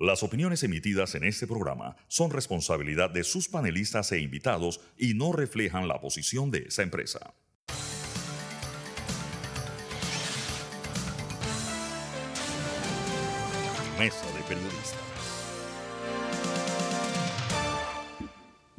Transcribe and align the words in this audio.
Las 0.00 0.22
opiniones 0.22 0.62
emitidas 0.62 1.14
en 1.14 1.24
este 1.24 1.46
programa 1.46 1.94
son 2.08 2.30
responsabilidad 2.30 3.10
de 3.10 3.22
sus 3.22 3.50
panelistas 3.50 4.10
e 4.12 4.18
invitados 4.18 4.80
y 4.96 5.12
no 5.12 5.30
reflejan 5.30 5.88
la 5.88 6.00
posición 6.00 6.50
de 6.50 6.60
esa 6.60 6.82
empresa. 6.82 7.34
Mesa 13.98 14.24
de 14.32 14.42
Periodistas. 14.48 14.94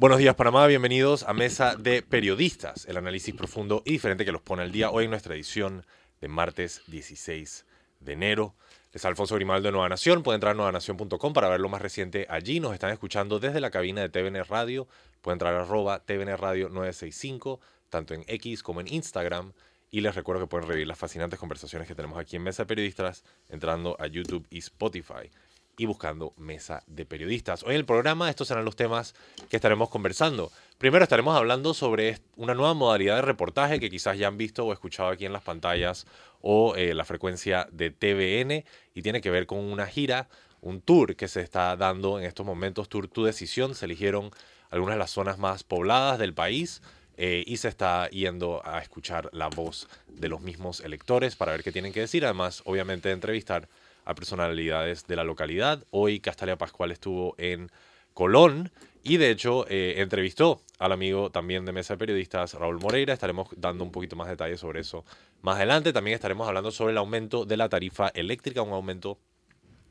Buenos 0.00 0.18
días 0.18 0.34
Panamá, 0.34 0.66
bienvenidos 0.66 1.22
a 1.22 1.32
Mesa 1.34 1.76
de 1.76 2.02
Periodistas, 2.02 2.86
el 2.86 2.96
análisis 2.96 3.32
profundo 3.32 3.84
y 3.86 3.92
diferente 3.92 4.24
que 4.24 4.32
los 4.32 4.42
pone 4.42 4.62
al 4.62 4.72
día 4.72 4.90
hoy 4.90 5.04
en 5.04 5.10
nuestra 5.10 5.36
edición 5.36 5.86
de 6.20 6.26
martes 6.26 6.82
16 6.88 7.64
de 8.00 8.12
enero. 8.12 8.56
Es 8.92 9.06
Alfonso 9.06 9.36
Grimaldo 9.36 9.68
de 9.68 9.72
Nueva 9.72 9.88
Nación. 9.88 10.22
Pueden 10.22 10.36
entrar 10.36 10.50
a 10.50 10.54
nuevanación.com 10.54 11.32
para 11.32 11.48
ver 11.48 11.60
lo 11.60 11.70
más 11.70 11.80
reciente 11.80 12.26
allí. 12.28 12.60
Nos 12.60 12.74
están 12.74 12.90
escuchando 12.90 13.40
desde 13.40 13.58
la 13.58 13.70
cabina 13.70 14.02
de 14.02 14.10
TVN 14.10 14.44
Radio. 14.44 14.86
Pueden 15.22 15.36
entrar 15.36 15.54
a 15.54 15.62
arroba 15.62 16.04
TVN 16.04 16.36
Radio 16.36 16.68
965, 16.68 17.58
tanto 17.88 18.12
en 18.12 18.22
X 18.26 18.62
como 18.62 18.82
en 18.82 18.92
Instagram. 18.92 19.54
Y 19.90 20.02
les 20.02 20.14
recuerdo 20.14 20.42
que 20.42 20.46
pueden 20.46 20.68
revivir 20.68 20.86
las 20.86 20.98
fascinantes 20.98 21.38
conversaciones 21.38 21.88
que 21.88 21.94
tenemos 21.94 22.18
aquí 22.18 22.36
en 22.36 22.42
Mesa 22.42 22.64
de 22.64 22.66
Periodistas 22.66 23.24
entrando 23.48 23.96
a 23.98 24.08
YouTube 24.08 24.46
y 24.50 24.58
Spotify 24.58 25.30
y 25.78 25.86
buscando 25.86 26.34
Mesa 26.36 26.82
de 26.86 27.06
Periodistas. 27.06 27.62
Hoy 27.62 27.70
en 27.70 27.76
el 27.76 27.86
programa 27.86 28.28
estos 28.28 28.48
serán 28.48 28.66
los 28.66 28.76
temas 28.76 29.14
que 29.48 29.56
estaremos 29.56 29.88
conversando. 29.88 30.52
Primero 30.82 31.04
estaremos 31.04 31.36
hablando 31.36 31.74
sobre 31.74 32.18
una 32.34 32.54
nueva 32.54 32.74
modalidad 32.74 33.14
de 33.14 33.22
reportaje 33.22 33.78
que 33.78 33.88
quizás 33.88 34.18
ya 34.18 34.26
han 34.26 34.36
visto 34.36 34.66
o 34.66 34.72
escuchado 34.72 35.10
aquí 35.10 35.24
en 35.24 35.32
las 35.32 35.44
pantallas 35.44 36.08
o 36.40 36.74
eh, 36.74 36.92
la 36.92 37.04
frecuencia 37.04 37.68
de 37.70 37.92
TVN 37.92 38.64
y 38.92 39.02
tiene 39.02 39.20
que 39.20 39.30
ver 39.30 39.46
con 39.46 39.60
una 39.60 39.86
gira, 39.86 40.28
un 40.60 40.80
tour 40.80 41.14
que 41.14 41.28
se 41.28 41.40
está 41.40 41.76
dando 41.76 42.18
en 42.18 42.24
estos 42.24 42.44
momentos, 42.44 42.88
Tour 42.88 43.06
Tu 43.06 43.22
Decisión. 43.22 43.76
Se 43.76 43.84
eligieron 43.84 44.32
algunas 44.70 44.96
de 44.96 44.98
las 44.98 45.12
zonas 45.12 45.38
más 45.38 45.62
pobladas 45.62 46.18
del 46.18 46.34
país. 46.34 46.82
Eh, 47.16 47.44
y 47.46 47.58
se 47.58 47.68
está 47.68 48.10
yendo 48.10 48.60
a 48.64 48.80
escuchar 48.80 49.28
la 49.32 49.48
voz 49.48 49.86
de 50.08 50.28
los 50.28 50.40
mismos 50.40 50.80
electores 50.80 51.36
para 51.36 51.52
ver 51.52 51.62
qué 51.62 51.70
tienen 51.70 51.92
que 51.92 52.00
decir. 52.00 52.24
Además, 52.24 52.62
obviamente, 52.64 53.12
entrevistar 53.12 53.68
a 54.04 54.16
personalidades 54.16 55.06
de 55.06 55.14
la 55.14 55.22
localidad. 55.22 55.84
Hoy 55.90 56.18
Castalia 56.18 56.58
Pascual 56.58 56.90
estuvo 56.90 57.36
en 57.38 57.70
Colón 58.14 58.70
y 59.02 59.16
de 59.16 59.30
hecho 59.30 59.66
eh, 59.68 59.94
entrevistó 59.98 60.60
al 60.78 60.92
amigo 60.92 61.30
también 61.30 61.64
de 61.64 61.72
Mesa 61.72 61.94
de 61.94 61.98
Periodistas, 61.98 62.54
Raúl 62.54 62.80
Moreira. 62.80 63.12
Estaremos 63.12 63.48
dando 63.56 63.84
un 63.84 63.92
poquito 63.92 64.16
más 64.16 64.28
detalles 64.28 64.60
sobre 64.60 64.80
eso 64.80 65.04
más 65.40 65.56
adelante. 65.56 65.92
También 65.92 66.14
estaremos 66.14 66.46
hablando 66.46 66.70
sobre 66.70 66.92
el 66.92 66.98
aumento 66.98 67.44
de 67.44 67.56
la 67.56 67.68
tarifa 67.68 68.08
eléctrica, 68.08 68.62
un 68.62 68.72
aumento 68.72 69.18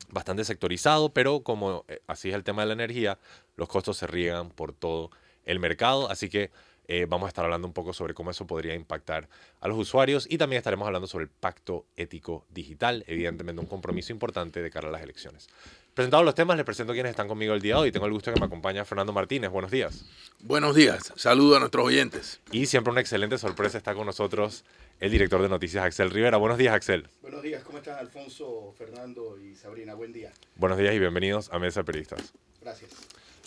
bastante 0.09 0.43
sectorizado, 0.43 1.09
pero 1.13 1.41
como 1.41 1.85
eh, 1.87 2.01
así 2.07 2.29
es 2.29 2.35
el 2.35 2.43
tema 2.43 2.63
de 2.63 2.67
la 2.67 2.73
energía, 2.73 3.17
los 3.55 3.67
costos 3.67 3.97
se 3.97 4.07
riegan 4.07 4.49
por 4.49 4.73
todo 4.73 5.11
el 5.45 5.59
mercado. 5.59 6.09
Así 6.09 6.29
que 6.29 6.51
eh, 6.87 7.05
vamos 7.07 7.27
a 7.27 7.29
estar 7.29 7.45
hablando 7.45 7.67
un 7.67 7.73
poco 7.73 7.93
sobre 7.93 8.13
cómo 8.13 8.31
eso 8.31 8.45
podría 8.45 8.75
impactar 8.75 9.29
a 9.61 9.67
los 9.67 9.77
usuarios 9.77 10.27
y 10.29 10.37
también 10.37 10.57
estaremos 10.57 10.85
hablando 10.85 11.07
sobre 11.07 11.23
el 11.23 11.29
pacto 11.29 11.85
ético 11.95 12.45
digital, 12.49 13.05
evidentemente 13.07 13.61
un 13.61 13.67
compromiso 13.67 14.11
importante 14.11 14.61
de 14.61 14.69
cara 14.69 14.89
a 14.89 14.91
las 14.91 15.01
elecciones. 15.01 15.47
Presentados 15.93 16.25
los 16.25 16.35
temas, 16.35 16.55
les 16.55 16.65
presento 16.65 16.93
a 16.93 16.95
quienes 16.95 17.09
están 17.09 17.27
conmigo 17.27 17.53
el 17.53 17.61
día 17.61 17.75
de 17.75 17.81
hoy. 17.81 17.91
Tengo 17.91 18.05
el 18.05 18.13
gusto 18.13 18.29
de 18.29 18.35
que 18.35 18.39
me 18.39 18.45
acompaña 18.45 18.85
Fernando 18.85 19.11
Martínez. 19.11 19.51
Buenos 19.51 19.71
días. 19.71 20.05
Buenos 20.39 20.73
días. 20.73 21.11
Saludo 21.17 21.57
a 21.57 21.59
nuestros 21.59 21.85
oyentes. 21.85 22.39
Y 22.51 22.67
siempre 22.67 22.91
una 22.91 23.01
excelente 23.01 23.37
sorpresa 23.37 23.77
está 23.77 23.93
con 23.93 24.05
nosotros 24.05 24.63
el 25.01 25.11
director 25.11 25.41
de 25.41 25.49
noticias, 25.49 25.83
Axel 25.83 26.09
Rivera. 26.09 26.37
Buenos 26.37 26.57
días, 26.57 26.73
Axel. 26.73 27.09
Buenos 27.21 27.41
días. 27.41 27.61
¿Cómo 27.63 27.79
estás, 27.79 27.99
Alfonso, 27.99 28.73
Fernando 28.77 29.37
y 29.37 29.55
Sabrina? 29.55 29.93
Buen 29.93 30.13
día. 30.13 30.31
Buenos 30.55 30.77
días 30.77 30.95
y 30.95 30.99
bienvenidos 30.99 31.49
a 31.51 31.59
Mesa 31.59 31.81
de 31.81 31.83
Periodistas. 31.83 32.33
Gracias. 32.61 32.91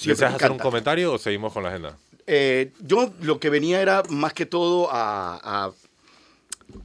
¿Deseas 0.05 0.35
hacer 0.35 0.51
un 0.51 0.59
comentario 0.59 1.15
o 1.15 1.19
seguimos 1.19 1.51
con 1.51 1.63
la 1.63 1.71
agenda? 1.71 1.97
Eh, 2.27 2.73
yo 2.81 3.13
lo 3.23 3.41
que 3.41 3.49
venía 3.49 3.81
era 3.81 4.03
más 4.11 4.35
que 4.35 4.45
todo 4.45 4.89
a, 4.91 5.73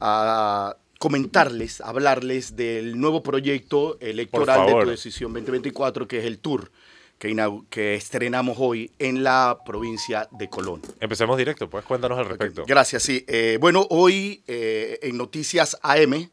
a, 0.00 0.76
comentarles, 1.00 1.80
hablarles 1.80 2.56
del 2.56 3.00
nuevo 3.00 3.22
proyecto 3.22 3.96
electoral 4.00 4.66
de 4.66 4.72
tu 4.84 4.90
decisión 4.90 5.32
2024, 5.32 6.06
que 6.06 6.18
es 6.18 6.26
el 6.26 6.38
Tour. 6.38 6.70
Que, 7.18 7.34
que, 7.68 7.94
estrenamos 7.94 8.56
hoy 8.60 8.90
en 8.98 9.22
la 9.22 9.58
provincia 9.66 10.28
de 10.30 10.48
Colón. 10.48 10.80
Empecemos 11.00 11.36
directo, 11.36 11.68
pues 11.68 11.84
cuéntanos 11.84 12.18
al 12.18 12.26
respecto. 12.26 12.64
Gracias, 12.66 13.02
sí. 13.02 13.24
Eh, 13.28 13.58
bueno, 13.60 13.86
hoy 13.90 14.42
eh, 14.46 14.98
en 15.02 15.18
Noticias 15.18 15.78
AM, 15.82 16.30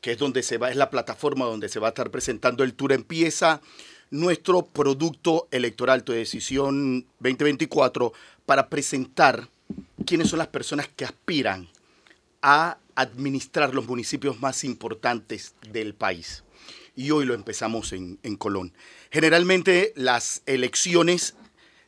que 0.00 0.12
es 0.12 0.18
donde 0.18 0.42
se 0.42 0.58
va, 0.58 0.70
es 0.70 0.76
la 0.76 0.90
plataforma 0.90 1.44
donde 1.44 1.68
se 1.68 1.78
va 1.78 1.88
a 1.88 1.90
estar 1.90 2.10
presentando 2.10 2.64
el 2.64 2.74
tour, 2.74 2.92
empieza 2.92 3.60
nuestro 4.10 4.66
producto 4.66 5.46
electoral, 5.52 6.02
tu 6.02 6.12
decisión 6.12 7.04
2024, 7.20 8.12
para 8.44 8.68
presentar 8.68 9.48
quiénes 10.04 10.28
son 10.28 10.40
las 10.40 10.48
personas 10.48 10.88
que 10.88 11.04
aspiran 11.04 11.68
a 12.42 12.78
administrar 12.98 13.74
los 13.74 13.86
municipios 13.86 14.40
más 14.40 14.64
importantes 14.64 15.54
del 15.72 15.94
país. 15.94 16.42
Y 16.96 17.12
hoy 17.12 17.26
lo 17.26 17.34
empezamos 17.34 17.92
en, 17.92 18.18
Colón. 18.36 18.72
Generalmente 19.10 19.92
las 19.94 20.42
elecciones 20.46 21.36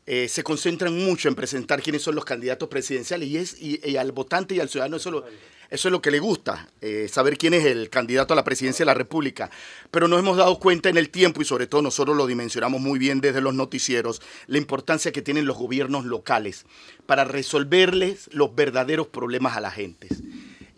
eh, 0.06 0.28
se 0.28 0.44
concentran 0.44 0.96
mucho 0.96 1.28
en 1.28 1.34
presentar 1.34 1.82
quiénes 1.82 2.02
son 2.02 2.14
los 2.14 2.24
candidatos 2.24 2.68
presidenciales 2.68 3.28
y, 3.28 3.36
es, 3.36 3.56
y, 3.60 3.96
al 3.96 4.12
votante 4.12 4.54
y 4.54 4.60
al 4.60 4.68
ciudadano 4.68 4.96
eso 4.98 5.24
eso 5.70 5.86
es 5.86 5.92
lo 5.92 6.02
que 6.02 6.10
le 6.10 6.18
gusta, 6.18 6.68
eh, 6.80 7.08
saber 7.08 7.38
quién 7.38 7.54
es 7.54 7.64
el 7.64 7.90
candidato 7.90 8.32
a 8.32 8.36
la 8.36 8.42
presidencia 8.42 8.82
de 8.82 8.88
la 8.88 8.94
República. 8.94 9.50
Pero 9.92 10.08
nos 10.08 10.18
hemos 10.18 10.36
dado 10.36 10.58
cuenta 10.58 10.88
en 10.88 10.96
el 10.96 11.10
tiempo, 11.10 11.40
y 11.40 11.44
sobre 11.44 11.68
todo 11.68 11.80
nosotros 11.80 12.16
lo 12.16 12.26
dimensionamos 12.26 12.80
muy 12.80 12.98
bien 12.98 13.20
desde 13.20 13.40
los 13.40 13.54
noticieros, 13.54 14.20
la 14.48 14.58
importancia 14.58 15.12
que 15.12 15.22
tienen 15.22 15.46
los 15.46 15.56
gobiernos 15.56 16.04
locales 16.04 16.66
para 17.06 17.22
resolverles 17.22 18.28
los 18.32 18.52
verdaderos 18.52 19.06
problemas 19.06 19.56
a 19.56 19.60
la 19.60 19.70
gente. 19.70 20.08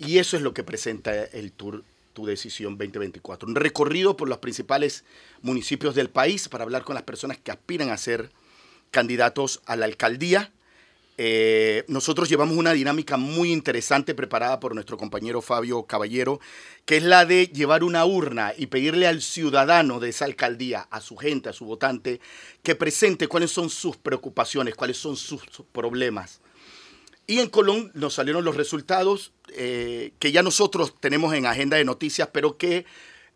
Y 0.04 0.18
eso 0.18 0.36
es 0.36 0.42
lo 0.42 0.52
que 0.54 0.64
presenta 0.64 1.24
el 1.24 1.52
Tour 1.52 1.84
Tu 2.12 2.26
Decisión 2.26 2.76
2024. 2.76 3.48
Un 3.48 3.54
recorrido 3.54 4.16
por 4.16 4.28
los 4.28 4.38
principales 4.38 5.04
municipios 5.42 5.94
del 5.94 6.10
país 6.10 6.48
para 6.48 6.64
hablar 6.64 6.84
con 6.84 6.94
las 6.94 7.04
personas 7.04 7.38
que 7.38 7.50
aspiran 7.50 7.90
a 7.90 7.96
ser 7.96 8.30
candidatos 8.90 9.62
a 9.66 9.76
la 9.76 9.86
alcaldía 9.86 10.52
eh, 11.18 11.84
nosotros 11.88 12.28
llevamos 12.28 12.56
una 12.56 12.72
dinámica 12.72 13.18
muy 13.18 13.52
interesante 13.52 14.14
preparada 14.14 14.58
por 14.58 14.74
nuestro 14.74 14.96
compañero 14.96 15.42
Fabio 15.42 15.82
Caballero, 15.84 16.40
que 16.86 16.96
es 16.96 17.02
la 17.02 17.26
de 17.26 17.48
llevar 17.48 17.84
una 17.84 18.04
urna 18.06 18.54
y 18.56 18.66
pedirle 18.66 19.06
al 19.06 19.20
ciudadano 19.20 20.00
de 20.00 20.08
esa 20.08 20.24
alcaldía, 20.24 20.88
a 20.90 21.00
su 21.00 21.16
gente, 21.16 21.50
a 21.50 21.52
su 21.52 21.66
votante, 21.66 22.20
que 22.62 22.74
presente 22.74 23.28
cuáles 23.28 23.50
son 23.50 23.68
sus 23.68 23.96
preocupaciones, 23.96 24.74
cuáles 24.74 24.96
son 24.96 25.16
sus 25.16 25.42
problemas. 25.72 26.40
Y 27.26 27.38
en 27.38 27.48
Colón 27.48 27.90
nos 27.94 28.14
salieron 28.14 28.44
los 28.44 28.56
resultados 28.56 29.32
eh, 29.54 30.12
que 30.18 30.32
ya 30.32 30.42
nosotros 30.42 30.94
tenemos 30.98 31.34
en 31.34 31.46
agenda 31.46 31.76
de 31.76 31.84
noticias, 31.84 32.28
pero 32.32 32.56
que 32.56 32.84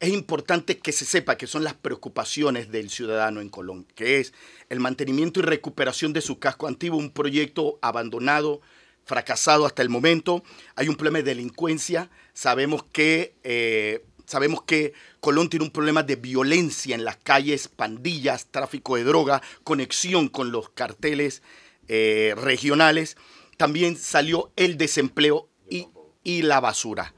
es 0.01 0.11
importante 0.11 0.79
que 0.79 0.93
se 0.93 1.05
sepa 1.05 1.37
que 1.37 1.47
son 1.47 1.65
las 1.65 1.75
preocupaciones 1.75 2.71
del 2.71 2.91
ciudadano 2.91 3.41
en 3.41 3.49
Colón, 3.49 3.87
que 3.95 4.21
es 4.21 4.35
el 4.69 4.81
mantenimiento 4.81 5.41
y 5.41 5.45
recuperación 5.45 6.13
de 6.13 6.21
su 6.21 6.39
casco 6.39 6.67
antiguo, 6.67 6.99
un 6.99 7.11
proyecto 7.11 7.79
abandonado, 7.81 8.61
fracasado 9.05 9.65
hasta 9.65 9.83
el 9.83 9.89
momento. 9.89 10.43
Hay 10.75 10.89
un 10.89 10.97
problema 10.97 11.19
de 11.19 11.25
delincuencia. 11.25 12.11
Sabemos 12.35 12.85
que, 12.93 13.37
eh, 13.45 14.05
sabemos 14.27 14.63
que 14.65 14.93
Colón 15.21 15.49
tiene 15.49 15.65
un 15.65 15.71
problema 15.71 16.03
de 16.03 16.17
violencia 16.17 16.95
en 16.95 17.05
las 17.05 17.17
calles, 17.17 17.69
pandillas, 17.69 18.47
tráfico 18.51 18.97
de 18.97 19.05
droga, 19.05 19.41
conexión 19.65 20.29
con 20.29 20.51
los 20.51 20.69
carteles 20.71 21.43
eh, 21.89 22.35
regionales. 22.37 23.17
También 23.57 23.97
salió 23.97 24.53
el 24.57 24.77
desempleo 24.77 25.49
y, 25.69 25.89
y 26.23 26.43
la 26.43 26.61
basura. 26.61 27.15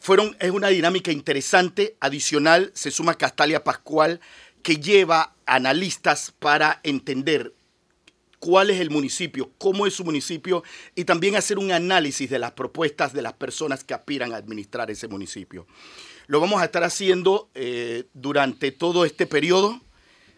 Fueron, 0.00 0.36
es 0.40 0.50
una 0.50 0.68
dinámica 0.68 1.12
interesante, 1.12 1.96
adicional, 2.00 2.70
se 2.74 2.90
suma 2.90 3.16
Castalia 3.16 3.64
Pascual, 3.64 4.20
que 4.62 4.76
lleva 4.76 5.34
analistas 5.46 6.32
para 6.38 6.80
entender 6.82 7.54
cuál 8.40 8.70
es 8.70 8.80
el 8.80 8.90
municipio, 8.90 9.52
cómo 9.58 9.86
es 9.86 9.94
su 9.94 10.04
municipio 10.04 10.64
y 10.94 11.04
también 11.04 11.36
hacer 11.36 11.58
un 11.58 11.70
análisis 11.70 12.28
de 12.28 12.38
las 12.38 12.52
propuestas 12.52 13.12
de 13.12 13.22
las 13.22 13.34
personas 13.34 13.84
que 13.84 13.94
aspiran 13.94 14.32
a 14.32 14.36
administrar 14.36 14.90
ese 14.90 15.06
municipio. 15.06 15.66
Lo 16.26 16.40
vamos 16.40 16.60
a 16.60 16.64
estar 16.64 16.82
haciendo 16.82 17.50
eh, 17.54 18.04
durante 18.14 18.72
todo 18.72 19.04
este 19.04 19.26
periodo. 19.26 19.80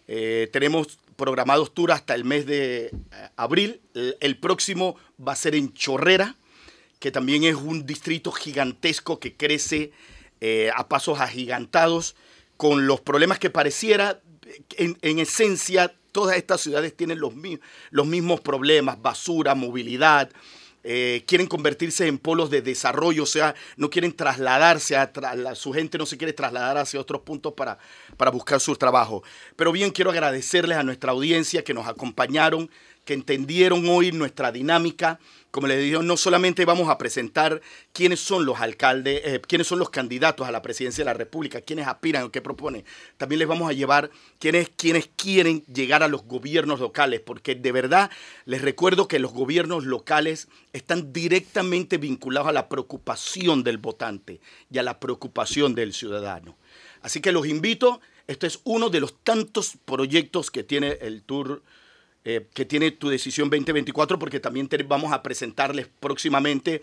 Eh, 0.08 0.48
tenemos 0.52 0.98
programados 1.16 1.72
tours 1.72 1.94
hasta 1.94 2.14
el 2.14 2.24
mes 2.24 2.46
de 2.46 2.86
eh, 2.86 2.92
abril. 3.36 3.80
el 4.20 4.38
próximo 4.38 4.96
va 5.18 5.32
a 5.32 5.36
ser 5.36 5.54
en 5.54 5.72
Chorrera 5.72 6.36
que 7.02 7.10
también 7.10 7.42
es 7.42 7.56
un 7.56 7.84
distrito 7.84 8.30
gigantesco 8.30 9.18
que 9.18 9.34
crece 9.34 9.90
eh, 10.40 10.70
a 10.72 10.88
pasos 10.88 11.18
agigantados, 11.18 12.14
con 12.56 12.86
los 12.86 13.00
problemas 13.00 13.40
que 13.40 13.50
pareciera, 13.50 14.20
en, 14.76 15.18
esencia, 15.18 15.96
todas 16.12 16.36
estas 16.36 16.60
ciudades 16.60 16.96
tienen 16.96 17.18
los, 17.18 17.32
los 17.90 18.06
mismos 18.06 18.40
problemas, 18.40 19.02
basura, 19.02 19.56
movilidad, 19.56 20.30
eh, 20.84 21.24
quieren 21.26 21.46
convertirse 21.46 22.06
en 22.06 22.18
polos 22.18 22.50
de 22.50 22.62
desarrollo, 22.62 23.22
o 23.22 23.26
sea, 23.26 23.54
no 23.76 23.90
quieren 23.90 24.12
trasladarse, 24.12 24.96
a 24.96 25.10
su 25.54 25.72
gente 25.72 25.98
no 25.98 26.06
se 26.06 26.18
quiere 26.18 26.32
trasladar 26.32 26.78
hacia 26.78 27.00
otros 27.00 27.22
puntos 27.22 27.52
para, 27.54 27.78
para 28.16 28.30
buscar 28.30 28.60
su 28.60 28.74
trabajo. 28.76 29.22
Pero 29.56 29.72
bien, 29.72 29.90
quiero 29.90 30.10
agradecerles 30.10 30.78
a 30.78 30.82
nuestra 30.82 31.12
audiencia 31.12 31.62
que 31.64 31.74
nos 31.74 31.86
acompañaron, 31.86 32.70
que 33.04 33.14
entendieron 33.14 33.88
hoy 33.88 34.12
nuestra 34.12 34.52
dinámica 34.52 35.18
como 35.52 35.66
les 35.66 35.82
digo, 35.82 36.02
no 36.02 36.16
solamente 36.16 36.64
vamos 36.64 36.88
a 36.88 36.96
presentar 36.96 37.60
quiénes 37.92 38.20
son 38.20 38.46
los 38.46 38.58
alcaldes, 38.58 39.20
eh, 39.22 39.40
quiénes 39.46 39.66
son 39.66 39.78
los 39.78 39.90
candidatos 39.90 40.48
a 40.48 40.50
la 40.50 40.62
presidencia 40.62 41.04
de 41.04 41.10
la 41.10 41.14
República, 41.14 41.60
quiénes 41.60 41.86
aspiran 41.86 42.22
o 42.22 42.32
qué 42.32 42.40
proponen. 42.40 42.86
También 43.18 43.38
les 43.38 43.46
vamos 43.46 43.68
a 43.68 43.74
llevar 43.74 44.10
quiénes, 44.38 44.70
quiénes 44.74 45.10
quieren 45.14 45.62
llegar 45.66 46.02
a 46.02 46.08
los 46.08 46.24
gobiernos 46.24 46.80
locales, 46.80 47.20
porque 47.20 47.54
de 47.54 47.70
verdad 47.70 48.10
les 48.46 48.62
recuerdo 48.62 49.08
que 49.08 49.18
los 49.18 49.34
gobiernos 49.34 49.84
locales 49.84 50.48
están 50.72 51.12
directamente 51.12 51.98
vinculados 51.98 52.48
a 52.48 52.52
la 52.52 52.70
preocupación 52.70 53.62
del 53.62 53.76
votante 53.76 54.40
y 54.70 54.78
a 54.78 54.82
la 54.82 55.00
preocupación 55.00 55.74
del 55.74 55.92
ciudadano. 55.92 56.56
Así 57.02 57.20
que 57.20 57.30
los 57.30 57.46
invito, 57.46 58.00
este 58.26 58.46
es 58.46 58.60
uno 58.64 58.88
de 58.88 59.00
los 59.00 59.22
tantos 59.22 59.74
proyectos 59.84 60.50
que 60.50 60.64
tiene 60.64 60.96
el 61.02 61.22
Tour 61.24 61.62
eh, 62.24 62.46
que 62.54 62.64
tiene 62.64 62.92
tu 62.92 63.08
decisión 63.08 63.50
2024, 63.50 64.16
porque 64.16 64.38
también 64.38 64.68
vamos 64.86 65.12
a 65.12 65.24
presentarles 65.24 65.88
próximamente 65.98 66.80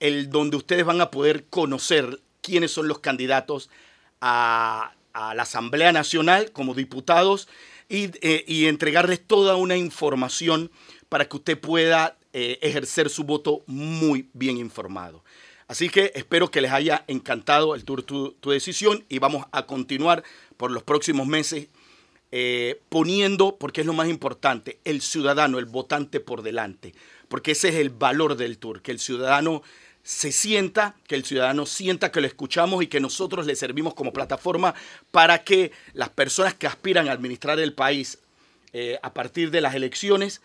el 0.00 0.30
donde 0.30 0.56
ustedes 0.56 0.84
van 0.84 1.00
a 1.00 1.12
poder 1.12 1.44
conocer 1.44 2.20
quiénes 2.40 2.72
son 2.72 2.88
los 2.88 2.98
candidatos 2.98 3.70
a, 4.20 4.94
la 5.14 5.42
Asamblea 5.42 5.92
Nacional 5.92 6.50
como 6.50 6.74
diputados 6.74 7.48
eh, 7.88 8.44
y, 8.48 8.66
entregarles 8.66 9.24
toda 9.24 9.54
una 9.56 9.76
información 9.76 10.72
para 11.08 11.28
que 11.28 11.36
usted 11.36 11.60
pueda 11.60 12.16
eh, 12.32 12.58
ejercer 12.62 13.10
su 13.10 13.22
voto 13.22 13.62
muy 13.66 14.28
bien 14.32 14.56
informado. 14.56 15.22
Así 15.68 15.88
que 15.88 16.10
espero 16.16 16.50
que 16.50 16.60
les 16.60 16.72
haya 16.72 17.04
encantado 17.06 17.76
el 17.76 17.84
tour 17.84 18.02
tu 18.02 18.50
decisión 18.50 19.04
y 19.08 19.20
vamos 19.20 19.46
a 19.52 19.66
continuar 19.66 20.24
por 20.56 20.72
los 20.72 20.82
próximos 20.82 21.28
meses 21.28 21.68
eh, 22.32 22.80
poniendo, 22.88 23.56
porque 23.56 23.80
es 23.80 23.86
lo 23.86 23.92
más 23.92 24.08
importante, 24.08 24.78
el 24.84 25.00
ciudadano, 25.00 25.58
el 25.58 25.64
votante 25.64 26.20
por 26.20 26.42
delante, 26.42 26.94
porque 27.28 27.52
ese 27.52 27.70
es 27.70 27.74
el 27.76 27.90
valor 27.90 28.36
del 28.36 28.58
tour, 28.58 28.82
que 28.82 28.92
el 28.92 29.00
ciudadano 29.00 29.62
se 30.02 30.32
sienta, 30.32 30.94
que 31.06 31.14
el 31.14 31.24
ciudadano 31.24 31.66
sienta 31.66 32.10
que 32.10 32.20
lo 32.20 32.26
escuchamos 32.26 32.82
y 32.82 32.86
que 32.86 33.00
nosotros 33.00 33.46
le 33.46 33.56
servimos 33.56 33.94
como 33.94 34.12
plataforma 34.12 34.74
para 35.10 35.44
que 35.44 35.72
las 35.92 36.08
personas 36.08 36.54
que 36.54 36.66
aspiran 36.66 37.08
a 37.08 37.12
administrar 37.12 37.58
el 37.58 37.74
país 37.74 38.18
eh, 38.72 38.98
a 39.02 39.12
partir 39.12 39.50
de 39.50 39.60
las 39.60 39.74
elecciones 39.74 40.40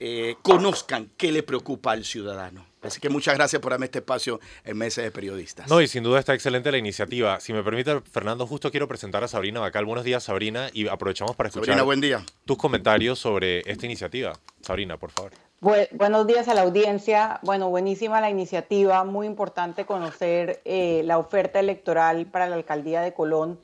eh, 0.00 0.36
conozcan 0.42 1.10
qué 1.16 1.32
le 1.32 1.42
preocupa 1.42 1.92
al 1.92 2.04
ciudadano. 2.04 2.69
Así 2.82 3.00
que 3.00 3.10
muchas 3.10 3.34
gracias 3.34 3.60
por 3.60 3.72
darme 3.72 3.86
este 3.86 3.98
espacio 3.98 4.40
en 4.64 4.76
Meses 4.78 5.04
de 5.04 5.10
Periodistas. 5.10 5.68
No, 5.68 5.80
y 5.82 5.88
sin 5.88 6.02
duda 6.02 6.18
está 6.18 6.32
excelente 6.32 6.72
la 6.72 6.78
iniciativa. 6.78 7.38
Si 7.40 7.52
me 7.52 7.62
permite, 7.62 8.00
Fernando, 8.00 8.46
justo 8.46 8.70
quiero 8.70 8.88
presentar 8.88 9.22
a 9.22 9.28
Sabrina 9.28 9.60
Bacal. 9.60 9.84
Buenos 9.84 10.04
días, 10.04 10.24
Sabrina, 10.24 10.68
y 10.72 10.88
aprovechamos 10.88 11.36
para 11.36 11.48
escuchar 11.48 11.66
Sabrina, 11.66 11.82
buen 11.82 12.00
día. 12.00 12.24
tus 12.46 12.56
comentarios 12.56 13.18
sobre 13.18 13.60
esta 13.70 13.84
iniciativa. 13.84 14.32
Sabrina, 14.62 14.96
por 14.96 15.10
favor. 15.10 15.32
buenos 15.60 16.26
días 16.26 16.48
a 16.48 16.54
la 16.54 16.62
audiencia. 16.62 17.38
Bueno, 17.42 17.68
buenísima 17.68 18.20
la 18.22 18.30
iniciativa. 18.30 19.04
Muy 19.04 19.26
importante 19.26 19.84
conocer 19.84 20.62
eh, 20.64 21.02
la 21.04 21.18
oferta 21.18 21.60
electoral 21.60 22.26
para 22.26 22.48
la 22.48 22.56
alcaldía 22.56 23.02
de 23.02 23.12
Colón. 23.12 23.60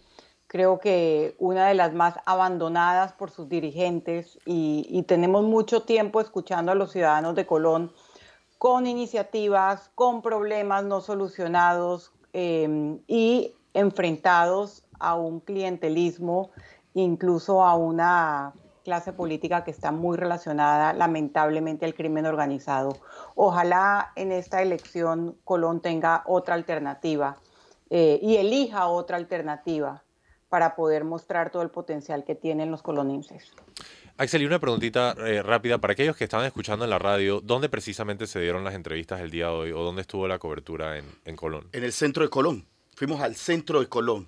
Creo 0.46 0.78
que 0.78 1.34
una 1.38 1.68
de 1.68 1.74
las 1.74 1.94
más 1.94 2.16
abandonadas 2.26 3.12
por 3.14 3.30
sus 3.30 3.48
dirigentes 3.48 4.38
y, 4.44 4.86
y 4.90 5.02
tenemos 5.04 5.42
mucho 5.42 5.82
tiempo 5.82 6.20
escuchando 6.20 6.70
a 6.70 6.74
los 6.74 6.92
ciudadanos 6.92 7.34
de 7.34 7.46
Colón 7.46 7.92
con 8.58 8.86
iniciativas, 8.86 9.90
con 9.94 10.22
problemas 10.22 10.84
no 10.84 11.00
solucionados 11.00 12.12
em, 12.32 13.00
y 13.06 13.54
enfrentados 13.74 14.84
a 14.98 15.14
un 15.14 15.40
clientelismo, 15.40 16.50
incluso 16.94 17.62
a 17.62 17.74
una 17.76 18.54
clase 18.86 19.12
política 19.12 19.64
que 19.64 19.72
está 19.72 19.90
muy 19.90 20.16
relacionada 20.16 20.92
lamentablemente 20.92 21.84
al 21.84 21.94
crimen 21.94 22.24
organizado. 22.24 22.96
Ojalá 23.34 24.12
en 24.14 24.30
esta 24.30 24.62
elección 24.62 25.36
Colón 25.44 25.80
tenga 25.80 26.22
otra 26.24 26.54
alternativa 26.54 27.36
eh, 27.90 28.20
y 28.22 28.36
elija 28.36 28.86
otra 28.86 29.16
alternativa 29.16 30.04
para 30.48 30.76
poder 30.76 31.04
mostrar 31.04 31.50
todo 31.50 31.62
el 31.62 31.70
potencial 31.70 32.24
que 32.24 32.36
tienen 32.36 32.70
los 32.70 32.82
colonenses. 32.82 33.52
Axel, 34.18 34.40
y 34.40 34.46
una 34.46 34.58
preguntita 34.58 35.14
eh, 35.18 35.42
rápida 35.42 35.76
para 35.76 35.92
aquellos 35.92 36.16
que 36.16 36.24
estaban 36.24 36.46
escuchando 36.46 36.84
en 36.86 36.90
la 36.90 36.98
radio, 36.98 37.42
¿dónde 37.42 37.68
precisamente 37.68 38.26
se 38.26 38.40
dieron 38.40 38.64
las 38.64 38.74
entrevistas 38.74 39.20
el 39.20 39.30
día 39.30 39.44
de 39.46 39.52
hoy 39.52 39.72
o 39.72 39.82
dónde 39.82 40.00
estuvo 40.00 40.26
la 40.26 40.38
cobertura 40.38 40.96
en, 40.96 41.36
Colón? 41.36 41.68
En 41.72 41.84
el 41.84 41.92
centro 41.92 42.22
de 42.22 42.30
Colón. 42.30 42.66
Fuimos 42.94 43.20
al 43.20 43.36
centro 43.36 43.80
de 43.80 43.88
Colón, 43.88 44.26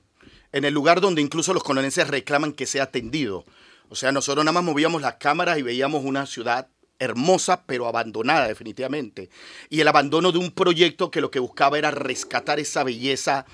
en 0.52 0.66
el 0.66 0.74
lugar 0.74 1.00
donde 1.00 1.22
incluso 1.22 1.54
los 1.54 1.64
colonenses 1.64 2.06
reclaman 2.06 2.52
que 2.52 2.66
sea 2.66 2.82
atendido. 2.82 3.46
O 3.88 3.94
sea, 3.94 4.12
nosotros 4.12 4.44
nada 4.44 4.52
más 4.52 4.62
movíamos 4.62 5.00
las 5.00 5.14
cámaras 5.14 5.56
y 5.56 5.62
veíamos 5.62 6.04
una 6.04 6.26
ciudad 6.26 6.68
hermosa, 6.98 7.64
pero 7.64 7.86
abandonada 7.86 8.46
definitivamente. 8.46 9.30
Y 9.70 9.80
el 9.80 9.88
abandono 9.88 10.32
de 10.32 10.38
un 10.38 10.50
proyecto 10.50 11.10
que 11.10 11.22
lo 11.22 11.30
que 11.30 11.38
buscaba 11.38 11.78
era 11.78 11.90
rescatar 11.90 12.60
esa 12.60 12.84
belleza, 12.84 13.46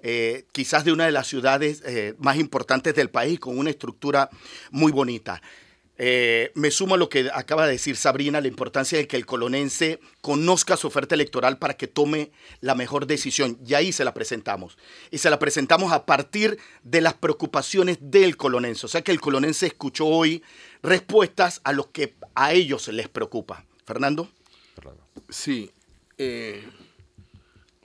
eh, 0.00 0.46
quizás 0.52 0.86
de 0.86 0.92
una 0.92 1.04
de 1.04 1.12
las 1.12 1.26
ciudades 1.26 1.82
eh, 1.84 2.14
más 2.16 2.38
importantes 2.38 2.94
del 2.94 3.10
país, 3.10 3.38
con 3.38 3.58
una 3.58 3.68
estructura 3.68 4.30
muy 4.70 4.90
bonita. 4.90 5.42
Eh, 5.98 6.50
me 6.54 6.70
sumo 6.70 6.94
a 6.94 6.98
lo 6.98 7.08
que 7.08 7.30
acaba 7.32 7.66
de 7.66 7.72
decir 7.72 7.96
Sabrina, 7.96 8.40
la 8.40 8.48
importancia 8.48 8.98
de 8.98 9.06
que 9.06 9.16
el 9.16 9.26
colonense 9.26 10.00
conozca 10.20 10.76
su 10.76 10.86
oferta 10.86 11.14
electoral 11.14 11.58
para 11.58 11.74
que 11.74 11.86
tome 11.86 12.32
la 12.60 12.74
mejor 12.74 13.06
decisión. 13.06 13.58
Y 13.64 13.74
ahí 13.74 13.92
se 13.92 14.04
la 14.04 14.14
presentamos. 14.14 14.78
Y 15.10 15.18
se 15.18 15.30
la 15.30 15.38
presentamos 15.38 15.92
a 15.92 16.06
partir 16.06 16.58
de 16.82 17.00
las 17.00 17.14
preocupaciones 17.14 17.98
del 18.00 18.36
colonense. 18.36 18.86
O 18.86 18.88
sea 18.88 19.02
que 19.02 19.12
el 19.12 19.20
colonense 19.20 19.66
escuchó 19.66 20.06
hoy 20.06 20.42
respuestas 20.82 21.60
a 21.64 21.72
lo 21.72 21.92
que 21.92 22.14
a 22.34 22.52
ellos 22.52 22.88
les 22.88 23.08
preocupa. 23.08 23.64
Fernando. 23.84 24.28
Sí. 25.28 25.70
Eh, 26.18 26.64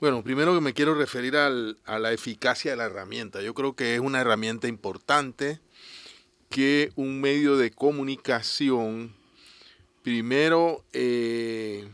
bueno, 0.00 0.22
primero 0.22 0.54
que 0.54 0.60
me 0.60 0.74
quiero 0.74 0.94
referir 0.94 1.36
a 1.36 1.98
la 1.98 2.12
eficacia 2.12 2.70
de 2.70 2.76
la 2.76 2.84
herramienta. 2.84 3.42
Yo 3.42 3.52
creo 3.52 3.74
que 3.74 3.94
es 3.94 4.00
una 4.00 4.20
herramienta 4.20 4.68
importante 4.68 5.60
que 6.48 6.92
un 6.96 7.20
medio 7.20 7.56
de 7.56 7.70
comunicación 7.70 9.14
primero 10.02 10.84
eh, 10.92 11.86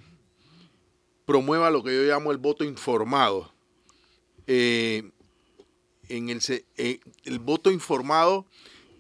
promueva 1.27 1.71
lo 1.71 1.83
que 1.83 1.95
yo 1.95 2.03
llamo 2.03 2.31
el 2.31 2.39
voto 2.39 2.65
informado. 2.65 3.53
Eh, 4.47 5.11
en 6.09 6.29
el, 6.29 6.41
eh, 6.77 7.01
el, 7.25 7.39
voto 7.39 7.71
informado 7.71 8.47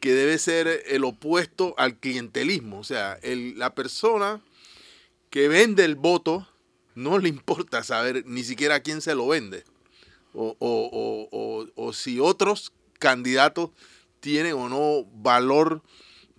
que 0.00 0.14
debe 0.14 0.38
ser 0.38 0.82
el 0.86 1.04
opuesto 1.04 1.74
al 1.76 1.98
clientelismo. 1.98 2.80
O 2.80 2.84
sea, 2.84 3.18
la 3.22 3.74
persona 3.74 4.42
que 5.30 5.48
vende 5.48 5.84
el 5.84 5.96
voto 5.96 6.48
no 6.94 7.18
le 7.18 7.28
importa 7.28 7.84
saber 7.84 8.24
ni 8.26 8.42
siquiera 8.42 8.76
a 8.76 8.80
quién 8.80 9.00
se 9.00 9.14
lo 9.14 9.28
vende. 9.28 9.64
O, 10.32 10.56
o 11.76 11.92
si 11.92 12.18
otros 12.18 12.72
candidatos 12.98 13.70
tienen 14.24 14.54
o 14.54 14.70
no 14.70 15.04
valor 15.12 15.82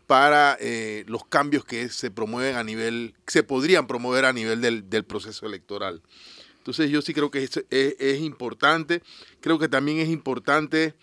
para 0.07 0.57
eh, 0.59 1.03
los 1.07 1.23
cambios 1.23 1.63
que 1.65 1.87
se 1.89 2.09
promueven 2.09 2.55
a 2.55 2.63
nivel, 2.63 3.13
se 3.27 3.43
podrían 3.43 3.85
promover 3.85 4.25
a 4.25 4.33
nivel 4.33 4.59
del, 4.89 5.05
proceso 5.05 5.45
electoral. 5.45 6.01
Entonces 6.57 6.89
yo 6.89 7.03
sí 7.03 7.13
creo 7.13 7.29
que 7.29 7.43
es, 7.43 7.63
es, 7.69 8.21
importante. 8.21 9.03
Creo 9.39 9.59
que 9.59 9.67
también 9.67 9.99
es 9.99 10.09
importante 10.09 10.95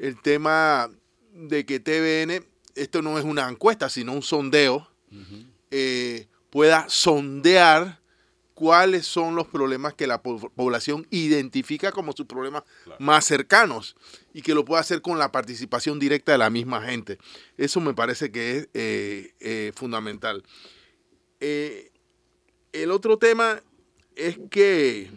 el 0.00 0.20
tema 0.20 0.90
de 1.34 1.64
que 1.64 1.78
TVN, 1.78 2.44
esto 2.74 3.00
no 3.00 3.16
es 3.16 3.24
una 3.24 3.48
encuesta, 3.48 3.88
sino 3.88 4.12
un 4.12 4.22
sondeo, 4.22 4.90
eh, 5.70 6.26
pueda 6.50 6.88
sondear 6.88 8.01
cuáles 8.62 9.06
son 9.06 9.34
los 9.34 9.48
problemas 9.48 9.92
que 9.92 10.06
la 10.06 10.22
población 10.22 11.04
identifica 11.10 11.90
como 11.90 12.12
sus 12.12 12.26
problemas 12.26 12.62
más 13.00 13.24
cercanos 13.24 13.96
y 14.32 14.40
que 14.40 14.54
lo 14.54 14.64
pueda 14.64 14.80
hacer 14.80 15.02
con 15.02 15.18
la 15.18 15.32
participación 15.32 15.98
directa 15.98 16.30
de 16.30 16.38
la 16.38 16.48
misma 16.48 16.80
gente. 16.80 17.18
Eso 17.56 17.80
me 17.80 17.92
parece 17.92 18.30
que 18.30 18.58
es 18.58 18.68
eh, 18.72 19.34
eh, 19.40 19.72
fundamental. 19.74 20.44
Eh, 21.40 21.90
el 22.72 22.92
otro 22.92 23.18
tema 23.18 23.60
es 24.14 24.38
que 24.48 25.10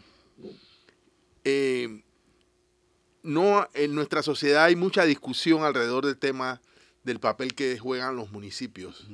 no, 3.22 3.70
en 3.75 3.94
nuestra 3.94 4.24
sociedad 4.24 4.64
hay 4.64 4.75
mucha 4.75 5.06
discusión 5.06 5.64
alrededor 5.64 6.04
del 6.08 6.18
tema 6.18 6.62
del 7.04 7.20
papel 7.20 7.54
que 7.54 7.78
juegan 7.78 8.16
los 8.16 8.32
municipios. 8.32 9.06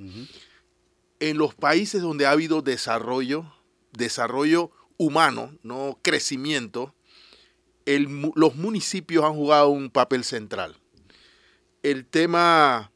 En 1.19 1.37
los 1.37 1.53
países 1.53 2.01
donde 2.01 2.25
ha 2.25 2.31
habido 2.31 2.61
desarrollo, 2.61 3.45
desarrollo 3.91 4.71
humano, 4.97 5.57
no 5.63 5.99
crecimiento, 6.01 6.93
los 7.85 8.55
municipios 8.55 9.25
han 9.25 9.33
jugado 9.33 9.69
un 9.69 9.89
papel 9.89 10.23
central. 10.23 10.77
El 11.83 12.05
tema 12.05 12.91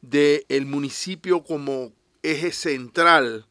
del 0.00 0.66
municipio 0.66 1.44
como 1.44 1.92
eje 2.22 2.52
central 2.52 3.46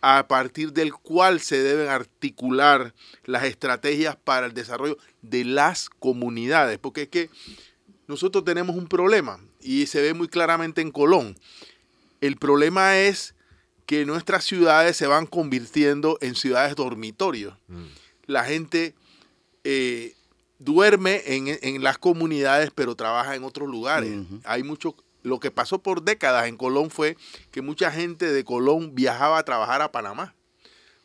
a 0.00 0.28
partir 0.28 0.72
del 0.72 0.94
cual 0.94 1.40
se 1.40 1.62
deben 1.62 1.88
articular 1.88 2.94
las 3.24 3.44
estrategias 3.44 4.16
para 4.16 4.46
el 4.46 4.54
desarrollo 4.54 4.96
de 5.20 5.44
las 5.44 5.90
comunidades, 5.90 6.78
porque 6.78 7.02
es 7.02 7.08
que 7.08 7.30
nosotros 8.08 8.44
tenemos 8.44 8.76
un 8.76 8.88
problema 8.88 9.40
y 9.60 9.86
se 9.86 10.00
ve 10.00 10.14
muy 10.14 10.28
claramente 10.28 10.80
en 10.80 10.90
Colón. 10.90 11.38
El 12.20 12.36
problema 12.36 12.98
es 12.98 13.34
que 13.86 14.06
nuestras 14.06 14.44
ciudades 14.44 14.96
se 14.96 15.06
van 15.06 15.26
convirtiendo 15.26 16.18
en 16.20 16.34
ciudades 16.34 16.76
dormitorios. 16.76 17.54
Mm. 17.68 17.84
La 18.26 18.44
gente 18.44 18.94
eh, 19.64 20.14
duerme 20.58 21.22
en, 21.26 21.82
las 21.82 21.98
comunidades, 21.98 22.70
pero 22.74 22.94
trabaja 22.94 23.34
en 23.34 23.44
otros 23.44 23.68
lugares. 23.68 24.12
Hay 24.44 24.62
mucho. 24.62 24.94
Lo 25.22 25.38
que 25.38 25.50
pasó 25.50 25.82
por 25.82 26.02
décadas 26.02 26.46
en 26.46 26.56
Colón 26.56 26.90
fue 26.90 27.16
que 27.50 27.60
mucha 27.60 27.90
gente 27.90 28.32
de 28.32 28.44
Colón 28.44 28.94
viajaba 28.94 29.38
a 29.38 29.42
trabajar 29.42 29.82
a 29.82 29.92
Panamá, 29.92 30.34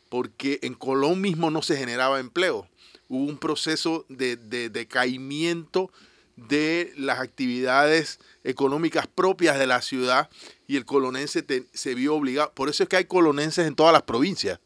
porque 0.08 0.58
en 0.62 0.72
Colón 0.72 1.20
mismo 1.20 1.50
no 1.50 1.60
se 1.60 1.76
generaba 1.76 2.18
empleo. 2.18 2.66
Hubo 3.08 3.24
un 3.24 3.36
proceso 3.36 4.06
de, 4.08 4.36
de 4.36 4.70
decaimiento 4.70 5.90
de 6.36 6.92
las 6.96 7.20
actividades 7.20 8.20
económicas 8.44 9.06
propias 9.06 9.58
de 9.58 9.66
la 9.66 9.82
ciudad 9.82 10.30
y 10.66 10.76
el 10.76 10.84
colonense 10.84 11.44
se 11.72 11.94
vio 11.94 12.14
obligado. 12.14 12.52
Por 12.54 12.68
eso 12.68 12.82
es 12.82 12.88
que 12.88 12.96
hay 12.96 13.04
colonenses 13.04 13.66
en 13.66 13.74
todas 13.74 13.92
las 13.92 14.02
provincias. 14.02 14.60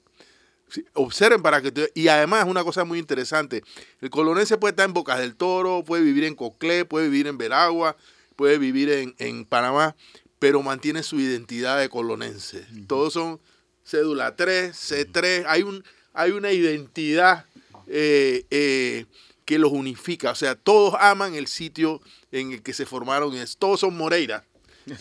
Observen 0.94 1.42
para 1.42 1.60
que... 1.60 1.90
y 1.94 2.08
además 2.08 2.46
una 2.46 2.62
cosa 2.62 2.84
muy 2.84 2.98
interesante, 2.98 3.64
el 4.00 4.10
colonense 4.10 4.56
puede 4.56 4.70
estar 4.70 4.86
en 4.86 4.92
Bocas 4.92 5.18
del 5.18 5.34
Toro, 5.34 5.84
puede 5.84 6.02
vivir 6.02 6.24
en 6.24 6.36
Coclé, 6.36 6.84
puede 6.84 7.08
vivir 7.08 7.26
en 7.26 7.38
Veragua, 7.38 7.96
puede 8.36 8.56
vivir 8.58 8.90
en, 8.90 9.14
en 9.18 9.44
Panamá, 9.44 9.96
pero 10.38 10.62
mantiene 10.62 11.02
su 11.02 11.18
identidad 11.18 11.78
de 11.78 11.88
colonense. 11.88 12.64
Todos 12.86 13.14
son 13.14 13.40
cédula 13.84 14.36
3, 14.36 14.72
C3, 14.72 15.44
hay, 15.48 15.62
un, 15.62 15.84
hay 16.12 16.30
una 16.30 16.52
identidad 16.52 17.46
eh, 17.86 18.46
eh, 18.50 19.06
que 19.44 19.58
los 19.58 19.72
unifica. 19.72 20.30
O 20.30 20.34
sea, 20.36 20.54
todos 20.54 20.94
aman 21.00 21.34
el 21.34 21.48
sitio 21.48 22.00
en 22.30 22.52
el 22.52 22.62
que 22.62 22.72
se 22.72 22.86
formaron. 22.86 23.34
Todos 23.58 23.80
son 23.80 23.96
Moreira, 23.96 24.46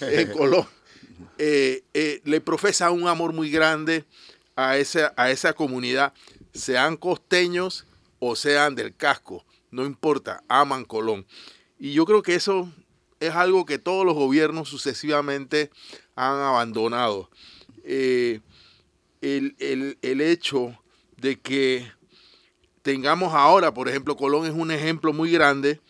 en 0.02 0.32
Colón. 0.38 0.68
Eh, 1.38 1.84
eh, 1.94 2.22
le 2.26 2.42
profesa 2.42 2.92
un 2.92 3.08
amor 3.08 3.34
muy 3.34 3.50
grande 3.50 4.06
a 4.56 4.78
esa, 4.78 5.14
a 5.18 5.32
esa 5.32 5.54
comunidad, 5.54 6.14
sean 6.54 6.98
costeños 6.98 7.86
o 8.20 8.36
sean 8.36 8.76
del 8.76 8.96
casco, 8.96 9.46
no 9.72 9.86
importa, 9.86 10.44
aman 10.48 10.86
Colón. 10.86 11.26
Y 11.78 11.94
yo 11.94 12.06
creo 12.06 12.22
que 12.22 12.36
eso 12.36 12.72
es 13.20 13.36
algo 13.36 13.66
que 13.66 13.80
todos 13.80 14.06
los 14.06 14.16
gobiernos 14.16 14.70
sucesivamente 14.70 15.70
han 16.16 16.40
abandonado. 16.40 17.30
Eh, 17.84 18.42
el, 19.22 19.56
el 20.02 20.22
hecho 20.22 20.78
de 21.18 21.40
que 21.40 21.90
tengamos 22.82 23.34
ahora, 23.34 23.74
por 23.74 23.88
ejemplo, 23.88 24.16
Colón 24.16 24.46
es 24.46 24.54
un 24.54 24.72
ejemplo 24.72 25.14
muy 25.14 25.32
grande 25.32 25.82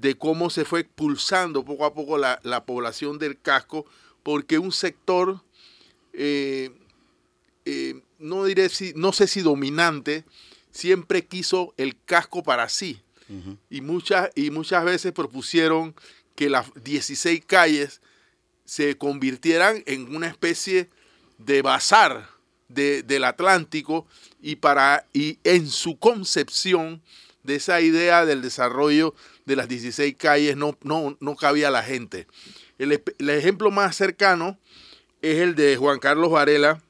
de 0.00 0.16
cómo 0.16 0.50
se 0.50 0.64
fue 0.64 0.80
expulsando 0.80 1.64
poco 1.64 1.84
a 1.84 1.94
poco 1.94 2.18
la, 2.18 2.64
población 2.66 3.18
del 3.18 3.40
casco, 3.40 3.86
porque 4.26 4.58
un 4.58 4.72
sector, 4.72 5.40
eh, 6.12 6.72
eh, 7.64 8.00
no 8.18 8.44
diré 8.44 8.68
si, 8.70 8.92
no 8.96 9.12
sé 9.12 9.28
si 9.28 9.40
dominante, 9.40 10.24
siempre 10.72 11.24
quiso 11.24 11.74
el 11.76 11.96
casco 12.06 12.42
para 12.42 12.68
sí. 12.68 13.00
y, 13.70 13.82
muchas, 13.82 14.30
y 14.34 14.50
muchas 14.50 14.84
veces 14.84 15.12
propusieron 15.12 15.94
que 16.34 16.50
las 16.50 16.66
16 16.82 17.44
calles 17.46 18.00
se 18.64 18.98
convirtieran 18.98 19.84
en 19.86 20.12
una 20.12 20.26
especie 20.26 20.90
de 21.38 21.62
bazar 21.62 22.28
del 22.66 23.22
Atlántico 23.22 24.08
y, 24.42 24.56
para, 24.56 25.06
y 25.12 25.38
en 25.44 25.68
su 25.68 26.00
concepción 26.00 27.00
de 27.44 27.54
esa 27.54 27.80
idea 27.80 28.26
del 28.26 28.42
desarrollo 28.42 29.14
de 29.44 29.54
las 29.54 29.68
16 29.68 30.16
calles 30.16 30.56
no, 30.56 30.76
no, 30.82 31.16
no 31.20 31.36
cabía 31.36 31.70
la 31.70 31.84
gente. 31.84 32.26
El, 32.78 33.02
ejemplo 33.30 33.70
más 33.70 33.96
cercano 33.96 34.58
es 35.22 35.38
el 35.38 35.54
de 35.54 35.76
Juan 35.76 35.98
Carlos 35.98 36.30
Varela, 36.30 36.82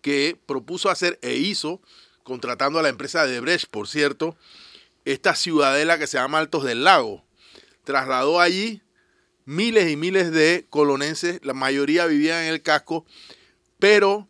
que 0.00 0.38
propuso 0.46 0.90
hacer 0.90 1.18
e 1.22 1.34
hizo, 1.34 1.80
contratando 2.22 2.78
a 2.78 2.82
la 2.82 2.88
empresa 2.88 3.26
de 3.26 3.40
Brecht, 3.40 3.68
por 3.70 3.88
cierto, 3.88 4.36
esta 5.04 5.34
ciudadela 5.34 5.98
que 5.98 6.06
se 6.06 6.16
llama 6.16 6.38
Altos 6.38 6.64
del 6.64 6.84
Lago. 6.84 7.24
Trasladó 7.84 8.40
allí 8.40 8.82
miles 9.44 9.90
y 9.90 9.96
miles 9.96 10.32
de 10.32 10.66
colonenses, 10.70 11.40
la 11.42 11.52
mayoría 11.52 12.06
vivían 12.06 12.44
en 12.44 12.52
el 12.52 12.62
casco, 12.62 13.04
pero 13.78 14.28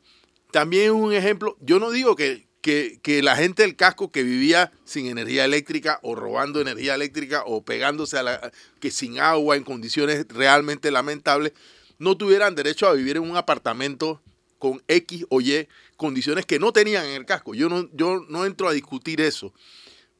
también 0.51 0.85
es 0.85 0.91
un 0.91 1.13
ejemplo, 1.13 1.57
yo 1.61 1.79
no 1.79 1.91
digo 1.91 2.17
que, 2.17 2.47
que, 2.65 3.21
la 3.23 3.37
gente 3.37 3.63
del 3.63 3.77
casco 3.77 4.11
que 4.11 4.23
vivía 4.23 4.73
sin 4.85 5.07
energía 5.07 5.45
eléctrica 5.45 6.01
o 6.03 6.15
robando 6.15 6.63
energía 6.63 6.95
eléctrica 6.95 7.43
o 7.45 7.63
pegándose 7.63 8.17
a 8.17 8.23
la, 8.23 8.53
que 8.81 8.91
sin 8.91 9.21
agua 9.21 9.57
en 9.57 9.65
condiciones 9.65 10.27
realmente 10.29 10.91
lamentables, 10.91 11.53
no 11.99 12.17
tuvieran 12.17 12.55
derecho 12.55 12.87
a 12.87 12.95
vivir 12.95 13.19
en 13.19 13.25
un 13.25 13.37
apartamento 13.37 14.23
con 14.59 14.83
X 14.89 15.27
o 15.29 15.43
Y 15.43 15.69
condiciones 15.99 16.47
que 16.47 16.59
no 16.59 16.73
tenían 16.73 17.05
en 17.05 17.17
el 17.17 17.27
casco. 17.27 17.55
Yo 17.55 17.69
no, 17.69 17.91
yo 17.93 18.25
no 18.31 18.47
entro 18.47 18.67
a 18.67 18.73
discutir 18.73 19.21
eso. 19.21 19.53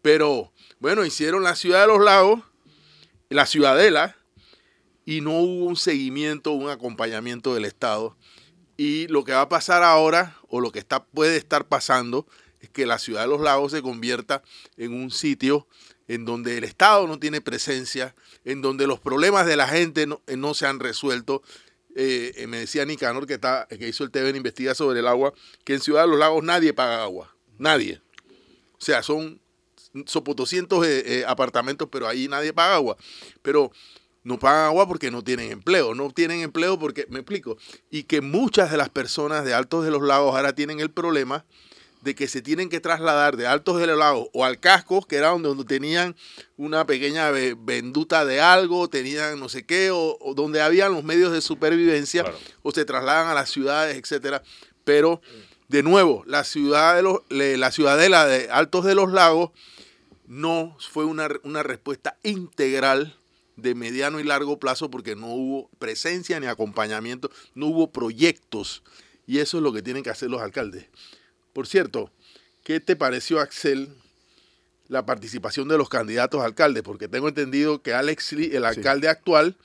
Pero 0.03 0.53
bueno, 0.81 1.07
hicieron 1.07 1.45
la 1.45 1.57
ciudad 1.57 1.81
de 1.81 1.87
los 1.87 2.05
lagos, 2.05 2.43
la 3.31 3.47
ciudadela, 3.47 4.17
y 5.07 5.23
no 5.23 5.39
hubo 5.41 5.65
un 5.65 5.77
seguimiento, 5.77 6.53
un 6.53 6.69
acompañamiento 6.69 7.55
del 7.55 7.65
Estado 7.65 8.19
y 8.77 9.07
lo 9.09 9.25
que 9.25 9.33
va 9.33 9.43
a 9.43 9.49
pasar 9.49 9.83
ahora, 9.83 10.37
o 10.49 10.61
lo 10.61 10.73
que 10.73 10.79
está, 10.79 11.05
puede 11.05 11.37
estar 11.37 11.67
pasando, 11.67 12.27
es 12.61 12.71
que 12.71 12.87
la 12.87 12.99
ciudad 12.99 13.23
de 13.23 13.29
los 13.29 13.41
lagos 13.41 13.73
se 13.73 13.83
convierta 13.83 14.43
en 14.77 14.95
un 14.95 15.11
sitio 15.11 15.67
en 16.09 16.25
donde 16.25 16.59
el 16.59 16.65
Estado 16.65 17.07
no 17.07 17.19
tiene 17.19 17.41
presencia, 17.41 18.15
en 18.45 18.63
donde 18.63 18.87
los 18.87 19.01
problemas 19.01 19.47
de 19.47 19.57
la 19.57 19.69
gente 19.69 20.07
no, 20.07 20.21
eh, 20.27 20.55
se 20.55 20.67
han 20.67 20.81
resuelto. 20.81 21.43
Eh, 21.95 22.33
eh, 22.37 22.47
me 22.47 22.59
decía 22.59 22.85
Nicanor, 22.85 23.27
que, 23.27 23.35
está, 23.35 23.67
que 23.69 23.89
hizo 23.89 24.05
el 24.05 24.11
TV 24.11 24.31
Investiga 24.31 24.75
sobre 24.75 25.01
el 25.01 25.07
agua, 25.07 25.33
que 25.65 25.75
en 25.75 25.81
Ciudad 25.81 26.03
de 26.03 26.09
los 26.09 26.19
Lagos 26.19 26.43
nadie 26.43 26.73
paga 26.73 27.03
agua. 27.03 27.35
Nadie. 27.59 28.01
O 28.73 28.85
sea, 28.85 29.03
son, 29.03 29.41
son 30.07 30.25
200 30.25 30.87
apartamentos, 31.27 31.89
pero 31.91 32.09
ahí 32.09 32.29
nadie 32.29 32.53
paga 32.53 32.75
agua. 32.75 32.97
Pero 33.43 33.71
no 34.25 34.39
pagan 34.39 34.67
agua 34.67 34.89
porque 34.89 35.11
no 35.11 35.23
tienen 35.23 35.53
empleo, 35.53 35.95
no 35.95 36.11
tienen 36.11 36.41
empleo 36.41 36.79
porque, 36.79 37.07
me 37.11 37.21
explico, 37.21 37.57
y 37.91 38.05
que 38.05 38.23
muchas 38.23 38.71
de 38.71 38.79
las 38.79 38.89
personas 38.89 39.45
de 39.45 39.55
Altos 39.55 39.85
de 39.85 39.91
los 39.91 40.03
Lagos 40.03 40.35
ahora 40.35 40.55
tienen 40.55 40.81
el 40.81 40.91
problema 40.91 41.45
de 42.01 42.15
que 42.15 42.29
se 42.29 42.43
tienen 42.43 42.69
que 42.69 42.81
trasladar 42.81 43.37
de 43.37 43.47
Altos 43.47 43.79
de 43.79 43.87
los 43.87 43.99
Lagos 43.99 44.29
o 44.33 44.45
al 44.45 44.61
casco, 44.61 45.03
que 45.07 45.17
era 45.17 45.29
donde, 45.29 45.65
tenían 45.65 46.17
una 46.57 46.87
pequeña 46.87 47.31
venduta 47.31 48.25
de 48.25 48.41
algo, 48.41 48.89
tenían 48.89 49.39
no 49.41 49.49
sé 49.49 49.65
qué, 49.65 49.91
o, 49.91 50.19
donde 50.35 50.61
habían 50.61 50.93
los 50.93 51.05
medios 51.05 51.33
de 51.33 51.41
supervivencia, 51.41 52.25
o 52.63 52.73
se 52.73 52.85
trasladan 52.85 53.29
a 53.29 53.35
las 53.35 53.51
ciudades, 53.51 53.97
etcétera. 53.97 54.43
Pero, 54.85 55.23
de 55.69 55.83
nuevo, 55.83 56.25
la 56.27 56.45
ciudad 56.45 56.95
de 56.95 57.03
los, 57.03 57.21
la 57.31 57.71
ciudadela 57.73 58.27
de 58.27 58.51
Altos 58.51 58.85
de 58.85 58.95
los 58.95 59.11
Lagos 59.11 59.51
no 60.27 60.77
fue 60.91 61.05
una, 61.05 61.29
una 61.43 61.63
respuesta 61.63 62.19
integral 62.23 63.17
de 63.57 63.75
mediano 63.75 64.21
y 64.21 64.25
largo 64.25 64.59
plazo 64.59 64.91
porque 64.91 65.17
no 65.17 65.29
hubo 65.29 65.71
presencia 65.79 66.41
ni 66.41 66.47
acompañamiento, 66.47 67.31
no 67.55 67.67
hubo 67.67 67.93
proyectos. 67.93 68.83
Y 69.27 69.39
eso 69.39 69.59
es 69.59 69.63
lo 69.63 69.73
que 69.73 69.83
tienen 69.83 70.03
que 70.03 70.11
hacer 70.11 70.31
los 70.31 70.43
alcaldes. 70.43 70.87
Por 71.53 71.67
cierto, 71.67 72.11
¿qué 72.63 72.81
te 72.81 72.97
pareció, 72.97 73.41
Axel, 73.41 73.89
la 74.89 75.07
participación 75.07 75.69
de 75.69 75.79
los 75.79 75.89
candidatos 75.89 76.41
a 76.41 76.45
alcaldes? 76.45 76.83
Porque 76.83 77.09
tengo 77.09 77.29
entendido 77.29 77.81
que 77.81 77.95
Alex 77.95 78.33
Lee, 78.33 78.51
el 78.55 78.65
alcalde 78.65 79.09
actual, 79.09 79.57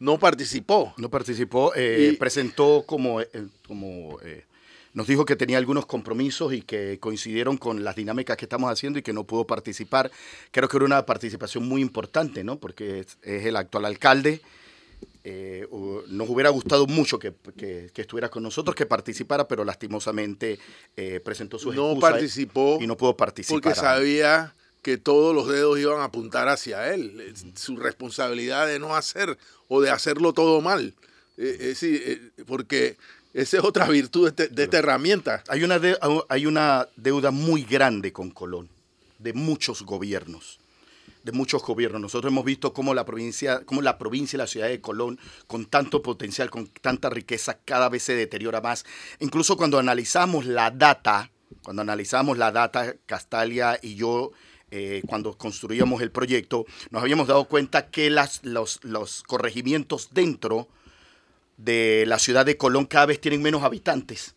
no 0.00 0.18
participó. 0.18 0.94
No 0.96 1.10
participó, 1.10 1.72
eh, 1.76 2.16
presentó 2.18 2.84
como, 2.86 3.20
eh, 3.20 3.28
como 3.66 4.18
eh, 4.22 4.44
nos 4.92 5.06
dijo 5.06 5.24
que 5.24 5.36
tenía 5.36 5.58
algunos 5.58 5.86
compromisos 5.86 6.52
y 6.52 6.62
que 6.62 6.98
coincidieron 6.98 7.56
con 7.56 7.84
las 7.84 7.96
dinámicas 7.96 8.36
que 8.36 8.44
estamos 8.44 8.70
haciendo 8.70 8.98
y 8.98 9.02
que 9.02 9.12
no 9.12 9.24
pudo 9.24 9.46
participar. 9.46 10.10
Creo 10.50 10.68
que 10.68 10.76
era 10.76 10.86
una 10.86 11.06
participación 11.06 11.66
muy 11.68 11.80
importante, 11.80 12.42
¿no? 12.42 12.58
Porque 12.58 13.00
es, 13.00 13.18
el 13.22 13.56
actual 13.56 13.84
alcalde. 13.84 14.40
Eh, 15.22 15.68
nos 16.08 16.28
hubiera 16.28 16.50
gustado 16.50 16.86
mucho 16.86 17.18
que, 17.18 17.34
estuviera 17.94 18.30
con 18.30 18.42
nosotros, 18.42 18.74
que 18.74 18.86
participara, 18.86 19.46
pero 19.46 19.64
lastimosamente 19.64 20.58
eh, 20.96 21.20
presentó 21.20 21.58
su 21.58 21.72
No 21.72 21.98
participó. 22.00 22.78
Y 22.80 22.86
no 22.86 22.96
pudo 22.96 23.16
participar. 23.16 23.60
Porque 23.60 23.78
sabía 23.78 24.54
que 24.82 24.96
todos 24.96 25.34
los 25.34 25.46
dedos 25.46 25.78
iban 25.78 26.00
a 26.00 26.04
apuntar 26.04 26.48
hacia 26.48 26.92
él. 26.92 27.32
Su 27.54 27.76
responsabilidad 27.76 28.66
de 28.66 28.80
no 28.80 28.96
hacer 28.96 29.38
o 29.68 29.80
de 29.80 29.90
hacerlo 29.90 30.32
todo 30.32 30.60
mal. 30.60 30.94
Eh, 31.36 31.74
sí, 31.76 32.02
porque 32.46 32.96
esa 33.32 33.58
es 33.58 33.64
otra 33.64 33.86
virtud 33.86 34.32
de, 34.32 34.44
este, 34.44 34.62
esta 34.62 34.78
herramienta. 34.78 35.44
Hay 35.48 35.62
una, 35.62 35.80
hay 36.28 36.46
una 36.46 36.88
deuda 36.96 37.30
muy 37.30 37.62
grande 37.62 38.12
con 38.12 38.30
Colón, 38.30 38.68
de 39.18 39.32
muchos 39.32 39.82
gobiernos. 39.82 40.58
de 41.22 41.32
muchos 41.32 41.62
gobiernos. 41.62 42.00
Nosotros 42.00 42.32
hemos 42.32 42.44
visto 42.44 42.72
cómo 42.72 42.94
la 42.94 43.04
provincia, 43.04 43.60
cómo 43.66 43.82
la 43.82 43.98
provincia 43.98 44.36
y 44.36 44.38
la 44.38 44.46
ciudad 44.46 44.68
de 44.68 44.80
Colón, 44.80 45.18
con 45.46 45.66
tanto 45.66 46.02
potencial, 46.02 46.50
con 46.50 46.66
tanta 46.68 47.10
riqueza, 47.10 47.58
cada 47.64 47.88
vez 47.88 48.04
se 48.04 48.14
deteriora 48.14 48.60
más. 48.60 48.84
Incluso 49.18 49.56
cuando 49.56 49.78
analizamos 49.78 50.46
la 50.46 50.70
data, 50.70 51.30
cuando 51.62 51.82
analizamos 51.82 52.38
la 52.38 52.52
data, 52.52 52.94
Castalia 53.06 53.78
y 53.82 53.96
yo, 53.96 54.32
eh, 54.70 55.02
cuando 55.06 55.36
construíamos 55.36 56.00
el 56.00 56.10
proyecto, 56.10 56.64
nos 56.90 57.02
habíamos 57.02 57.28
dado 57.28 57.44
cuenta 57.44 57.90
que 57.90 58.08
las, 58.08 58.42
los, 58.44 58.80
los 58.82 59.22
corregimientos 59.24 60.08
dentro 60.12 60.68
de 61.64 62.04
la 62.06 62.18
ciudad 62.18 62.46
de 62.46 62.56
Colón 62.56 62.86
cada 62.86 63.06
vez 63.06 63.20
tienen 63.20 63.42
menos 63.42 63.62
habitantes 63.62 64.34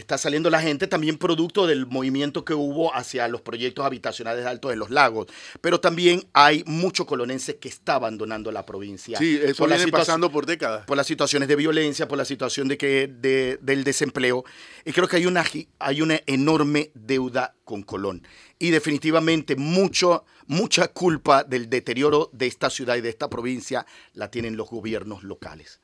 está 0.00 0.18
saliendo 0.18 0.50
la 0.50 0.60
gente 0.60 0.86
también 0.86 1.18
producto 1.18 1.66
del 1.66 1.86
movimiento 1.86 2.44
que 2.44 2.54
hubo 2.54 2.94
hacia 2.94 3.28
los 3.28 3.40
proyectos 3.40 3.84
habitacionales 3.84 4.46
altos 4.46 4.72
en 4.72 4.78
los 4.78 4.90
lagos. 4.90 5.26
Pero 5.60 5.80
también 5.80 6.26
hay 6.32 6.62
mucho 6.66 7.06
colonense 7.06 7.56
que 7.56 7.68
está 7.68 7.94
abandonando 7.94 8.52
la 8.52 8.64
provincia. 8.64 9.18
Sí, 9.18 9.38
eso 9.42 9.66
viene 9.66 9.88
pasando 9.88 10.30
por 10.30 10.46
décadas. 10.46 10.86
Por 10.86 10.96
las 10.96 11.06
situaciones 11.06 11.48
de 11.48 11.56
violencia, 11.56 12.08
por 12.08 12.18
la 12.18 12.24
situación 12.24 12.68
de 12.68 12.78
que, 12.78 13.08
del 13.60 13.84
desempleo. 13.84 14.44
Y 14.84 14.92
creo 14.92 15.08
que 15.08 15.16
hay 15.16 15.26
una, 15.26 15.44
hay 15.78 16.02
una 16.02 16.20
enorme 16.26 16.90
deuda 16.94 17.54
con 17.64 17.82
Colón. 17.82 18.26
Y 18.58 18.70
definitivamente 18.70 19.56
mucho, 19.56 20.24
mucha 20.46 20.88
culpa 20.88 21.44
del 21.44 21.68
deterioro 21.68 22.30
de 22.32 22.46
esta 22.46 22.70
ciudad 22.70 22.96
y 22.96 23.00
de 23.00 23.08
esta 23.08 23.28
provincia 23.28 23.86
la 24.14 24.30
tienen 24.30 24.56
los 24.56 24.68
gobiernos 24.70 25.22
locales. 25.22 25.80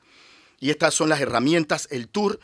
Y 0.59 0.69
estas 0.69 0.93
son 0.93 1.09
las 1.09 1.21
herramientas, 1.21 1.87
el 1.91 2.07
tour 2.07 2.39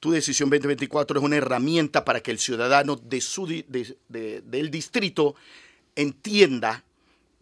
tu 0.00 0.10
decisión 0.10 0.50
2024 0.50 1.18
es 1.18 1.24
una 1.24 1.36
herramienta 1.36 2.04
para 2.04 2.20
que 2.20 2.30
el 2.30 2.38
ciudadano 2.38 2.96
de 2.96 3.20
su, 3.20 3.46
del 3.46 4.70
distrito 4.70 5.34
entienda, 5.94 6.84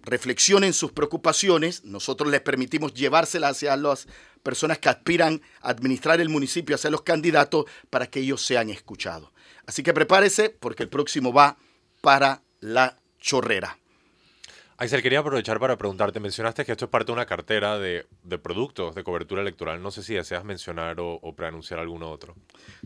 reflexione 0.02 0.66
en 0.66 0.72
sus 0.72 0.92
preocupaciones. 0.92 1.84
Nosotros 1.84 2.30
les 2.30 2.40
permitimos 2.40 2.94
llevárselas 2.94 3.56
hacia 3.56 3.76
las 3.76 4.06
personas 4.42 4.78
que 4.78 4.88
aspiran 4.88 5.42
a 5.60 5.70
administrar 5.70 6.20
el 6.20 6.28
municipio, 6.28 6.76
hacia 6.76 6.90
los 6.90 7.02
candidatos, 7.02 7.64
para 7.90 8.06
que 8.06 8.20
ellos 8.20 8.44
sean 8.44 8.70
escuchados. 8.70 9.30
Así 9.66 9.82
que 9.82 9.94
prepárese 9.94 10.50
porque 10.50 10.82
el 10.82 10.88
próximo 10.88 11.32
va 11.32 11.56
para 12.00 12.42
la 12.60 12.98
chorrera. 13.18 13.78
Axel, 14.76 15.02
quería 15.02 15.20
aprovechar 15.20 15.60
para 15.60 15.78
preguntarte, 15.78 16.18
mencionaste 16.18 16.64
que 16.64 16.72
esto 16.72 16.86
es 16.86 16.90
parte 16.90 17.06
de 17.06 17.12
una 17.12 17.26
cartera 17.26 17.78
de, 17.78 18.06
productos 18.42 18.96
de 18.96 19.04
cobertura 19.04 19.40
electoral. 19.40 19.80
No 19.80 19.92
sé 19.92 20.02
si 20.02 20.14
deseas 20.14 20.44
mencionar 20.44 20.98
o, 20.98 21.20
o 21.22 21.32
preanunciar 21.34 21.78
alguno 21.78 22.10
otro. 22.10 22.34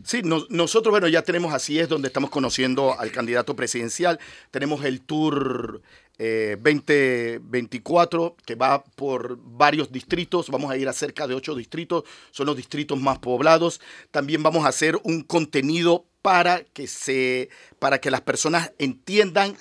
Sí, 0.03 0.21
nosotros, 0.23 0.91
bueno, 0.91 1.07
ya 1.07 1.23
tenemos 1.23 1.51
así 1.51 1.79
es 1.79 1.89
donde 1.89 2.09
estamos 2.09 2.29
conociendo 2.29 2.95
al 2.99 3.11
candidato 3.11 3.55
presidencial. 3.55 4.19
Tenemos 4.51 4.85
el 4.85 5.01
Tour 5.01 5.81
2024 6.19 8.27
eh, 8.27 8.33
que 8.45 8.53
va 8.55 8.83
por 8.83 9.39
varios 9.41 9.91
distritos. 9.91 10.49
Vamos 10.49 10.69
a 10.69 10.77
ir 10.77 10.87
a 10.87 10.93
cerca 10.93 11.25
de 11.27 11.33
ocho 11.33 11.55
distritos. 11.55 12.03
Son 12.31 12.45
los 12.45 12.55
distritos 12.55 12.99
más 12.99 13.17
poblados. 13.19 13.81
También 14.11 14.43
vamos 14.43 14.65
a 14.65 14.69
hacer 14.69 14.99
un 15.03 15.23
contenido 15.23 16.05
para 16.21 16.65
que, 16.65 16.85
se, 16.87 17.49
para 17.79 17.99
que 17.99 18.11
las 18.11 18.21
personas 18.21 18.73
entiendan 18.77 19.55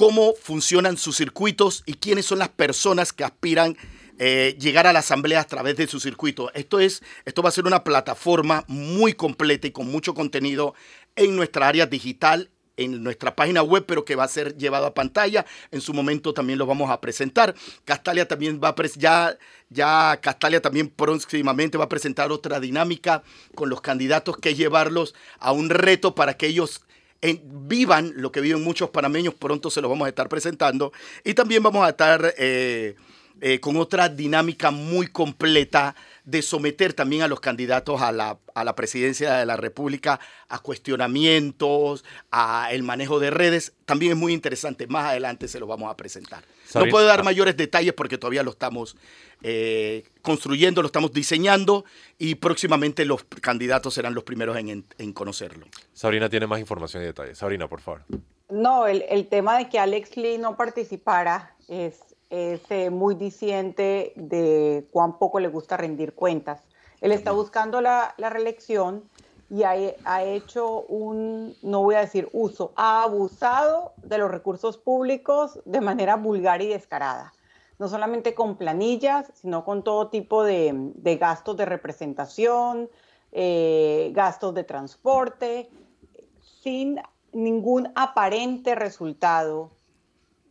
cómo 0.00 0.32
funcionan 0.32 0.96
sus 0.96 1.18
circuitos 1.18 1.82
y 1.84 1.92
quiénes 1.92 2.24
son 2.24 2.38
las 2.38 2.48
personas 2.48 3.12
que 3.12 3.22
aspiran 3.22 3.76
eh, 4.18 4.56
llegar 4.58 4.86
a 4.86 4.94
la 4.94 5.00
asamblea 5.00 5.40
a 5.40 5.44
través 5.44 5.76
de 5.76 5.86
su 5.86 6.00
circuito. 6.00 6.50
Esto, 6.54 6.80
es, 6.80 7.02
esto 7.26 7.42
va 7.42 7.50
a 7.50 7.52
ser 7.52 7.66
una 7.66 7.84
plataforma 7.84 8.64
muy 8.66 9.12
completa 9.12 9.66
y 9.66 9.72
con 9.72 9.88
mucho 9.88 10.14
contenido 10.14 10.72
en 11.16 11.36
nuestra 11.36 11.68
área 11.68 11.84
digital 11.84 12.48
en 12.78 13.02
nuestra 13.02 13.36
página 13.36 13.62
web, 13.62 13.84
pero 13.86 14.06
que 14.06 14.16
va 14.16 14.24
a 14.24 14.28
ser 14.28 14.56
llevado 14.56 14.86
a 14.86 14.94
pantalla. 14.94 15.44
En 15.70 15.82
su 15.82 15.92
momento 15.92 16.32
también 16.32 16.58
lo 16.58 16.64
vamos 16.64 16.90
a 16.90 16.98
presentar. 16.98 17.54
Castalia 17.84 18.26
también 18.26 18.58
va 18.58 18.70
a 18.70 18.74
ya 18.96 19.36
ya 19.68 20.18
Castalia 20.22 20.62
también 20.62 20.88
próximamente 20.88 21.76
va 21.76 21.84
a 21.84 21.88
presentar 21.90 22.32
otra 22.32 22.58
dinámica 22.58 23.22
con 23.54 23.68
los 23.68 23.82
candidatos 23.82 24.38
que 24.38 24.54
llevarlos 24.54 25.14
a 25.38 25.52
un 25.52 25.68
reto 25.68 26.14
para 26.14 26.38
que 26.38 26.46
ellos 26.46 26.80
vivan 27.22 28.12
lo 28.16 28.32
que 28.32 28.40
viven 28.40 28.62
muchos 28.62 28.90
panameños, 28.90 29.34
pronto 29.34 29.70
se 29.70 29.80
los 29.80 29.90
vamos 29.90 30.06
a 30.06 30.08
estar 30.08 30.28
presentando. 30.28 30.92
Y 31.24 31.34
también 31.34 31.62
vamos 31.62 31.84
a 31.84 31.90
estar 31.90 32.34
eh, 32.38 32.94
eh, 33.40 33.60
con 33.60 33.76
otra 33.76 34.08
dinámica 34.08 34.70
muy 34.70 35.06
completa 35.06 35.94
de 36.24 36.42
someter 36.42 36.92
también 36.92 37.22
a 37.22 37.28
los 37.28 37.40
candidatos 37.40 38.00
a 38.02 38.12
la, 38.12 38.38
a 38.54 38.64
la 38.64 38.74
presidencia 38.74 39.34
de 39.34 39.46
la 39.46 39.56
República 39.56 40.20
a 40.48 40.58
cuestionamientos, 40.58 42.04
a 42.30 42.68
el 42.72 42.82
manejo 42.82 43.18
de 43.20 43.30
redes. 43.30 43.72
También 43.84 44.12
es 44.12 44.18
muy 44.18 44.32
interesante. 44.32 44.86
Más 44.86 45.06
adelante 45.06 45.48
se 45.48 45.60
lo 45.60 45.66
vamos 45.66 45.90
a 45.90 45.96
presentar. 45.96 46.44
No 46.74 46.86
puedo 46.86 47.06
dar 47.06 47.24
mayores 47.24 47.56
detalles 47.56 47.92
porque 47.94 48.18
todavía 48.18 48.42
lo 48.42 48.50
estamos 48.50 48.96
eh, 49.42 50.04
construyendo, 50.22 50.82
lo 50.82 50.86
estamos 50.86 51.12
diseñando 51.12 51.84
y 52.18 52.36
próximamente 52.36 53.04
los 53.04 53.24
candidatos 53.24 53.94
serán 53.94 54.14
los 54.14 54.24
primeros 54.24 54.56
en, 54.56 54.84
en, 54.98 55.12
conocerlo. 55.12 55.66
Sabrina 55.92 56.28
tiene 56.28 56.46
más 56.46 56.60
información 56.60 57.02
y 57.02 57.06
detalles. 57.06 57.38
Sabrina, 57.38 57.66
por 57.66 57.80
favor. 57.80 58.04
No, 58.50 58.86
el, 58.86 59.04
el 59.08 59.26
tema 59.28 59.56
de 59.58 59.68
que 59.68 59.78
Alex 59.78 60.16
Lee 60.16 60.38
no 60.38 60.56
participara 60.56 61.54
es, 61.68 61.98
es 62.30 62.62
eh, 62.70 62.90
muy 62.90 63.14
diciente 63.14 64.12
de 64.16 64.86
cuán 64.92 65.18
poco 65.18 65.40
le 65.40 65.48
gusta 65.48 65.76
rendir 65.76 66.14
cuentas. 66.14 66.62
Él 67.00 67.12
está 67.12 67.32
buscando 67.32 67.80
la, 67.80 68.14
la 68.16 68.30
reelección 68.30 69.04
y 69.50 69.64
ha, 69.64 69.74
ha, 70.04 70.22
hecho 70.22 70.82
un, 70.82 71.56
no 71.62 71.82
voy 71.82 71.96
a 71.96 72.00
decir 72.00 72.28
uso, 72.32 72.72
ha 72.76 73.02
abusado 73.02 73.92
de 74.02 74.18
los 74.18 74.30
recursos 74.30 74.78
públicos 74.78 75.58
de 75.64 75.80
manera 75.80 76.16
vulgar 76.16 76.62
y 76.62 76.68
descarada 76.68 77.32
no 77.80 77.88
solamente 77.88 78.34
con 78.34 78.56
planillas, 78.56 79.32
sino 79.34 79.64
con 79.64 79.82
todo 79.82 80.08
tipo 80.08 80.44
de, 80.44 80.92
gastos 81.18 81.56
de 81.56 81.64
representación, 81.64 82.90
eh, 83.32 84.10
gastos 84.14 84.54
de 84.54 84.64
transporte, 84.64 85.70
sin 86.62 87.00
ningún 87.32 87.90
aparente 87.94 88.74
resultado 88.74 89.70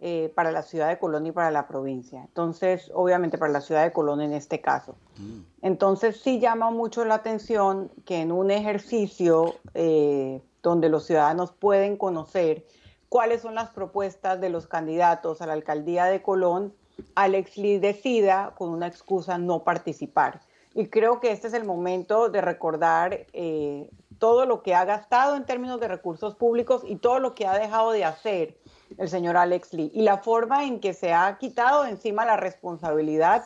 eh, 0.01 0.31
para 0.33 0.51
la 0.51 0.61
ciudad 0.61 0.87
de 0.87 0.97
Colón 0.97 1.25
y 1.25 1.31
para 1.33 1.51
la 1.51 1.67
provincia. 1.67 2.21
Entonces, 2.21 2.89
obviamente 2.93 3.37
para 3.37 3.51
la 3.51 3.59
ciudad 3.59 3.83
de 3.83 3.91
Colón 3.91 4.21
en 4.21 4.31
este 4.31 4.61
caso. 4.61 4.95
Mm. 5.17 5.41
Entonces, 5.61 6.21
sí 6.21 6.39
llama 6.39 6.71
mucho 6.71 7.03
la 7.03 7.15
atención 7.15 7.91
que 8.05 8.21
en 8.21 8.31
un 8.31 8.49
ejercicio 8.49 9.55
eh, 9.73 10.41
donde 10.63 10.87
los 10.87 11.05
ciudadanos 11.05 11.51
pueden 11.51 11.97
conocer 11.97 12.65
cuáles 13.09 13.41
son 13.41 13.55
las 13.55 13.71
propuestas 13.71 14.39
de 14.39 14.49
los 14.49 14.67
candidatos 14.67 15.41
a 15.41 15.47
la 15.47 15.53
alcaldía 15.53 16.05
de 16.05 16.21
Colón, 16.21 16.73
Alex 17.15 17.57
Lee 17.57 17.79
decida 17.79 18.53
con 18.57 18.69
una 18.69 18.87
excusa 18.87 19.37
no 19.37 19.63
participar. 19.63 20.41
Y 20.75 20.87
creo 20.87 21.19
que 21.19 21.31
este 21.31 21.47
es 21.47 21.53
el 21.53 21.65
momento 21.65 22.29
de 22.29 22.41
recordar 22.41 23.25
eh, 23.33 23.89
todo 24.19 24.45
lo 24.45 24.61
que 24.61 24.75
ha 24.75 24.85
gastado 24.85 25.35
en 25.35 25.45
términos 25.45 25.79
de 25.79 25.87
recursos 25.87 26.35
públicos 26.35 26.83
y 26.85 26.97
todo 26.97 27.19
lo 27.19 27.33
que 27.35 27.47
ha 27.47 27.57
dejado 27.57 27.91
de 27.91 28.05
hacer 28.05 28.57
el 28.97 29.09
señor 29.09 29.37
Alex 29.37 29.73
Lee 29.73 29.91
y 29.93 30.01
la 30.01 30.17
forma 30.17 30.65
en 30.65 30.79
que 30.79 30.93
se 30.93 31.13
ha 31.13 31.37
quitado 31.37 31.85
encima 31.85 32.25
la 32.25 32.37
responsabilidad 32.37 33.45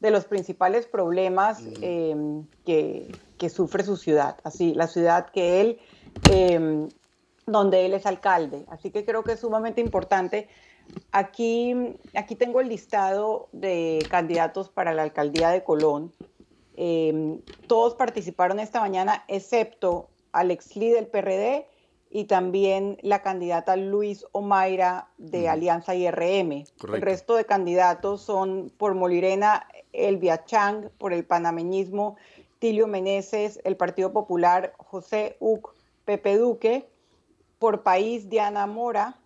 de 0.00 0.10
los 0.10 0.24
principales 0.24 0.86
problemas 0.86 1.62
eh, 1.80 2.14
que, 2.64 3.12
sufre 3.48 3.82
su 3.82 3.96
ciudad, 3.96 4.36
así 4.44 4.72
la 4.74 4.86
ciudad 4.86 5.30
que 5.30 5.60
él, 5.60 5.78
eh, 6.30 6.88
donde 7.46 7.86
él 7.86 7.94
es 7.94 8.06
alcalde. 8.06 8.64
Así 8.68 8.90
que 8.90 9.04
creo 9.04 9.24
que 9.24 9.32
es 9.32 9.40
sumamente 9.40 9.80
importante 9.80 10.48
Aquí, 11.10 11.74
aquí 12.14 12.36
tengo 12.36 12.60
el 12.60 12.68
listado 12.68 13.48
de 13.52 14.04
candidatos 14.10 14.68
para 14.68 14.94
la 14.94 15.02
alcaldía 15.02 15.50
de 15.50 15.62
Colón. 15.62 16.12
Em, 16.76 17.40
todos 17.66 17.94
participaron 17.94 18.60
esta 18.60 18.80
mañana, 18.80 19.24
excepto 19.28 20.08
Alex 20.32 20.76
Lee 20.76 20.90
del 20.90 21.06
PRD 21.06 21.66
y 22.14 22.24
también 22.24 22.98
la 23.00 23.22
candidata 23.22 23.74
Luis 23.74 24.26
Omaira 24.32 25.08
de 25.16 25.48
Alianza 25.48 25.94
IRM. 25.94 26.64
El 26.92 27.00
resto 27.00 27.36
de 27.36 27.46
candidatos 27.46 28.20
son 28.20 28.70
por 28.76 28.94
Molirena, 28.94 29.66
Elvia 29.94 30.44
Chang, 30.44 30.90
por 30.98 31.14
el 31.14 31.24
panameñismo, 31.24 32.16
Tilio 32.58 32.86
Meneses, 32.86 33.60
el 33.64 33.78
Partido 33.78 34.12
Popular, 34.12 34.74
José 34.76 35.36
Uc, 35.40 35.74
Pepe 36.04 36.36
Duque, 36.36 36.86
por 37.58 37.82
País, 37.82 38.28
Diana 38.28 38.66
Mora, 38.66 39.16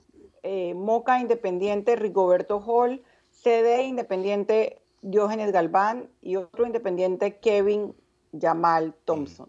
eh, 0.44 0.72
Moca 0.74 1.18
Independiente 1.18 1.96
Rigoberto 1.96 2.62
Hall, 2.64 3.02
CD 3.32 3.82
Independiente 3.82 4.80
Diógenes 5.02 5.50
Galván 5.50 6.08
y 6.22 6.36
otro 6.36 6.64
independiente 6.66 7.38
Kevin 7.38 7.94
Jamal 8.40 8.94
Thompson. 9.04 9.48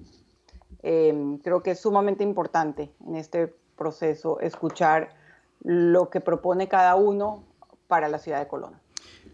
Em, 0.84 1.38
creo 1.40 1.64
que 1.64 1.72
es 1.72 1.80
sumamente 1.80 2.24
importante 2.24 2.92
en 3.06 3.16
este 3.16 3.54
proceso 3.76 4.40
escuchar 4.40 5.16
lo 5.64 6.10
que 6.10 6.22
propone 6.22 6.68
cada 6.68 6.96
uno 6.96 7.44
para 7.88 8.08
la 8.10 8.20
ciudad 8.20 8.40
de 8.40 8.48
Colón. 8.48 8.80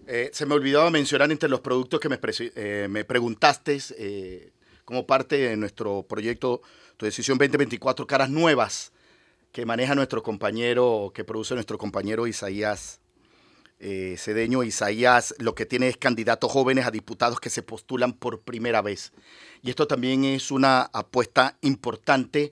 Eh, 0.07 0.29
se 0.33 0.45
me 0.45 0.55
olvidaba 0.55 0.89
mencionar 0.89 1.31
entre 1.31 1.49
los 1.49 1.61
productos 1.61 1.99
que 1.99 2.09
me, 2.09 2.19
eh, 2.55 2.87
me 2.89 3.05
preguntaste 3.05 4.51
como 4.85 5.05
parte 5.05 5.37
de 5.37 5.57
nuestro 5.57 6.03
proyecto 6.03 6.61
Tu 6.97 7.05
Decisión 7.05 7.37
2024, 7.37 8.05
caras 8.05 8.29
nuevas 8.29 8.91
que 9.51 9.65
maneja 9.65 9.95
nuestro 9.95 10.23
compañero, 10.23 11.11
que 11.13 11.23
produce 11.23 11.53
nuestro 11.53 11.77
compañero 11.77 12.27
Isaías 12.27 12.99
eh, 13.79 14.15
Cedeño 14.17 14.63
Isaías 14.63 15.35
lo 15.39 15.55
que 15.55 15.65
tiene 15.65 15.89
es 15.89 15.97
candidatos 15.97 16.51
jóvenes 16.51 16.85
a 16.85 16.91
diputados 16.91 17.39
que 17.39 17.49
se 17.49 17.63
postulan 17.63 18.13
por 18.13 18.41
primera 18.41 18.81
vez. 18.81 19.11
Y 19.61 19.69
esto 19.69 19.87
también 19.87 20.23
es 20.23 20.51
una 20.51 20.83
apuesta 20.93 21.57
importante 21.61 22.51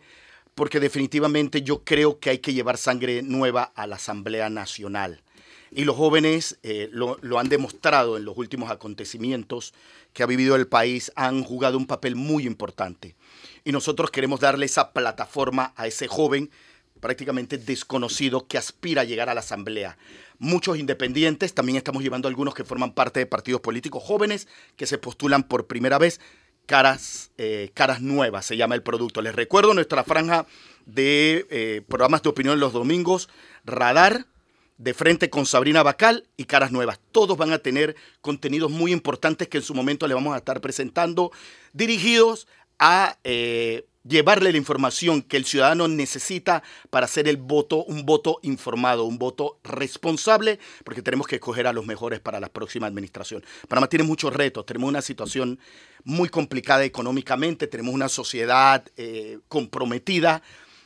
porque 0.56 0.80
definitivamente 0.80 1.62
yo 1.62 1.84
creo 1.84 2.20
que 2.20 2.30
hay 2.30 2.40
que 2.40 2.54
llevar 2.54 2.78
sangre 2.78 3.22
nueva 3.22 3.64
a 3.76 3.88
la 3.88 3.96
Asamblea 3.96 4.50
Nacional. 4.50 5.22
Y 5.74 5.86
los 5.86 5.96
jóvenes 5.96 6.60
eh, 6.64 6.90
lo, 6.92 7.18
lo, 7.22 7.40
han 7.40 7.48
demostrado 7.48 8.18
en 8.18 8.26
los 8.26 8.38
últimos 8.38 8.70
acontecimientos 8.70 9.74
que 10.12 10.24
ha 10.24 10.26
vivido 10.26 10.58
el 10.58 10.68
país, 10.68 11.14
han 11.16 11.44
jugado 11.44 11.78
un 11.78 11.88
papel 11.88 12.18
muy 12.18 12.46
importante. 12.46 13.16
Y 13.64 13.72
nosotros 13.72 14.12
queremos 14.12 14.42
darle 14.42 14.66
esa 14.66 14.92
plataforma 14.92 15.74
a 15.78 15.88
ese 15.88 16.10
joven 16.10 16.52
prácticamente 17.02 17.58
desconocido 17.58 18.48
que 18.48 18.58
aspira 18.58 19.02
a 19.02 19.06
llegar 19.06 19.28
a 19.28 19.34
la 19.34 19.42
Asamblea. 19.42 19.98
Muchos 20.40 20.78
independientes, 20.78 21.54
también 21.54 21.78
estamos 21.78 22.02
llevando 22.02 22.30
algunos 22.30 22.54
que 22.54 22.64
forman 22.64 22.94
parte 22.94 23.20
de 23.20 23.26
partidos 23.26 23.60
políticos 23.60 24.02
jóvenes 24.04 24.48
que 24.78 24.88
se 24.88 24.98
postulan 24.98 25.44
por 25.44 25.68
primera 25.68 25.98
vez. 25.98 26.22
Caras, 26.66 27.32
eh, 27.38 27.72
caras 27.74 28.02
nuevas 28.02 28.46
se 28.46 28.56
llama 28.56 28.76
el 28.76 28.84
producto. 28.84 29.22
Les 29.22 29.36
recuerdo 29.36 29.74
nuestra 29.74 30.04
franja 30.06 30.46
de 30.86 31.46
eh, 31.50 31.82
programas 31.88 32.22
de 32.22 32.30
opinión 32.30 32.60
los 32.60 32.72
domingos, 32.72 33.28
Radar, 33.66 34.26
de 34.78 34.94
frente 34.94 35.30
con 35.30 35.46
Sabrina 35.46 35.84
Bacal 35.84 36.28
y 36.38 36.46
Caras 36.46 36.72
Nuevas. 36.72 37.00
Todos 37.12 37.38
van 37.38 37.52
a 37.52 37.60
tener 37.60 37.96
contenidos 38.22 38.72
muy 38.72 38.92
importantes 38.92 39.48
que 39.48 39.58
en 39.58 39.64
su 39.64 39.76
momento 39.76 40.08
le 40.08 40.16
vamos 40.16 40.34
a 40.34 40.38
estar 40.38 40.62
presentando, 40.62 41.32
dirigidos 41.74 42.48
a 42.80 43.18
eh, 43.24 43.86
llevarle 44.04 44.52
la 44.52 44.58
información 44.58 45.22
que 45.22 45.38
el 45.38 45.46
ciudadano 45.46 45.88
necesita 45.88 46.64
para 46.90 47.06
hacer 47.06 47.28
el 47.28 47.38
voto, 47.38 47.84
un 47.84 48.06
voto 48.06 48.40
informado, 48.42 49.06
un 49.06 49.18
voto 49.18 49.60
responsable, 49.64 50.60
porque 50.84 51.02
tenemos 51.02 51.28
que 51.28 51.36
escoger 51.36 51.68
a 51.68 51.74
los 51.74 51.86
mejores 51.86 52.20
para 52.20 52.40
la 52.40 52.50
próxima 52.50 52.88
administración. 52.88 53.44
Panamá 53.68 53.88
tiene 53.88 54.04
muchos 54.04 54.34
retos, 54.34 54.66
tenemos 54.66 54.90
una 54.90 55.02
situación 55.02 55.60
muy 56.04 56.30
complicada 56.30 56.84
económicamente, 56.84 57.68
tenemos 57.68 57.94
una 57.94 58.10
sociedad 58.10 58.84
eh, 58.98 59.40
comprometida, 59.48 60.42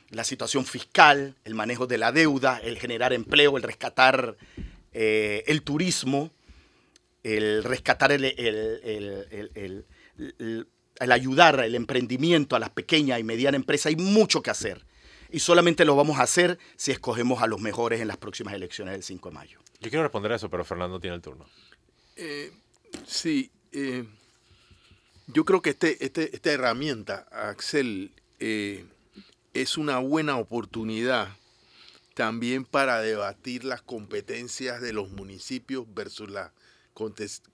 la 0.10 0.24
situación 0.24 0.66
fiscal, 0.66 1.36
el 1.46 1.56
manejo 1.56 1.88
de 1.88 1.98
la 1.98 2.12
deuda, 2.12 2.60
el 2.64 2.78
generar 2.78 3.12
empleo, 3.14 3.58
el 3.58 3.64
rescatar 3.64 4.38
eh, 4.94 5.44
el 5.48 5.62
turismo, 5.64 6.32
el 7.24 7.64
rescatar 7.64 8.12
el, 8.12 9.86
ayudar 11.00 11.60
al 11.60 11.76
emprendimiento, 11.76 12.56
a 12.56 12.60
las 12.60 12.70
pequeñas 12.70 13.20
y 13.20 13.24
medianas 13.24 13.60
empresas. 13.60 13.88
Hay 13.88 13.96
mucho 13.96 14.42
que 14.42 14.50
hacer. 14.50 14.86
Y 15.32 15.40
solamente 15.40 15.86
lo 15.86 15.96
vamos 15.96 16.20
a 16.20 16.24
hacer 16.24 16.60
si 16.76 16.92
escogemos 16.92 17.42
a 17.42 17.48
los 17.48 17.60
mejores 17.60 18.02
en 18.02 18.08
las 18.08 18.18
próximas 18.18 18.54
elecciones 18.54 18.94
del 18.94 19.04
5 19.04 19.30
de 19.30 19.36
mayo. 19.36 19.60
Yo 19.82 19.90
quiero 19.90 20.04
responder 20.04 20.32
a 20.32 20.36
eso, 20.36 20.50
pero 20.50 20.64
Fernando 20.64 21.00
tiene 21.00 21.16
el 21.16 21.22
turno. 21.22 21.46
Eh, 22.16 22.52
sí, 23.06 23.52
eh, 23.72 24.06
yo 25.28 25.44
creo 25.44 25.62
que 25.62 25.72
este, 25.72 26.04
este, 26.06 26.34
esta 26.34 26.52
herramienta, 26.52 27.28
Axel, 27.32 28.12
eh, 28.40 28.86
es 29.54 29.78
una 29.78 30.00
buena 30.00 30.38
oportunidad 30.38 31.30
también 32.14 32.64
para 32.64 33.02
debatir 33.02 33.66
las 33.66 33.82
competencias 33.82 34.82
de 34.82 34.94
los 34.94 35.10
municipios 35.10 35.86
versus 35.94 36.30
las 36.30 36.52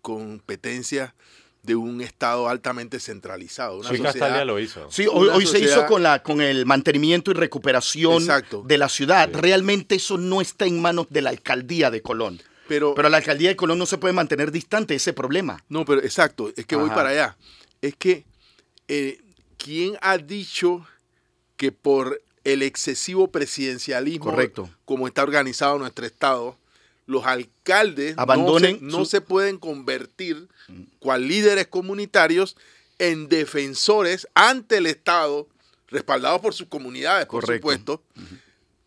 competencias 0.01 1.13
de 1.63 1.75
un 1.75 2.01
Estado 2.01 2.49
altamente 2.49 2.99
centralizado. 2.99 3.79
Una 3.79 3.89
sí, 3.89 3.97
sociedad, 3.97 4.45
lo 4.45 4.59
hizo. 4.59 4.89
Sí, 4.91 5.05
hoy, 5.11 5.45
se 5.45 5.59
hizo 5.59 5.85
con, 5.85 6.03
la, 6.03 6.23
con 6.23 6.41
el 6.41 6.65
mantenimiento 6.65 7.31
y 7.31 7.33
recuperación 7.35 8.27
de 8.65 8.77
la 8.77 8.89
ciudad. 8.89 9.29
Realmente 9.31 9.95
eso 9.95 10.17
no 10.17 10.41
está 10.41 10.65
en 10.65 10.81
manos 10.81 11.07
de 11.09 11.21
la 11.21 11.29
alcaldía 11.29 11.91
de 11.91 12.01
Colón. 12.01 12.41
Pero, 12.67 12.95
pero 12.95 13.09
la 13.09 13.17
alcaldía 13.17 13.49
de 13.49 13.55
Colón 13.55 13.77
no 13.77 13.85
se 13.85 13.97
puede 13.97 14.13
mantener 14.13 14.51
distante 14.51 14.93
de 14.93 14.97
ese 14.97 15.13
problema. 15.13 15.63
No, 15.69 15.85
pero 15.85 16.01
exacto, 16.01 16.51
es 16.55 16.65
que 16.65 16.75
voy 16.75 16.89
para 16.89 17.09
allá. 17.09 17.37
Es 17.81 17.95
que, 17.95 18.25
eh, 18.87 19.19
¿quién 19.57 19.97
ha 20.01 20.17
dicho 20.17 20.85
que 21.57 21.71
por 21.71 22.21
el 22.43 22.63
excesivo 22.63 23.29
presidencialismo, 23.29 24.25
Correcto. 24.25 24.69
como 24.85 25.07
está 25.07 25.23
organizado 25.23 25.77
nuestro 25.77 26.05
Estado, 26.05 26.57
los 27.11 27.25
alcaldes 27.25 28.15
Abandonen 28.17 28.79
no, 28.81 29.05
se, 29.05 29.21
pueden 29.21 29.57
convertir, 29.57 30.47
cual 30.99 31.27
líderes 31.27 31.67
comunitarios, 31.67 32.55
en 32.99 33.27
defensores 33.27 34.27
ante 34.33 34.77
el 34.77 34.87
Estado, 34.87 35.47
respaldados 35.87 36.39
por 36.41 36.53
sus 36.53 36.67
comunidades, 36.67 37.25
por 37.27 37.45
supuesto, 37.45 38.01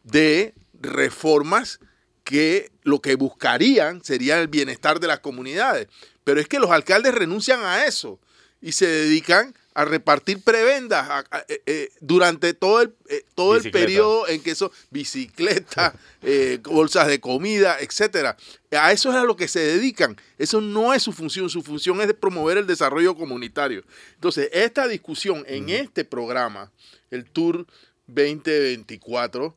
de 0.03 0.55
reformas 0.81 1.81
que 2.25 2.71
lo 2.83 3.01
que 3.01 3.15
buscarían 3.17 4.03
sería 4.03 4.41
el 4.41 4.49
bienestar 4.49 5.01
de 5.01 5.09
las 5.09 5.21
comunidades. 5.21 5.89
Pero 6.25 6.41
es 6.41 6.49
que 6.49 6.59
los 6.59 6.71
alcaldes 6.71 7.15
renuncian 7.15 7.63
a 7.63 7.85
eso 7.85 8.19
y 8.63 8.73
se 8.73 8.87
dedican 8.87 9.55
a 9.75 9.85
repartir 9.85 10.41
prebendas 10.41 11.25
eh, 11.49 11.63
eh, 11.67 11.89
durante 12.01 12.55
todo 12.55 12.81
el, 12.81 12.95
eh, 13.09 13.25
todo 13.35 13.57
el 13.57 13.71
periodo 13.73 14.29
en 14.29 14.41
que 14.41 14.53
eso, 14.53 14.71
bicicletas, 14.91 15.95
bolsas 16.63 17.09
de 17.09 17.21
comida, 17.21 17.79
etcétera. 17.81 18.37
A 18.71 18.93
eso 18.93 19.11
es 19.11 19.17
a 19.17 19.25
lo 19.25 19.37
que 19.37 19.49
se 19.49 19.59
dedican. 19.61 20.17
Eso 20.39 20.61
no 20.61 20.95
es 20.95 21.03
su 21.03 21.13
función. 21.13 21.51
Su 21.51 21.63
función 21.63 22.01
es 22.01 22.07
de 22.07 22.15
promover 22.15 22.57
el 22.57 22.69
desarrollo 22.69 23.17
comunitario. 23.17 23.83
Entonces, 24.15 24.49
esta 24.53 24.87
discusión 24.87 25.45
en 25.49 25.69
este 25.69 26.05
programa, 26.05 26.71
el 27.11 27.25
Tour 27.25 27.67
2024, 28.07 29.57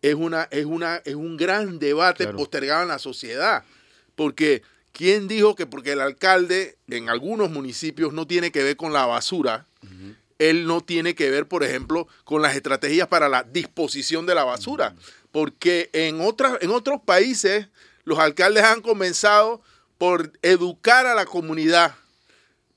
es, 0.00 0.14
una, 0.14 0.48
es, 0.50 0.64
una, 0.64 0.96
es 1.04 1.14
un 1.14 1.36
gran 1.36 1.78
debate 1.78 2.26
postergado 2.28 2.82
en 2.82 2.88
la 2.88 2.98
sociedad. 2.98 3.64
Porque 4.16 4.62
¿Quién 4.92 5.26
dijo 5.26 5.56
que 5.56 5.66
porque 5.66 5.92
el 5.92 6.00
alcalde 6.00 6.76
en 6.88 7.08
algunos 7.08 7.50
municipios 7.50 8.12
no 8.12 8.26
tiene 8.26 8.52
que 8.52 8.62
ver 8.62 8.76
con 8.76 8.92
la 8.92 9.06
basura, 9.06 9.66
él 10.38 10.66
no 10.66 10.82
tiene 10.82 11.14
que 11.14 11.30
ver, 11.30 11.48
por 11.48 11.64
ejemplo, 11.64 12.08
con 12.24 12.42
las 12.42 12.54
estrategias 12.54 13.08
para 13.08 13.28
la 13.28 13.42
disposición 13.42 14.26
de 14.26 14.34
la 14.34 14.44
basura? 14.44 14.94
Porque 15.30 15.88
en, 15.94 16.20
otras, 16.20 16.58
en 16.60 16.70
otros 16.70 17.00
países 17.04 17.68
los 18.04 18.18
alcaldes 18.18 18.64
han 18.64 18.82
comenzado 18.82 19.62
por 19.96 20.32
educar 20.42 21.06
a 21.06 21.14
la 21.14 21.24
comunidad, 21.24 21.94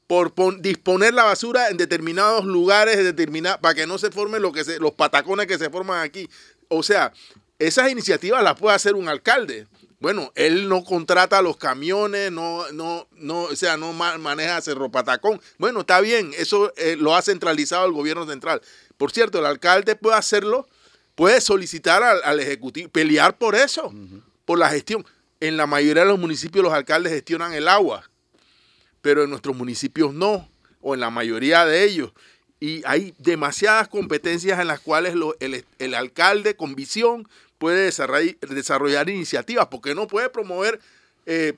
por 0.08 0.32
disponer 0.62 1.14
la 1.14 1.24
basura 1.24 1.70
en 1.70 1.76
determinados 1.76 2.46
lugares, 2.46 3.14
para 3.60 3.76
que 3.76 3.88
no 3.88 3.98
se 3.98 4.12
formen 4.12 4.42
lo 4.42 4.54
que 4.54 4.64
los 4.80 4.94
patacones 4.94 5.48
que 5.48 5.58
se 5.58 5.70
forman 5.70 6.02
aquí. 6.02 6.30
O 6.70 6.82
sea, 6.82 7.12
esas 7.60 7.92
iniciativas 7.92 8.44
las 8.44 8.58
puede 8.58 8.76
hacer 8.76 8.96
un 8.96 9.10
alcalde 9.10 9.68
bueno, 10.00 10.32
él 10.36 10.68
no 10.68 10.84
contrata 10.84 11.42
los 11.42 11.58
camiones, 11.58 12.32
no, 12.32 12.70
no, 12.74 13.08
no, 13.14 13.44
o 13.44 13.56
sea, 13.56 13.78
no 13.78 13.94
maneja 13.94 14.62
Cerro 14.62 14.92
Patacón. 14.92 15.42
Bueno, 15.58 15.82
está 15.82 16.02
bien, 16.02 16.32
eso 16.38 16.74
eh, 16.76 16.98
lo 17.00 17.16
ha 17.16 17.22
centralizado 17.22 17.86
el 17.86 17.94
gobierno 17.94 18.28
central. 18.28 18.62
Por 18.98 19.12
cierto, 19.12 19.40
el 19.40 19.46
alcalde 19.46 19.96
puede 19.96 20.18
hacerlo, 20.18 20.68
puede 21.16 21.40
solicitar 21.42 22.04
al, 22.04 22.40
ejecutivo, 22.40 22.90
pelear 22.90 23.38
por 23.38 23.56
eso, 23.56 23.94
por 24.44 24.60
la 24.60 24.70
gestión. 24.70 25.06
En 25.40 25.58
la 25.58 25.66
mayoría 25.66 26.04
de 26.04 26.10
los 26.10 26.20
municipios 26.20 26.64
los 26.64 26.74
alcaldes 26.74 27.14
gestionan 27.14 27.54
el 27.54 27.68
agua, 27.68 28.10
pero 29.02 29.24
en 29.24 29.30
nuestros 29.30 29.56
municipios 29.56 30.14
no, 30.14 30.50
o 30.82 30.94
en 30.94 31.00
la 31.00 31.10
mayoría 31.10 31.66
de 31.66 31.84
ellos. 31.84 32.12
Y 32.60 32.82
hay 32.86 33.14
demasiadas 33.18 33.88
competencias 33.88 34.60
en 34.60 34.68
las 34.68 34.80
cuales 34.80 35.14
el, 35.40 35.66
el 35.80 35.94
alcalde 35.94 36.56
con 36.56 36.76
visión 36.76 37.28
puede 37.66 37.92
desarrollar, 38.42 39.10
iniciativas, 39.10 39.66
porque 39.72 39.96
no 39.96 40.06
puede 40.06 40.30
promover, 40.30 40.80
eh, 41.26 41.58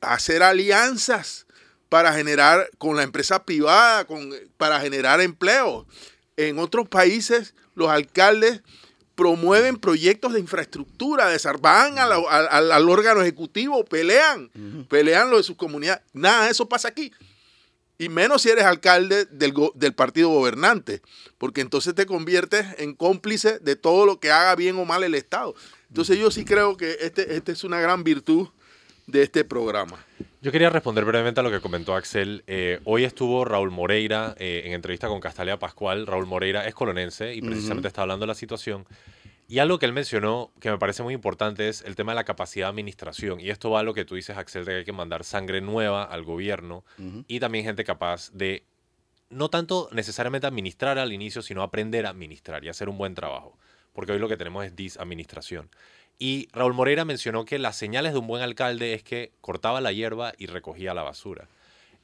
hacer 0.00 0.44
alianzas 0.44 1.46
para 1.88 2.12
generar 2.12 2.70
con 2.78 2.94
la 2.94 3.02
empresa 3.02 3.42
privada, 3.42 4.04
con, 4.04 4.32
para 4.56 4.78
generar 4.78 5.20
empleo. 5.20 5.84
En 6.36 6.60
otros 6.60 6.88
países, 6.88 7.56
los 7.74 7.90
alcaldes 7.90 8.62
promueven 9.16 9.78
proyectos 9.78 10.32
de 10.32 10.38
infraestructura, 10.38 11.28
van 11.60 11.98
al, 11.98 12.88
órgano 12.88 13.22
ejecutivo, 13.22 13.84
pelean, 13.84 14.52
pelean 14.88 15.28
lo 15.28 15.38
de 15.38 15.42
sus 15.42 15.56
comunidades. 15.56 16.04
Nada 16.12 16.44
de 16.44 16.52
eso 16.52 16.68
pasa 16.68 16.86
aquí. 16.86 17.12
Y 17.98 18.08
menos 18.08 18.42
si 18.42 18.50
eres 18.50 18.64
alcalde 18.64 19.24
del, 19.26 19.52
del, 19.74 19.92
partido 19.92 20.28
gobernante, 20.28 21.02
porque 21.36 21.60
entonces 21.60 21.94
te 21.96 22.06
conviertes 22.06 22.64
en 22.78 22.94
cómplice 22.94 23.58
de 23.58 23.74
todo 23.74 24.06
lo 24.06 24.20
que 24.20 24.30
haga 24.30 24.54
bien 24.54 24.76
o 24.78 24.84
mal 24.84 25.02
el 25.02 25.16
Estado. 25.16 25.54
Entonces 25.88 26.18
yo 26.18 26.30
sí 26.30 26.44
creo 26.44 26.76
que 26.76 26.96
este, 27.00 27.34
este 27.34 27.52
es 27.52 27.64
una 27.64 27.80
gran 27.80 28.04
virtud 28.04 28.48
de 29.08 29.22
este 29.22 29.44
programa. 29.44 29.96
Yo 30.40 30.52
quería 30.52 30.70
responder 30.70 31.04
brevemente 31.04 31.40
a 31.40 31.42
lo 31.42 31.50
que 31.50 31.60
comentó 31.60 31.96
Axel. 31.96 32.44
Eh, 32.46 32.78
hoy 32.84 33.04
estuvo 33.04 33.44
Raúl 33.44 33.72
Moreira 33.72 34.36
eh, 34.38 34.62
en 34.66 34.72
entrevista 34.74 35.08
con 35.08 35.18
Castalia 35.18 35.58
Pascual. 35.58 36.06
Raúl 36.06 36.26
Moreira 36.26 36.68
es 36.68 36.74
colonense 36.74 37.34
y 37.34 37.42
precisamente 37.42 37.88
está 37.88 38.02
hablando 38.02 38.24
de 38.24 38.28
la 38.28 38.34
situación. 38.34 38.86
Y 39.50 39.60
algo 39.60 39.78
que 39.78 39.86
él 39.86 39.94
mencionó 39.94 40.52
que 40.60 40.70
me 40.70 40.76
parece 40.76 41.02
muy 41.02 41.14
importante 41.14 41.68
es 41.68 41.80
el 41.82 41.96
tema 41.96 42.12
de 42.12 42.16
la 42.16 42.24
capacidad 42.24 42.66
de 42.66 42.70
administración. 42.70 43.40
Y 43.40 43.48
esto 43.48 43.70
va 43.70 43.80
a 43.80 43.82
lo 43.82 43.94
que 43.94 44.04
tú 44.04 44.14
dices, 44.14 44.36
Axel, 44.36 44.66
de 44.66 44.72
que 44.72 44.78
hay 44.78 44.84
que 44.84 44.92
mandar 44.92 45.24
sangre 45.24 45.62
nueva 45.62 46.04
al 46.04 46.22
gobierno 46.22 46.84
y 47.26 47.40
también 47.40 47.64
gente 47.64 47.82
capaz 47.82 48.30
de 48.32 48.62
no 49.30 49.48
tanto 49.48 49.88
necesariamente 49.92 50.46
administrar 50.46 50.98
al 50.98 51.12
inicio, 51.14 51.40
sino 51.42 51.62
aprender 51.62 52.04
a 52.06 52.10
administrar 52.10 52.62
y 52.64 52.68
hacer 52.68 52.88
un 52.90 52.98
buen 52.98 53.14
trabajo. 53.14 53.56
porque 53.94 54.12
hoy 54.12 54.18
lo 54.20 54.28
que 54.28 54.36
tenemos 54.36 54.64
es 54.64 54.76
disadministración. 54.76 55.70
Y 56.20 56.48
Raúl 56.52 56.74
Moreira 56.74 57.04
mencionó 57.04 57.44
que 57.44 57.58
las 57.58 57.74
señales 57.74 58.12
de 58.12 58.18
un 58.18 58.28
buen 58.28 58.42
alcalde 58.42 58.94
es 58.94 59.02
que 59.02 59.32
cortaba 59.40 59.80
la 59.80 59.90
hierba 59.92 60.34
y 60.38 60.46
recogía 60.46 60.94
la 60.94 61.02
basura. 61.02 61.48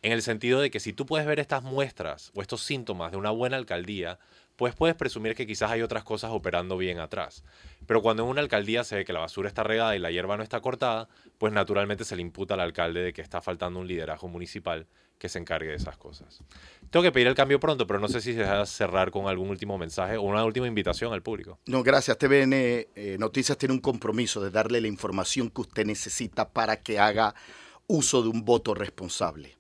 En 0.03 0.11
el 0.11 0.23
sentido 0.23 0.61
de 0.61 0.71
que 0.71 0.81
si 0.81 0.93
tú 0.93 1.07
puedes 1.07 1.27
ver 1.27 1.39
estas 1.39 1.63
muestras 1.63 2.33
o 2.35 2.43
estos 2.43 2.63
síntomas 2.63 3.13
de 3.13 3.17
una 3.17 3.31
buena 3.31 3.57
alcaldía, 3.57 4.19
pues 4.57 4.75
puedes 4.75 4.97
presumir 4.97 5.35
que 5.35 5.47
quizás 5.47 5.71
hay 5.71 5.83
otras 5.83 6.05
cosas 6.05 6.31
operando 6.33 6.77
bien 6.77 6.99
atrás. 6.99 7.45
Pero 7.87 8.03
cuando 8.03 8.25
en 8.25 8.29
una 8.31 8.41
alcaldía 8.41 8.85
se 8.85 8.97
ve 8.97 9.05
que 9.05 9.13
la 9.13 9.21
basura 9.21 9.49
está 9.49 9.63
regada 9.63 9.97
y 9.97 9.99
la 9.99 10.11
hierba 10.11 10.37
no 10.37 10.43
está 10.43 10.61
cortada, 10.61 11.09
pues 11.39 11.53
naturalmente 11.53 12.05
se 12.05 12.17
le 12.17 12.23
imputa 12.23 12.55
al 12.55 12.61
alcalde 12.61 13.03
de 13.03 13.13
que 13.13 13.23
está 13.23 13.41
faltando 13.41 13.81
un 13.81 13.89
liderazgo 13.89 14.29
municipal 14.29 14.87
que 15.19 15.29
se 15.29 15.39
encargue 15.39 15.71
de 15.71 15.77
esas 15.77 15.97
cosas. 15.97 16.43
Tengo 16.91 17.03
que 17.03 17.13
pedir 17.13 17.27
el 17.27 17.35
cambio 17.35 17.59
pronto, 17.61 17.87
pero 17.87 17.99
no 17.99 18.09
sé 18.09 18.21
si 18.21 18.35
se 18.35 18.43
va 18.43 18.61
a 18.61 18.67
cerrar 18.67 19.11
con 19.11 19.27
algún 19.27 19.49
último 19.49 19.79
mensaje 19.79 20.17
o 20.17 20.23
una 20.23 20.45
última 20.45 20.67
invitación 20.67 21.13
al 21.13 21.23
público. 21.23 21.59
No, 21.67 21.83
gracias. 21.83 22.19
TVN 22.19 22.53
eh, 22.53 23.17
Noticias 23.19 23.57
tiene 23.57 23.75
un 23.75 23.81
compromiso 23.81 24.43
de 24.43 24.51
darle 24.51 24.81
la 24.81 24.89
información 24.89 25.51
que 25.51 25.63
usted 25.63 25.87
necesita 25.87 26.51
para 26.51 26.83
que 26.83 26.99
haga 26.99 27.35
uso 27.87 28.23
de 28.23 28.29
un 28.29 28.45
voto 28.45 28.75
responsable. 28.75 29.57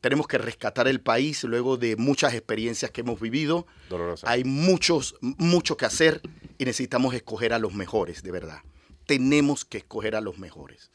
Tenemos 0.00 0.26
que 0.28 0.38
rescatar 0.38 0.86
el 0.88 1.00
país 1.00 1.42
luego 1.44 1.76
de 1.76 1.96
muchas 1.96 2.32
experiencias 2.34 2.90
que 2.90 3.00
hemos 3.00 3.20
vivido. 3.20 3.66
Dolorosa. 3.90 4.30
Hay 4.30 4.44
muchos, 4.44 5.16
mucho 5.20 5.76
que 5.76 5.86
hacer 5.86 6.20
y 6.56 6.64
necesitamos 6.64 7.14
escoger 7.14 7.52
a 7.52 7.58
los 7.58 7.74
mejores, 7.74 8.22
de 8.22 8.30
verdad. 8.30 8.60
Tenemos 9.06 9.64
que 9.64 9.78
escoger 9.78 10.14
a 10.14 10.20
los 10.20 10.38
mejores. 10.38 10.90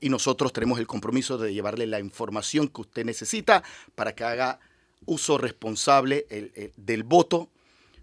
Y 0.00 0.10
nosotros 0.10 0.52
tenemos 0.52 0.78
el 0.78 0.86
compromiso 0.86 1.38
de 1.38 1.52
llevarle 1.54 1.86
la 1.86 1.98
información 2.00 2.68
que 2.68 2.82
usted 2.82 3.04
necesita 3.04 3.64
para 3.94 4.14
que 4.14 4.24
haga 4.24 4.60
uso 5.06 5.38
responsable 5.38 6.26
el- 6.30 6.52
el- 6.54 6.72
del 6.76 7.02
voto, 7.02 7.48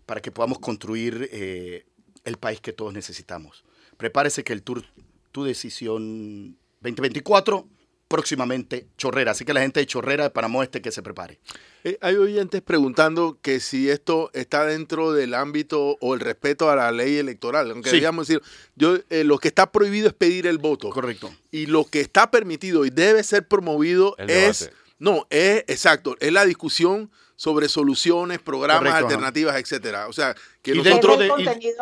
para 0.06 0.22
que 0.22 0.32
podamos 0.32 0.60
construir 0.60 1.30
eh, 1.32 1.86
el 2.26 2.38
país 2.38 2.60
que 2.60 2.74
todos 2.74 2.94
necesitamos. 2.94 3.64
Prepárese 3.98 4.44
que 4.44 4.54
el 4.54 4.64
Tour 4.64 4.84
Tu 5.32 5.44
Decisión 5.44 6.58
2024 6.82 7.68
próximamente 8.08 8.88
Chorrera. 8.98 9.32
Así 9.32 9.46
que 9.46 9.54
la 9.54 9.62
gente 9.62 9.80
de 9.80 9.86
Chorrera 9.88 10.24
de 10.26 10.30
Panamá 10.30 10.64
Este 10.64 10.82
que 10.82 10.92
se 10.92 11.02
prepare. 11.02 11.40
Eh, 11.84 11.98
hay 12.02 12.16
oyentes 12.16 12.62
preguntando 12.62 13.38
que 13.42 13.60
si 13.60 13.90
esto 13.90 14.30
está 14.34 14.66
dentro 14.66 15.12
del 15.14 15.34
ámbito 15.34 15.98
o 16.00 16.14
el 16.14 16.20
respeto 16.20 16.70
a 16.70 16.76
la 16.76 16.92
ley 16.92 17.18
electoral. 17.18 17.72
Aunque 17.72 17.90
Sí. 17.90 17.96
digamos 17.98 18.28
decir, 18.28 18.42
yo, 18.76 18.98
eh, 19.10 19.24
lo 19.24 19.38
que 19.40 19.48
está 19.50 19.72
prohibido 19.72 20.08
es 20.08 20.14
pedir 20.14 20.48
el 20.48 20.58
voto. 20.60 20.90
Correcto. 20.90 21.34
Y 21.52 21.66
lo 21.66 21.86
que 21.86 22.02
está 22.02 22.30
permitido 22.32 22.86
y 22.86 22.90
debe 22.90 23.24
ser 23.24 23.48
promovido 23.48 24.16
El 24.18 24.30
es. 24.30 24.60
debate. 24.62 24.78
No, 25.00 25.28
es 25.30 25.66
exacto, 25.68 26.16
es 26.20 26.32
la 26.32 26.46
discusión 26.46 27.12
sobre 27.36 27.68
soluciones, 27.68 28.40
programas, 28.40 28.80
Correcto, 28.80 28.98
ajá. 28.98 29.06
alternativas, 29.08 29.58
etcétera. 29.60 30.08
O 30.08 30.14
sea, 30.14 30.34
que 30.62 30.72
Y 30.72 30.78
nosotros. 30.78 31.18
dentro 31.20 31.36
de- 31.38 31.44
y- 31.44 31.74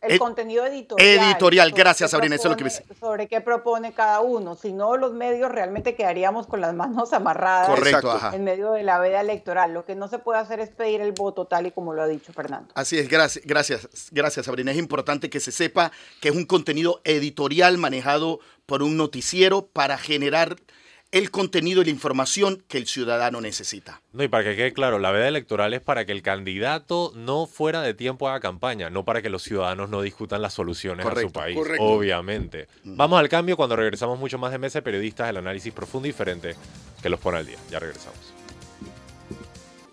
el, 0.00 0.12
el- 0.12 0.18
contenido 0.18 0.64
editorial. 0.64 1.26
editorial, 1.30 1.70
gracias, 1.72 2.10
Sabrina, 2.12 2.36
eso 2.36 2.48
es 2.48 2.50
lo 2.52 2.56
que 2.56 2.64
propone- 2.64 2.98
Sobre 3.00 3.26
qué 3.28 3.40
propone 3.40 3.92
cada 3.92 4.20
uno. 4.20 4.54
Si 4.54 4.72
no, 4.72 4.96
los 4.96 5.12
medios 5.12 5.50
realmente 5.50 5.94
quedaríamos 5.96 6.46
con 6.46 6.60
las 6.60 6.72
manos 6.74 7.12
amarradas 7.12 7.68
Correcto, 7.68 7.88
Exacto. 7.98 8.10
ajá. 8.12 8.36
en 8.36 8.44
medio 8.44 8.72
de 8.72 8.82
la 8.84 8.98
veda 9.00 9.20
electoral. 9.20 9.74
Lo 9.74 9.84
que 9.84 9.94
no 9.96 10.08
se 10.08 10.18
puede 10.18 10.38
hacer 10.40 10.60
es 10.60 10.68
pedir 10.70 11.00
el 11.00 11.12
voto 11.12 11.46
tal 11.46 11.66
y 11.66 11.72
como 11.72 11.94
lo 11.94 12.02
ha 12.02 12.06
dicho 12.06 12.32
Fernando. 12.32 12.68
Así 12.74 12.98
es, 12.98 13.08
gracias, 13.08 13.44
gracias, 13.44 13.88
gracias 14.12 14.46
Sabrina. 14.46 14.70
Es 14.70 14.78
importante 14.78 15.30
que 15.30 15.40
se 15.40 15.50
sepa 15.52 15.90
que 16.20 16.28
es 16.28 16.34
un 16.36 16.44
contenido 16.46 17.00
editorial 17.04 17.78
manejado 17.78 18.40
por 18.66 18.82
un 18.82 18.96
noticiero 18.96 19.66
para 19.66 19.98
generar 19.98 20.56
el 21.10 21.30
contenido 21.30 21.80
y 21.80 21.86
la 21.86 21.90
información 21.90 22.62
que 22.68 22.76
el 22.78 22.86
ciudadano 22.86 23.40
necesita. 23.40 24.02
No, 24.12 24.22
y 24.24 24.28
para 24.28 24.44
que 24.44 24.56
quede 24.56 24.72
claro, 24.72 24.98
la 24.98 25.10
veda 25.10 25.28
electoral 25.28 25.72
es 25.74 25.80
para 25.80 26.04
que 26.04 26.12
el 26.12 26.22
candidato 26.22 27.12
no 27.14 27.46
fuera 27.46 27.80
de 27.82 27.94
tiempo 27.94 28.28
haga 28.28 28.40
campaña, 28.40 28.90
no 28.90 29.04
para 29.04 29.22
que 29.22 29.30
los 29.30 29.42
ciudadanos 29.42 29.88
no 29.88 30.02
discutan 30.02 30.42
las 30.42 30.54
soluciones 30.54 31.06
a 31.06 31.08
su 31.08 31.14
Correcto, 31.14 31.32
país, 31.40 31.56
correcto. 31.56 31.82
obviamente. 31.84 32.68
Vamos 32.84 33.18
al 33.18 33.28
cambio 33.28 33.56
cuando 33.56 33.76
regresamos 33.76 34.18
mucho 34.18 34.38
más 34.38 34.52
de 34.52 34.58
Mesa 34.58 34.78
de 34.80 34.82
Periodistas, 34.82 35.30
el 35.30 35.38
análisis 35.38 35.72
profundo 35.72 36.06
y 36.06 36.10
diferente 36.10 36.54
que 37.02 37.08
los 37.08 37.18
pone 37.20 37.38
al 37.38 37.46
día. 37.46 37.58
Ya 37.70 37.78
regresamos. 37.78 38.37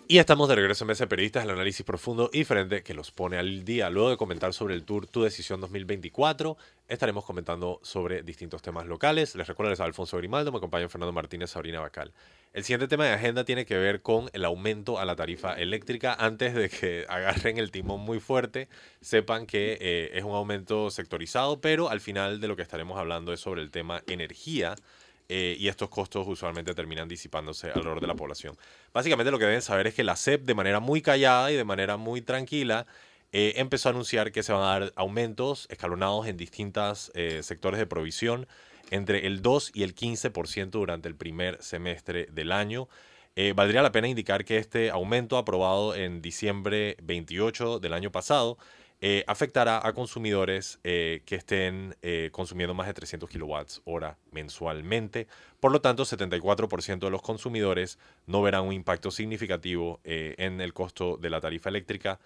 Y 0.08 0.18
estamos 0.18 0.48
de 0.48 0.54
regreso 0.54 0.84
en 0.84 0.88
Mesa 0.88 1.08
Periodistas, 1.08 1.42
el 1.42 1.50
análisis 1.50 1.84
profundo 1.84 2.30
y 2.32 2.38
diferente 2.38 2.84
que 2.84 2.94
los 2.94 3.10
pone 3.10 3.38
al 3.38 3.64
día. 3.64 3.90
Luego 3.90 4.10
de 4.10 4.16
comentar 4.16 4.54
sobre 4.54 4.74
el 4.74 4.84
Tour 4.84 5.08
Tu 5.08 5.24
Decisión 5.24 5.60
2024, 5.60 6.56
estaremos 6.86 7.24
comentando 7.24 7.80
sobre 7.82 8.22
distintos 8.22 8.62
temas 8.62 8.86
locales. 8.86 9.34
Les 9.34 9.48
recuerdo, 9.48 9.70
les 9.70 9.80
Alfonso 9.80 10.16
Grimaldo, 10.16 10.52
me 10.52 10.58
acompaña 10.58 10.88
Fernando 10.88 11.12
Martínez, 11.12 11.50
Sabrina 11.50 11.80
Bacal. 11.80 12.12
El 12.52 12.62
siguiente 12.62 12.86
tema 12.86 13.04
de 13.04 13.14
agenda 13.14 13.44
tiene 13.44 13.66
que 13.66 13.76
ver 13.76 14.00
con 14.00 14.30
el 14.32 14.44
aumento 14.44 15.00
a 15.00 15.04
la 15.04 15.16
tarifa 15.16 15.54
eléctrica. 15.54 16.14
Antes 16.14 16.54
de 16.54 16.68
que 16.68 17.04
agarren 17.08 17.58
el 17.58 17.72
timón 17.72 18.00
muy 18.00 18.20
fuerte, 18.20 18.68
sepan 19.00 19.44
que 19.44 19.76
eh, 19.80 20.10
es 20.14 20.22
un 20.22 20.36
aumento 20.36 20.88
sectorizado, 20.90 21.60
pero 21.60 21.90
al 21.90 22.00
final 22.00 22.40
de 22.40 22.46
lo 22.46 22.54
que 22.54 22.62
estaremos 22.62 22.96
hablando 22.96 23.32
es 23.32 23.40
sobre 23.40 23.60
el 23.60 23.72
tema 23.72 24.04
energía. 24.06 24.76
Eh, 25.28 25.56
y 25.58 25.68
estos 25.68 25.88
costos 25.88 26.26
usualmente 26.26 26.74
terminan 26.74 27.08
disipándose 27.08 27.68
alrededor 27.68 28.00
de 28.00 28.06
la 28.06 28.14
población. 28.14 28.56
Básicamente 28.92 29.30
lo 29.30 29.38
que 29.38 29.46
deben 29.46 29.62
saber 29.62 29.86
es 29.86 29.94
que 29.94 30.04
la 30.04 30.16
CEP 30.16 30.42
de 30.42 30.54
manera 30.54 30.80
muy 30.80 31.02
callada 31.02 31.50
y 31.50 31.56
de 31.56 31.64
manera 31.64 31.96
muy 31.96 32.22
tranquila 32.22 32.86
eh, 33.32 33.54
empezó 33.56 33.88
a 33.88 33.92
anunciar 33.92 34.32
que 34.32 34.42
se 34.42 34.52
van 34.52 34.62
a 34.62 34.78
dar 34.78 34.92
aumentos 34.96 35.66
escalonados 35.70 36.26
en 36.26 36.36
distintos 36.36 37.12
sectores 37.40 37.78
de 37.78 37.86
provisión 37.86 38.46
entre 38.90 39.26
el 39.26 39.42
2 39.42 39.72
y 39.74 39.82
el 39.82 39.94
15% 39.94 40.70
durante 40.70 41.08
el 41.08 41.16
primer 41.16 41.62
semestre 41.62 42.28
del 42.30 42.52
año. 42.52 42.88
Eh, 43.38 43.52
valdría 43.54 43.82
la 43.82 43.92
pena 43.92 44.08
indicar 44.08 44.44
que 44.44 44.56
este 44.56 44.90
aumento 44.90 45.36
aprobado 45.36 45.94
en 45.94 46.22
diciembre 46.22 46.96
28 47.02 47.80
del 47.80 47.92
año 47.92 48.10
pasado 48.10 48.56
eh, 49.02 49.24
afectará 49.26 49.86
a 49.86 49.92
consumidores 49.92 50.78
eh, 50.82 51.22
que 51.26 51.34
estén 51.34 51.94
eh, 52.00 52.30
consumiendo 52.32 52.72
más 52.72 52.86
de 52.86 52.94
300 52.94 53.28
kilowatts 53.28 53.82
hora 53.84 54.16
mensualmente. 54.32 55.26
Por 55.60 55.70
lo 55.70 55.82
tanto, 55.82 56.04
74% 56.04 57.00
de 57.00 57.10
los 57.10 57.20
consumidores 57.20 57.98
no 58.26 58.40
verán 58.40 58.64
un 58.64 58.72
impacto 58.72 59.10
significativo 59.10 60.00
en 60.04 60.60
el 60.60 60.72
costo 60.72 61.18
de 61.18 61.30
la 61.30 61.40
tarifa 61.40 61.68
eléctrica 61.68 62.20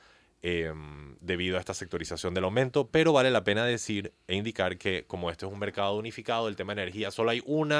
debido 1.20 1.56
a 1.56 1.60
esta 1.60 1.74
sectorización 1.74 2.34
del 2.34 2.44
aumento, 2.44 2.88
pero 2.88 3.12
vale 3.12 3.30
la 3.30 3.44
pena 3.44 3.64
decir 3.64 4.12
e 4.26 4.36
indicar 4.36 4.78
que 4.78 5.04
como 5.06 5.30
este 5.30 5.46
es 5.46 5.52
un 5.52 5.58
mercado 5.58 5.96
unificado, 5.96 6.48
el 6.48 6.56
tema 6.56 6.74
de 6.74 6.82
energía, 6.82 7.10
solo 7.10 7.30
hay 7.30 7.42
un 7.46 7.72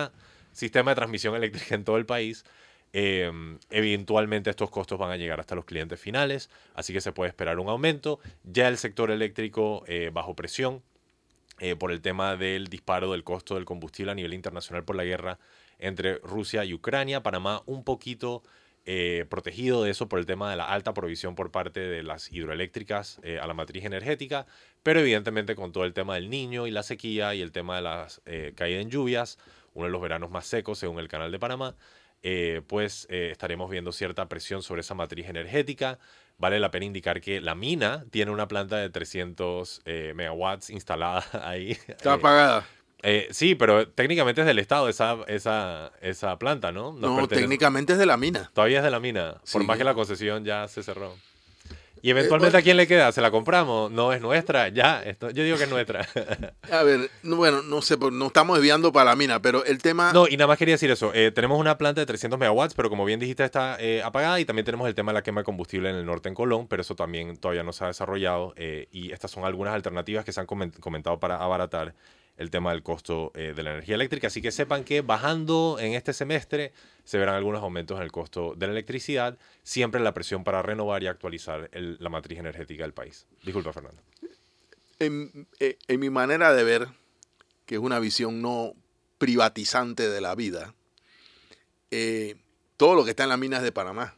sistema 0.53 0.93
de 0.93 0.95
transmisión 0.97 1.35
eléctrica 1.35 1.75
en 1.75 1.85
todo 1.85 1.97
el 1.97 2.07
país, 2.07 2.45
eh, 2.93 3.31
eventualmente 3.71 4.51
estos 4.51 4.71
costos 4.71 4.99
van 4.99 5.11
a 5.11 5.17
llegar 5.17 5.39
hasta 5.41 5.55
los 5.55 5.65
clientes 5.65 6.01
finales, 6.01 6.51
así 6.75 6.93
que 6.93 7.01
se 7.01 7.13
puede 7.13 7.29
esperar 7.29 7.59
un 7.59 7.69
aumento. 7.69 8.19
Ya 8.45 8.69
el 8.69 8.79
sector 8.79 9.11
eléctrico 9.11 9.85
eh, 9.87 10.11
bajo 10.13 10.35
presión 10.35 10.83
eh, 11.61 11.77
por 11.77 11.93
el 11.93 12.01
tema 12.01 12.37
del 12.37 12.67
disparo 12.67 13.13
del 13.13 13.23
costo 13.23 13.55
del 13.55 13.65
combustible 13.65 14.13
a 14.13 14.15
nivel 14.15 14.35
internacional 14.35 14.85
por 14.85 14.97
la 14.97 15.05
guerra 15.05 15.39
entre 15.79 16.19
Rusia 16.19 16.65
y 16.65 16.75
Ucrania. 16.75 17.23
Panamá 17.23 17.63
un 17.67 17.85
poquito 17.85 18.43
eh, 18.87 19.25
protegido 19.29 19.85
de 19.85 19.91
eso 19.91 20.09
por 20.09 20.19
el 20.19 20.27
tema 20.27 20.51
de 20.51 20.57
la 20.57 20.65
alta 20.65 20.93
provisión 20.93 21.37
por 21.37 21.53
parte 21.53 21.81
de 21.81 22.03
las 22.03 22.33
hidroeléctricas 22.33 23.21
a 23.41 23.47
la 23.47 23.55
matriz 23.55 23.85
energética, 23.85 24.47
pero 24.83 25.01
evidentemente 25.01 25.55
con 25.55 25.71
todo 25.71 25.85
el 25.85 25.93
tema 25.93 26.17
del 26.17 26.29
niño 26.29 26.67
y 26.67 26.71
la 26.71 26.83
sequía 26.83 27.35
y 27.35 27.43
el 27.43 27.53
tema 27.53 27.77
de 27.77 27.83
las 27.83 28.23
caídas 28.57 28.83
en 28.83 28.91
lluvias, 28.91 29.39
uno 29.75 29.85
de 29.87 29.93
los 29.93 30.01
veranos 30.01 30.31
más 30.31 30.47
secos 30.47 30.79
según 30.79 30.99
el 30.99 31.09
canal 31.09 31.31
de 31.31 31.39
Panamá, 31.39 31.77
eh, 32.23 32.63
pues 32.67 33.07
eh, 33.11 33.29
estaremos 33.33 33.71
viendo 33.71 33.93
cierta 33.93 34.29
presión 34.29 34.63
sobre 34.63 34.81
esa 34.83 34.95
matriz 34.95 35.29
energética. 35.29 35.99
Vale 36.39 36.59
la 36.59 36.71
pena 36.71 36.87
indicar 36.87 37.21
que 37.21 37.41
la 37.41 37.55
mina 37.55 38.05
tiene 38.11 38.31
una 38.31 38.49
planta 38.49 38.77
de 38.77 38.89
300 38.91 39.83
eh, 39.85 40.13
megawatts 40.15 40.71
instalada 40.71 41.25
ahí. 41.49 41.73
Está 41.87 42.15
apagada. 42.15 42.67
sí, 43.31 43.55
pero 43.55 43.89
técnicamente 43.89 44.41
es 44.41 44.47
del 44.47 44.59
Estado 44.59 44.89
esa, 44.89 45.19
esa, 45.27 45.93
esa 46.01 46.39
planta, 46.39 46.73
¿no? 46.73 46.93
Nos 46.93 47.01
No, 47.01 47.17
pertenece- 47.19 47.41
técnicamente 47.43 47.93
es 47.95 47.99
de 47.99 48.07
la 48.07 48.17
mina. 48.17 48.51
Todavía 48.55 48.79
es 48.79 48.85
de 48.85 48.91
la 48.91 49.01
mina, 49.01 49.35
por 49.53 49.63
Sí. 49.63 49.67
más 49.67 49.77
que 49.79 49.85
la 49.85 49.95
concesión 49.95 50.45
ya 50.45 50.67
se 50.69 50.83
cerró. 50.83 51.15
Y 52.03 52.11
eventualmente 52.11 52.57
a 52.57 52.63
quién 52.63 52.77
le 52.77 52.87
queda, 52.87 53.13
se 53.13 53.21
la 53.21 53.31
compramos, 53.31 53.91
no 53.91 54.13
es 54.13 54.21
nuestra, 54.21 54.69
ya, 54.69 55.03
esto, 55.03 55.31
yo 55.31 55.43
digo 55.45 55.57
que 55.59 55.65
es 55.65 55.71
nuestra. 55.71 56.07
A 56.73 56.83
ver, 56.83 57.11
no, 57.23 57.37
bueno, 57.37 57.63
no 57.63 57.83
sé, 57.83 57.97
no 58.11 58.27
estamos 58.29 58.57
desviando 58.57 58.93
para 58.93 59.11
la 59.11 59.17
mina, 59.17 59.41
pero 59.43 59.65
el 59.65 59.83
tema. 59.83 60.13
No, 60.13 60.27
y 60.27 60.37
nada 60.37 60.47
más 60.49 60.59
quería 60.59 60.75
decir 60.75 60.91
eso. 60.91 61.13
eh, 61.15 61.31
tenemos 61.31 61.59
una 61.59 61.77
planta 61.79 62.01
de 62.01 62.07
300 62.07 62.39
megawatts, 62.39 62.75
pero 62.75 62.89
como 62.89 63.05
bien 63.05 63.21
dijiste, 63.21 63.45
está 63.45 63.77
eh, 63.81 64.03
apagada. 64.03 64.41
Y 64.41 64.45
también 64.45 64.65
tenemos 64.65 64.89
el 64.89 64.95
tema 64.95 65.13
de 65.13 65.15
la 65.19 65.23
quema 65.23 65.41
de 65.43 65.45
combustible 65.45 65.91
en 65.91 65.97
el 65.97 66.07
norte 66.07 66.29
en 66.29 66.35
Colón, 66.35 66.67
pero 66.69 66.83
eso 66.83 66.95
también 66.95 67.37
todavía 67.37 67.63
no 67.63 67.73
se 67.73 67.85
ha 67.85 67.89
desarrollado. 67.89 68.55
eh, 68.57 68.89
y 68.93 69.13
estas 69.13 69.31
son 69.31 69.45
algunas 69.45 69.75
alternativas 69.75 70.25
que 70.25 70.33
se 70.33 70.41
han 70.41 70.47
comen- 70.47 70.79
comentado 70.81 71.21
para 71.21 71.37
abaratar 71.37 71.95
el 72.41 72.51
tema 72.51 72.73
del 72.73 72.83
costo 72.83 73.31
eh, 73.35 73.53
de 73.55 73.63
la 73.63 73.71
energía 73.73 73.95
eléctrica. 73.95 74.27
Así 74.29 74.41
que 74.43 74.51
sepan 74.51 74.83
que 74.83 75.03
bajando 75.03 75.77
en 75.79 75.93
este 75.93 76.13
semestre 76.13 76.73
se 77.05 77.19
verán 77.19 77.35
algunos 77.37 77.63
aumentos 77.63 77.99
en 77.99 78.03
el 78.03 78.11
costo 78.11 78.55
de 78.57 78.67
la 78.67 78.73
electricidad, 78.73 79.39
siempre 79.63 80.01
la 80.01 80.15
presión 80.15 80.43
para 80.43 80.63
renovar 80.63 81.03
y 81.03 81.07
actualizar 81.07 81.69
el- 81.73 81.97
la 82.01 82.09
matriz 82.09 82.39
energética 82.39 82.83
del 82.85 82.95
país. 82.95 83.27
Disculpa, 83.45 83.73
Fernando. 83.73 84.03
en, 84.99 85.47
eh, 85.61 85.79
en 85.89 86.01
mi 86.01 86.11
manera 86.11 86.53
de 86.53 86.63
ver, 86.65 86.89
que 87.67 87.77
es 87.77 87.81
una 87.81 87.99
visión 88.01 88.43
no 88.43 88.75
privatizante 89.19 90.09
de 90.09 90.21
la 90.21 90.35
vida, 90.35 90.75
eh, 91.91 92.37
todo 92.77 92.95
lo 92.95 93.05
que 93.05 93.11
está 93.11 93.23
en 93.25 93.29
las 93.31 93.39
minas 93.39 93.63
de 93.63 93.73
Panamá. 93.73 94.15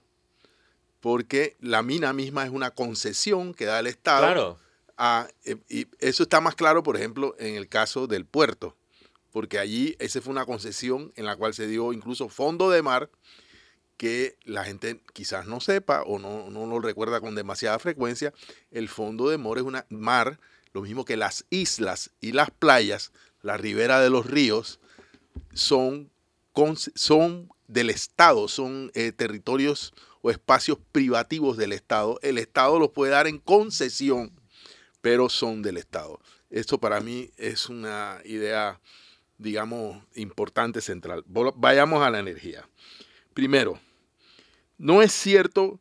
Porque 1.01 1.57
la 1.61 1.83
mina 1.83 2.13
misma 2.13 2.45
es 2.45 2.51
una 2.51 2.71
concesión 2.71 3.55
que 3.55 3.65
da 3.65 3.81
el 3.81 3.89
Estado 3.89 4.23
Claro. 4.25 4.59
Eh, 5.45 5.57
y 5.69 5.87
eso 5.99 6.23
está 6.23 6.41
más 6.41 6.55
claro, 6.55 6.83
por 6.83 6.97
ejemplo, 6.97 7.35
en 7.39 7.55
el 7.57 7.69
caso 7.69 8.07
del 8.07 8.25
puerto, 8.25 8.77
porque 9.33 9.59
allí 9.59 9.97
esa 9.99 10.21
fue 10.21 10.33
una 10.33 10.47
concesión 10.47 11.13
en 11.17 11.27
la 11.27 11.37
cual 11.37 11.55
se 11.55 11.67
dio 11.67 11.93
incluso 11.93 12.29
fondo 12.29 12.71
de 12.71 12.83
mar 12.83 13.11
que 13.97 14.37
la 14.45 14.65
gente 14.65 15.01
quizás 15.13 15.47
no 15.47 15.61
sepa 15.61 16.03
o 16.03 16.19
no, 16.19 16.51
no 16.51 16.67
lo 16.67 16.81
recuerda 16.81 17.21
con 17.21 17.35
demasiada 17.35 17.79
frecuencia. 17.79 18.33
El 18.71 18.89
fondo 18.89 19.29
de 19.29 19.39
mar 19.39 19.59
es 19.59 19.65
una 19.65 19.87
mar, 19.91 20.41
lo 20.73 20.83
mismo 20.83 21.05
que 21.05 21.17
las 21.17 21.45
islas 21.51 22.11
y 22.21 22.33
las 22.33 22.51
playas, 22.51 23.13
la 23.43 23.57
ribera 23.57 24.01
de 24.01 24.11
los 24.11 24.27
ríos, 24.27 24.81
son, 25.53 26.11
son 26.95 27.49
del 27.69 27.91
Estado, 27.91 28.49
son 28.49 28.91
eh, 28.95 29.13
territorios 29.13 29.95
o 30.21 30.31
espacios 30.31 30.79
privativos 30.93 31.57
del 31.57 31.73
Estado. 31.73 32.19
El 32.23 32.39
Estado 32.39 32.79
los 32.79 32.91
puede 32.91 33.13
dar 33.13 33.27
en 33.27 33.39
concesión, 33.39 34.33
pero 35.03 35.29
son 35.29 35.61
del 35.61 35.77
Estado. 35.77 36.19
Esto 36.49 36.79
para 36.79 37.01
mí 37.01 37.31
es 37.37 37.69
una 37.69 38.21
idea, 38.25 38.81
digamos, 39.37 40.03
importante, 40.15 40.81
central. 40.81 41.25
Vayamos 41.27 42.03
a 42.03 42.11
la 42.11 42.21
energía. 42.21 42.67
Primero, 43.35 43.79
no 44.79 45.03
es 45.03 45.13
cierto 45.13 45.81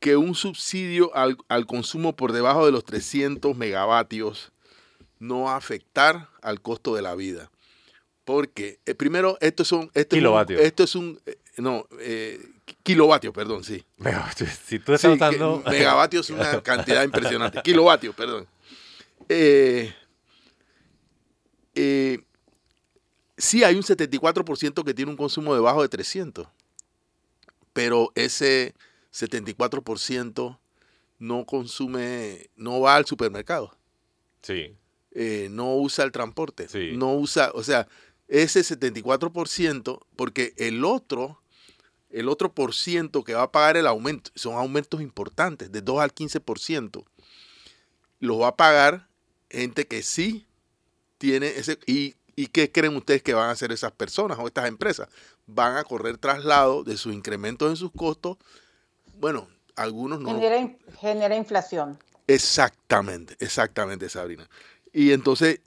que 0.00 0.16
un 0.16 0.34
subsidio 0.34 1.10
al, 1.14 1.36
consumo 1.66 2.14
por 2.14 2.32
debajo 2.32 2.66
de 2.66 2.72
los 2.72 2.84
300 2.84 3.56
megavatios 3.56 4.52
no 5.18 5.42
va 5.42 5.54
a 5.54 5.56
afectar 5.56 6.28
al 6.42 6.60
costo 6.60 6.94
de 6.94 7.02
la 7.02 7.14
vida. 7.14 7.50
Porque, 8.24 8.80
eh, 8.86 8.94
primero, 8.94 9.36
esto 9.40 9.62
es 9.62 9.72
un... 9.72 9.90
Esto 9.94 10.16
kilovatios. 10.16 10.60
esto 10.60 10.84
es 10.84 10.94
un... 10.94 11.20
Eh, 11.26 11.36
no, 11.58 11.86
eh, 12.00 12.38
kilovatios, 12.82 13.34
perdón, 13.34 13.64
sí. 13.64 13.84
Si 14.66 14.78
tú 14.78 14.94
estás 14.94 15.12
usando... 15.12 15.62
Megavatios 15.66 16.30
es 16.30 16.36
una 16.36 16.60
cantidad 16.62 17.02
impresionante. 17.02 17.62
kilovatios, 17.62 18.14
perdón. 18.14 18.46
Sí 23.36 23.64
hay 23.64 23.74
un 23.74 23.82
74% 23.82 24.84
que 24.84 24.94
tiene 24.94 25.10
un 25.10 25.16
consumo 25.16 25.54
debajo 25.54 25.82
de 25.82 25.88
300 25.88 26.46
pero 27.74 28.12
ese 28.14 28.74
74% 29.12 30.58
no 31.18 31.44
consume, 31.44 32.48
no 32.56 32.80
va 32.80 32.96
al 32.96 33.04
supermercado. 33.04 33.76
Sí. 34.40 34.74
Eh, 35.10 35.48
no 35.50 35.76
usa 35.76 36.04
el 36.04 36.12
transporte. 36.12 36.68
Sí. 36.68 36.92
No 36.96 37.14
usa, 37.14 37.50
o 37.52 37.62
sea, 37.62 37.86
ese 38.28 38.60
74%, 38.60 40.00
porque 40.16 40.54
el 40.56 40.84
otro, 40.84 41.42
el 42.10 42.28
otro 42.28 42.54
por 42.54 42.74
ciento 42.74 43.24
que 43.24 43.34
va 43.34 43.42
a 43.42 43.52
pagar 43.52 43.76
el 43.76 43.86
aumento, 43.86 44.30
son 44.34 44.54
aumentos 44.54 45.02
importantes, 45.02 45.70
de 45.70 45.82
2 45.82 46.00
al 46.00 46.14
15%, 46.14 47.04
los 48.20 48.40
va 48.40 48.48
a 48.48 48.56
pagar 48.56 49.08
gente 49.54 49.86
que 49.86 50.02
sí 50.02 50.46
tiene 51.18 51.48
ese, 51.48 51.78
y 51.86 52.14
¿Y 52.36 52.48
qué 52.48 52.70
creen 52.70 52.96
ustedes 52.96 53.22
que 53.22 53.34
van 53.34 53.48
a 53.48 53.52
hacer 53.52 53.72
esas 53.72 53.92
personas 53.92 54.38
o 54.38 54.46
estas 54.46 54.66
empresas? 54.66 55.08
Van 55.46 55.76
a 55.76 55.84
correr 55.84 56.18
traslado 56.18 56.82
de 56.82 56.96
sus 56.96 57.14
incrementos 57.14 57.70
en 57.70 57.76
sus 57.76 57.92
costos. 57.92 58.38
Bueno, 59.18 59.48
algunos 59.76 60.20
no. 60.20 60.30
Genera, 61.00 61.36
inflación. 61.36 61.98
Exactamente, 62.26 63.36
exactamente, 63.38 64.08
Sabrina. 64.08 64.48
Y 64.92 65.12
entonces 65.12 65.60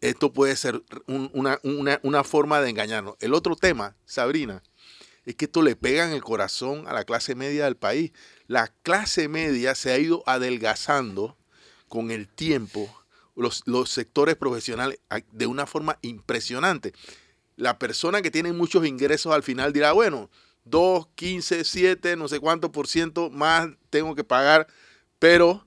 esto 0.00 0.32
puede 0.32 0.54
ser 0.56 0.82
una, 1.06 1.58
una, 2.02 2.24
forma 2.24 2.60
de 2.60 2.70
engañarnos. 2.70 3.16
El 3.20 3.32
otro 3.32 3.56
tema, 3.56 3.96
Sabrina, 4.04 4.62
es 5.24 5.34
que 5.34 5.46
esto 5.46 5.62
le 5.62 5.76
pega 5.76 6.06
en 6.06 6.12
el 6.12 6.22
corazón 6.22 6.86
a 6.86 6.92
la 6.92 7.04
clase 7.04 7.34
media 7.34 7.64
del 7.64 7.76
país. 7.76 8.12
La 8.46 8.68
clase 8.82 9.28
media 9.28 9.74
se 9.74 9.92
ha 9.92 9.98
ido 9.98 10.22
adelgazando 10.26 11.36
con 11.88 12.10
el 12.10 12.28
tiempo 12.28 12.90
los, 13.36 13.90
sectores 13.90 14.36
profesionales 14.36 14.98
de 15.30 15.46
una 15.46 15.66
forma 15.66 15.98
impresionante. 16.02 16.92
La 17.56 17.78
persona 17.78 18.22
que 18.22 18.30
tiene 18.30 18.52
muchos 18.52 18.86
ingresos 18.86 19.32
al 19.32 19.42
final 19.42 19.72
dirá, 19.72 19.92
bueno, 19.92 20.30
2, 20.64 21.08
15, 21.14 21.64
7, 21.64 22.16
no 22.16 22.28
sé 22.28 22.40
cuánto 22.40 22.72
por 22.72 22.88
ciento 22.88 23.30
más 23.30 23.68
tengo 23.90 24.14
que 24.14 24.24
pagar, 24.24 24.66
pero 25.18 25.66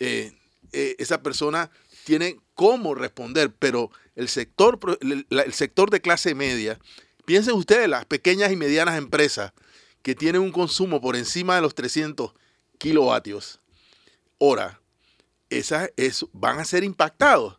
eh, 0.00 0.32
eh, 0.72 0.96
esa 0.98 1.22
persona 1.22 1.70
tiene 2.04 2.38
cómo 2.54 2.94
responder, 2.94 3.54
pero 3.58 3.90
el 4.16 4.28
sector, 4.28 4.78
el 5.00 5.52
sector 5.52 5.90
de 5.90 6.00
clase 6.00 6.34
media, 6.34 6.78
piensen 7.24 7.54
ustedes, 7.54 7.88
las 7.88 8.06
pequeñas 8.06 8.50
y 8.50 8.56
medianas 8.56 8.98
empresas 8.98 9.52
que 10.02 10.14
tienen 10.14 10.42
un 10.42 10.52
consumo 10.52 11.00
por 11.00 11.16
encima 11.16 11.54
de 11.54 11.60
los 11.62 11.74
300 11.74 12.32
kilovatios 12.78 13.60
hora, 14.42 14.79
esas 15.50 15.90
van 16.32 16.58
a 16.58 16.64
ser 16.64 16.84
impactados. 16.84 17.58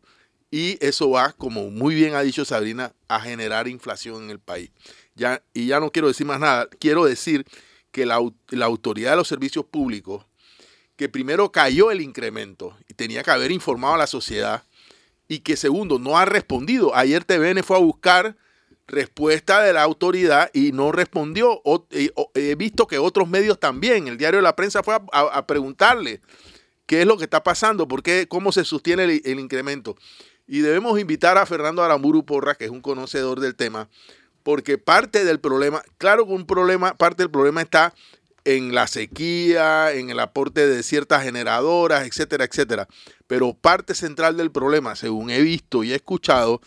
Y 0.49 0.77
eso 0.85 1.11
va, 1.11 1.31
como 1.31 1.69
muy 1.69 1.95
bien 1.95 2.13
ha 2.13 2.21
dicho 2.21 2.43
Sabrina, 2.43 2.93
a 3.07 3.21
generar 3.21 3.69
inflación 3.69 4.23
en 4.23 4.29
el 4.31 4.39
país. 4.39 4.69
Ya, 5.15 5.41
y 5.53 5.67
ya 5.67 5.79
no 5.79 5.91
quiero 5.91 6.09
decir 6.09 6.25
más 6.25 6.39
nada, 6.39 6.67
quiero 6.79 7.05
decir 7.05 7.45
que 7.91 8.05
la, 8.05 8.15
autoridad 8.15 9.11
de 9.11 9.17
los 9.17 9.27
servicios 9.27 9.65
públicos, 9.65 10.25
que 10.97 11.07
primero 11.07 11.51
cayó 11.51 11.89
el 11.89 12.01
incremento 12.01 12.77
y 12.89 12.93
tenía 12.93 13.23
que 13.23 13.31
haber 13.31 13.51
informado 13.51 13.95
a 13.95 13.99
la 13.99 14.07
sociedad, 14.07 14.63
y 15.27 15.39
que 15.39 15.55
segundo, 15.55 15.97
no 15.97 16.17
ha 16.17 16.25
respondido. 16.25 16.93
Ayer 16.93 17.23
TVN 17.23 17.63
fue 17.63 17.77
a 17.77 17.79
buscar 17.79 18.35
respuesta 18.87 19.61
de 19.61 19.71
la 19.71 19.83
autoridad 19.83 20.49
y 20.53 20.73
no 20.73 20.91
respondió. 20.91 21.61
he 22.33 22.55
visto 22.55 22.85
que 22.87 22.97
otros 22.97 23.29
medios 23.29 23.57
también, 23.57 24.09
el 24.09 24.17
diario 24.17 24.39
de 24.39 24.43
la 24.43 24.57
prensa 24.57 24.83
fue 24.83 24.97
a 25.13 25.47
preguntarle 25.47 26.19
qué 26.91 26.99
es 26.99 27.07
lo 27.07 27.15
que 27.15 27.23
está 27.23 27.41
pasando, 27.41 27.87
por 27.87 28.03
qué, 28.03 28.27
cómo 28.27 28.51
se 28.51 28.65
sostiene 28.65 29.21
el, 29.23 29.39
incremento. 29.39 29.95
Y 30.45 30.59
debemos 30.59 30.99
invitar 30.99 31.37
a 31.37 31.45
Fernando 31.45 31.81
Aramburu 31.81 32.25
Porra, 32.25 32.55
que 32.55 32.65
es 32.65 32.69
un 32.69 32.81
conocedor 32.81 33.39
del 33.39 33.55
tema, 33.55 33.87
porque 34.43 34.77
parte 34.77 35.23
del 35.23 35.39
problema, 35.39 35.81
claro 35.97 36.27
que 36.27 36.33
un 36.33 36.45
problema, 36.45 36.93
parte 36.97 37.23
del 37.23 37.31
problema 37.31 37.61
está 37.61 37.93
en 38.43 38.75
la 38.75 38.87
sequía, 38.87 39.93
en 39.93 40.09
el 40.09 40.19
aporte 40.19 40.67
de 40.67 40.83
ciertas 40.83 41.23
generadoras, 41.23 42.05
etcétera, 42.05 42.43
etcétera. 42.43 42.89
Pero 43.25 43.53
parte 43.53 43.95
central 43.95 44.35
del 44.35 44.51
problema, 44.51 44.97
según 44.97 45.29
he 45.29 45.39
visto 45.39 45.85
y 45.85 45.93
he 45.93 45.95
escuchado, 45.95 46.59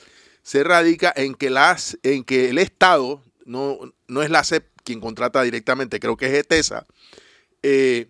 se 0.42 0.64
radica 0.64 1.12
en 1.14 1.34
que, 1.34 1.50
las, 1.50 1.98
en 2.02 2.24
que 2.24 2.48
el 2.48 2.56
Estado, 2.56 3.22
no, 3.44 3.78
no 4.08 4.22
es 4.22 4.30
la 4.30 4.42
CEP 4.42 4.64
quien 4.84 5.02
contrata 5.02 5.42
directamente, 5.42 6.00
creo 6.00 6.16
que 6.16 6.28
es 6.28 6.32
ETESA, 6.32 6.86
eh, 7.62 8.08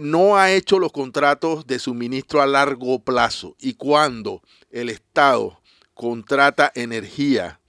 no 0.00 0.36
ha 0.36 0.50
hecho 0.50 0.78
los 0.78 0.92
contratos 0.92 1.66
de 1.66 1.78
suministro 1.78 2.40
a 2.40 2.46
largo 2.46 3.04
plazo 3.04 3.54
y 3.60 3.74
cuando 3.74 4.42
el 4.70 4.88
Estado 4.88 5.60
contrata 5.94 6.72
energía 6.74 7.60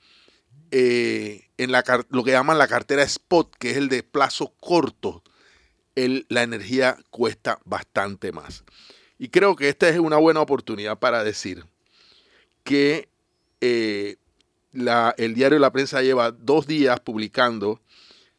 eh, 0.72 1.50
en 1.58 1.72
la, 1.74 1.84
lo 2.10 2.24
que 2.24 2.32
llaman 2.32 2.58
la 2.58 2.70
cartera 2.70 3.04
spot, 3.04 3.56
que 3.58 3.72
es 3.72 3.78
el 3.78 3.90
de 3.90 4.04
plazo 4.04 4.54
corto, 4.60 5.24
la 5.96 6.44
energía 6.44 6.98
cuesta 7.10 7.60
bastante 7.66 8.32
más. 8.32 8.64
Y 9.20 9.28
creo 9.28 9.58
que 9.58 9.68
esta 9.68 9.90
es 9.90 10.00
una 10.00 10.18
buena 10.18 10.40
oportunidad 10.40 10.98
para 10.98 11.24
decir 11.26 11.66
que 12.64 13.10
eh, 13.60 14.16
el 15.18 15.36
diario 15.36 15.60
La 15.60 15.74
Prensa 15.74 16.02
lleva 16.02 16.32
dos 16.32 16.66
días 16.66 17.00
publicando 17.02 17.82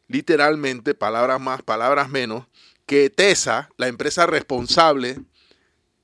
literalmente, 0.07 0.95
palabras 0.95 1.39
más, 1.39 1.61
palabras 1.61 2.09
menos, 2.09 2.45
que 2.85 3.09
TESA, 3.09 3.69
la 3.77 3.87
empresa 3.87 4.25
responsable 4.25 5.17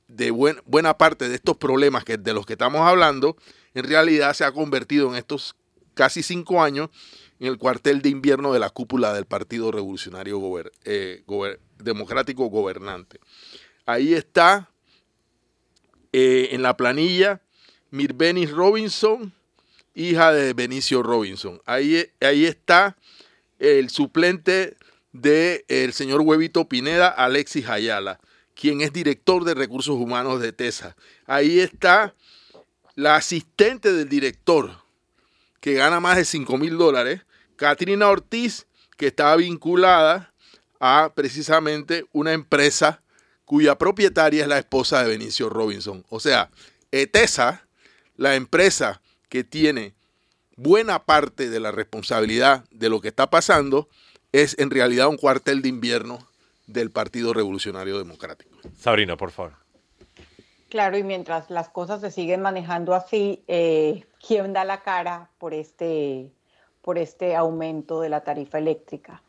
de 0.08 0.32
buena 0.32 0.98
parte 0.98 1.30
de 1.30 1.36
estos 1.36 1.58
problemas 1.58 2.04
que, 2.04 2.18
de 2.18 2.34
los 2.34 2.46
que 2.46 2.54
estamos 2.54 2.82
hablando, 2.82 3.38
en 3.74 3.86
realidad 3.86 4.34
se 4.34 4.44
ha 4.44 4.52
convertido 4.52 5.10
en 5.10 5.16
estos 5.16 5.56
casi 5.94 6.24
cinco 6.24 6.64
años 6.64 6.90
en 7.40 7.48
el 7.48 7.58
cuartel 7.58 8.02
de 8.02 8.10
invierno 8.10 8.52
de 8.52 8.60
la 8.60 8.70
cúpula 8.70 9.14
del 9.14 9.26
Partido 9.26 9.72
Revolucionario 9.72 10.42
eh, 10.84 11.24
Democrático 11.78 12.46
Gobernante. 12.48 13.20
Ahí 13.86 14.14
está 14.14 14.70
eh, 16.12 16.50
en 16.52 16.62
la 16.62 16.76
planilla 16.76 17.42
Mirbenis 17.92 18.52
Robinson, 18.52 19.34
hija 19.94 20.32
de 20.32 20.54
Benicio 20.54 21.04
Robinson. 21.04 21.62
Ahí, 21.66 22.06
ahí 22.20 22.46
está 22.46 22.98
el 23.60 23.90
suplente 23.90 24.78
del 25.12 25.94
señor 25.94 26.22
Huevito 26.22 26.68
Pineda, 26.68 27.08
Alexis 27.08 27.68
Ayala, 27.68 28.20
quien 28.56 28.82
es 28.82 28.94
director 28.94 29.44
de 29.44 29.54
recursos 29.54 29.96
humanos 29.96 30.42
de 30.42 30.52
TESA. 30.52 30.96
Ahí 31.26 31.60
está 31.60 32.14
la 32.96 33.16
asistente 33.16 33.94
del 33.94 34.10
director, 34.10 34.72
que 35.62 35.74
gana 35.74 36.00
más 36.00 36.18
de 36.18 36.26
5 36.26 36.58
mil 36.58 36.78
dólares, 36.78 37.22
Katrina 37.56 38.10
Ortiz, 38.10 38.68
que 38.98 39.08
estaba 39.08 39.36
vinculada 39.38 40.34
a 40.80 41.12
precisamente 41.16 42.06
una 42.12 42.34
empresa 42.34 43.02
cuya 43.46 43.78
propietaria 43.78 44.44
es 44.44 44.48
la 44.48 44.60
esposa 44.60 45.02
de 45.02 45.10
Benicio 45.10 45.50
Robinson. 45.50 46.06
O 46.10 46.20
sea, 46.20 46.50
ETESA, 46.92 47.66
la 48.16 48.36
empresa 48.36 49.02
que 49.30 49.44
tiene 49.44 49.94
buena 50.56 51.06
parte 51.06 51.50
de 51.50 51.60
la 51.60 51.72
responsabilidad 51.72 52.66
de 52.72 52.90
lo 52.90 53.02
que 53.02 53.08
está 53.08 53.30
pasando, 53.30 53.90
es 54.32 54.58
en 54.60 54.70
realidad 54.70 55.08
un 55.08 55.18
cuartel 55.18 55.62
de 55.62 55.70
invierno 55.70 56.20
del 56.68 56.92
Partido 56.92 57.34
Revolucionario 57.34 57.98
Democrático. 57.98 58.58
Sabrina, 58.78 59.18
por 59.18 59.32
favor. 59.32 59.54
Claro, 60.70 60.98
y 60.98 61.04
mientras 61.04 61.50
las 61.50 61.70
cosas 61.70 62.00
se 62.02 62.12
siguen 62.12 62.42
manejando 62.42 62.94
así, 62.94 63.44
eh, 63.48 64.06
¿quién 64.26 64.54
da 64.54 64.64
la 64.66 64.84
cara 64.84 65.32
por 65.40 65.56
este, 65.56 66.32
por 66.84 67.00
este 67.00 67.36
aumento 67.36 68.02
de 68.02 68.10
la 68.10 68.24
tarifa 68.24 68.60
eléctrica? 68.60 69.24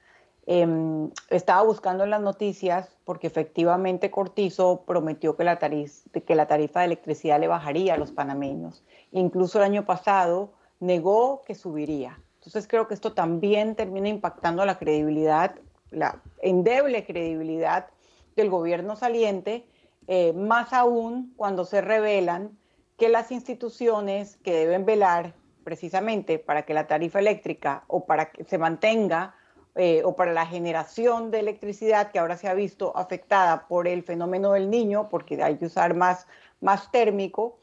Em, 0.46 1.10
estaba 1.30 1.62
buscando 1.62 2.04
en 2.04 2.10
las 2.10 2.20
noticias 2.20 2.88
porque 3.04 3.26
efectivamente 3.26 4.10
Cortizo 4.10 4.82
prometió 4.86 5.36
que 5.36 5.44
la, 5.44 5.58
que 5.58 6.34
la 6.34 6.46
tarifa 6.46 6.80
de 6.80 6.86
electricidad 6.86 7.40
le 7.40 7.48
bajaría 7.48 7.94
a 7.94 7.96
los 7.98 8.12
panameños. 8.12 8.82
Incluso 9.12 9.58
el 9.58 9.64
año 9.64 9.86
pasado 9.86 10.52
negó 10.78 11.42
que 11.46 11.54
subiría. 11.54 12.18
Entonces 12.40 12.66
creo 12.66 12.88
que 12.88 12.94
esto 12.94 13.12
también 13.12 13.76
termina 13.76 14.08
impactando 14.08 14.64
la 14.64 14.78
credibilidad, 14.78 15.56
la 15.90 16.22
endeble 16.40 17.04
credibilidad 17.04 17.88
del 18.34 18.48
gobierno 18.48 18.96
saliente 18.96 19.66
eh, 20.06 20.32
más 20.32 20.72
aún 20.72 21.34
cuando 21.36 21.66
se 21.66 21.82
revelan 21.82 22.58
que 22.96 23.10
las 23.10 23.30
instituciones 23.30 24.38
que 24.38 24.54
deben 24.54 24.86
velar 24.86 25.34
precisamente 25.64 26.38
para 26.38 26.64
que 26.64 26.72
la 26.72 26.86
tarifa 26.86 27.18
eléctrica 27.18 27.84
o 27.88 28.06
para 28.06 28.30
que 28.30 28.44
se 28.44 28.56
mantenga 28.56 29.34
eh, 29.74 30.00
o 30.04 30.16
para 30.16 30.32
la 30.32 30.46
generación 30.46 31.30
de 31.30 31.40
electricidad 31.40 32.10
que 32.10 32.18
ahora 32.18 32.38
se 32.38 32.48
ha 32.48 32.54
visto 32.54 32.96
afectada 32.96 33.68
por 33.68 33.86
el 33.86 34.02
fenómeno 34.02 34.52
del 34.52 34.70
niño, 34.70 35.10
porque 35.10 35.42
hay 35.42 35.58
que 35.58 35.66
usar 35.66 35.94
más, 35.94 36.26
más 36.60 36.90
térmico, 36.90 37.58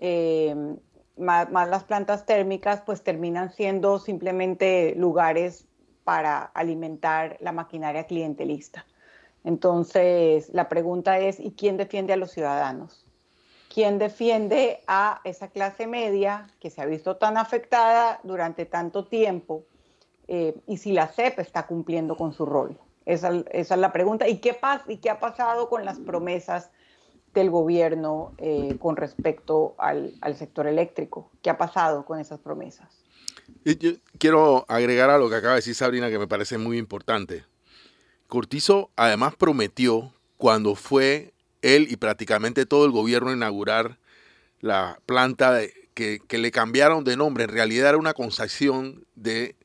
eh, 0.00 0.56
más, 1.22 1.50
más, 1.50 1.68
las 1.68 1.84
plantas 1.84 2.26
térmicas, 2.26 2.82
pues 2.84 3.02
terminan 3.02 3.52
siendo 3.52 3.98
simplemente 3.98 4.94
lugares 4.96 5.66
para 6.04 6.42
alimentar 6.42 7.36
la 7.40 7.52
maquinaria 7.52 8.04
clientelista. 8.04 8.86
Entonces, 9.44 10.50
la 10.52 10.68
pregunta 10.68 11.18
es, 11.18 11.40
¿y 11.40 11.52
quién 11.52 11.76
defiende 11.76 12.12
a 12.12 12.16
los 12.16 12.30
ciudadanos? 12.30 13.04
¿Quién 13.72 13.98
defiende 13.98 14.80
a 14.86 15.20
esa 15.24 15.48
clase 15.48 15.86
media 15.86 16.48
que 16.60 16.70
se 16.70 16.82
ha 16.82 16.86
visto 16.86 17.16
tan 17.16 17.36
afectada 17.36 18.20
durante 18.22 18.66
tanto 18.66 19.06
tiempo? 19.06 19.64
Eh, 20.28 20.54
y 20.66 20.76
si 20.76 20.92
la 20.92 21.08
CEP 21.08 21.38
está 21.38 21.66
cumpliendo 21.66 22.16
con 22.16 22.32
su 22.32 22.46
rol. 22.46 22.78
Esa, 23.06 23.30
es 23.50 23.70
la 23.70 23.92
pregunta. 23.92 24.28
¿Y 24.28 24.38
qué, 24.38 24.56
¿Y 24.88 24.98
qué 24.98 25.10
ha 25.10 25.18
pasado 25.18 25.68
con 25.68 25.84
las 25.84 25.98
promesas 25.98 26.70
del 27.34 27.50
gobierno 27.50 28.32
eh, 28.38 28.76
con 28.78 28.96
respecto 28.96 29.74
al, 29.78 30.14
sector 30.36 30.66
eléctrico? 30.66 31.30
¿Qué 31.42 31.50
ha 31.50 31.58
pasado 31.58 32.04
con 32.04 32.20
esas 32.20 32.40
promesas? 32.40 33.02
Yo 33.64 33.92
quiero 34.18 34.64
agregar 34.68 35.10
a 35.10 35.18
lo 35.18 35.28
que 35.28 35.36
acaba 35.36 35.54
de 35.54 35.58
decir 35.58 35.74
Sabrina 35.74 36.10
que 36.10 36.18
me 36.18 36.26
parece 36.26 36.58
muy 36.58 36.78
importante. 36.78 37.44
Cortizo 38.26 38.90
además 38.96 39.34
prometió 39.36 40.12
cuando 40.36 40.74
fue 40.74 41.32
él 41.60 41.86
y 41.90 41.96
prácticamente 41.96 42.66
todo 42.66 42.84
el 42.84 42.90
gobierno 42.90 43.32
inaugurar 43.32 43.98
la 44.60 44.98
planta 45.06 45.60
que, 45.94 46.20
le 46.30 46.50
cambiaron 46.50 47.04
de 47.04 47.16
nombre. 47.16 47.44
En 47.44 47.50
realidad 47.50 47.90
era 47.90 47.98
una 47.98 48.14
concesión 48.14 49.04
de 49.14 49.56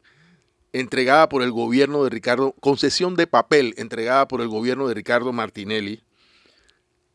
entregada 0.74 1.30
por 1.30 1.41
el 1.41 1.51
gobierno 1.51 2.03
de 2.03 2.09
Ricardo, 2.09 2.53
concesión 2.59 3.15
de 3.15 3.28
papel 3.28 3.74
entregada 3.78 4.28
por 4.28 4.41
el 4.41 4.47
gobierno 4.47 4.88
de 4.88 4.93
Ricardo 4.93 5.34
Martinelli, 5.34 6.03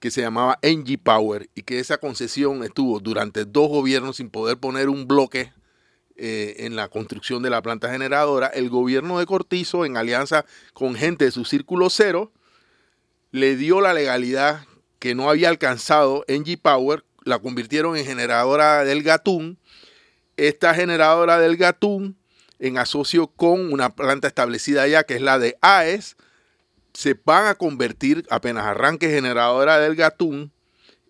que 0.03 0.11
se 0.11 0.21
llamaba 0.21 0.59
NG 0.63 0.99
Power, 1.01 1.49
y 1.55 1.63
que 1.63 1.79
esa 1.79 1.97
concesión 1.99 2.65
estuvo 2.65 2.99
durante 2.99 3.45
dos 3.45 3.69
gobiernos 3.69 4.17
sin 4.17 4.31
poder 4.31 4.59
poner 4.59 4.89
un 4.89 5.07
bloque 5.07 5.53
eh, 6.17 6.57
en 6.67 6.75
la 6.75 6.89
construcción 6.89 7.41
de 7.41 7.51
la 7.51 7.63
planta 7.63 7.89
generadora, 7.89 8.49
el 8.49 8.69
gobierno 8.69 9.21
de 9.21 9.27
Cortizo, 9.27 9.85
en 9.85 9.97
alianza 9.97 10.45
con 10.75 10.97
gente 10.97 11.27
de 11.27 11.31
su 11.31 11.45
círculo 11.45 11.89
cero, 11.89 12.33
le 13.31 13.55
dio 13.55 13.81
la 13.81 13.95
legalidad 13.95 14.67
que 14.99 15.15
no 15.15 15.31
había 15.31 15.51
alcanzado 15.51 16.25
NG 16.27 16.61
Power, 16.61 17.05
la 17.23 17.39
convirtieron 17.39 17.97
en 17.97 18.05
generadora 18.05 18.83
del 18.83 19.05
Gatún. 19.05 19.57
Esta 20.37 20.75
generadora 20.75 21.39
del 21.39 21.57
Gatún, 21.57 22.17
en 22.59 22.77
asocio 22.77 23.29
con 23.29 23.73
una 23.73 23.95
planta 23.95 24.27
establecida 24.27 24.89
ya, 24.89 25.05
que 25.05 25.15
es 25.15 25.23
la 25.23 25.39
de 25.39 25.57
AES, 25.61 26.17
se 26.95 27.18
van 27.24 27.47
a 27.47 27.55
convertir, 27.55 28.26
apenas 28.30 28.66
arranque 28.66 29.09
generadora 29.09 29.78
del 29.78 29.97
Gatún, 29.97 30.53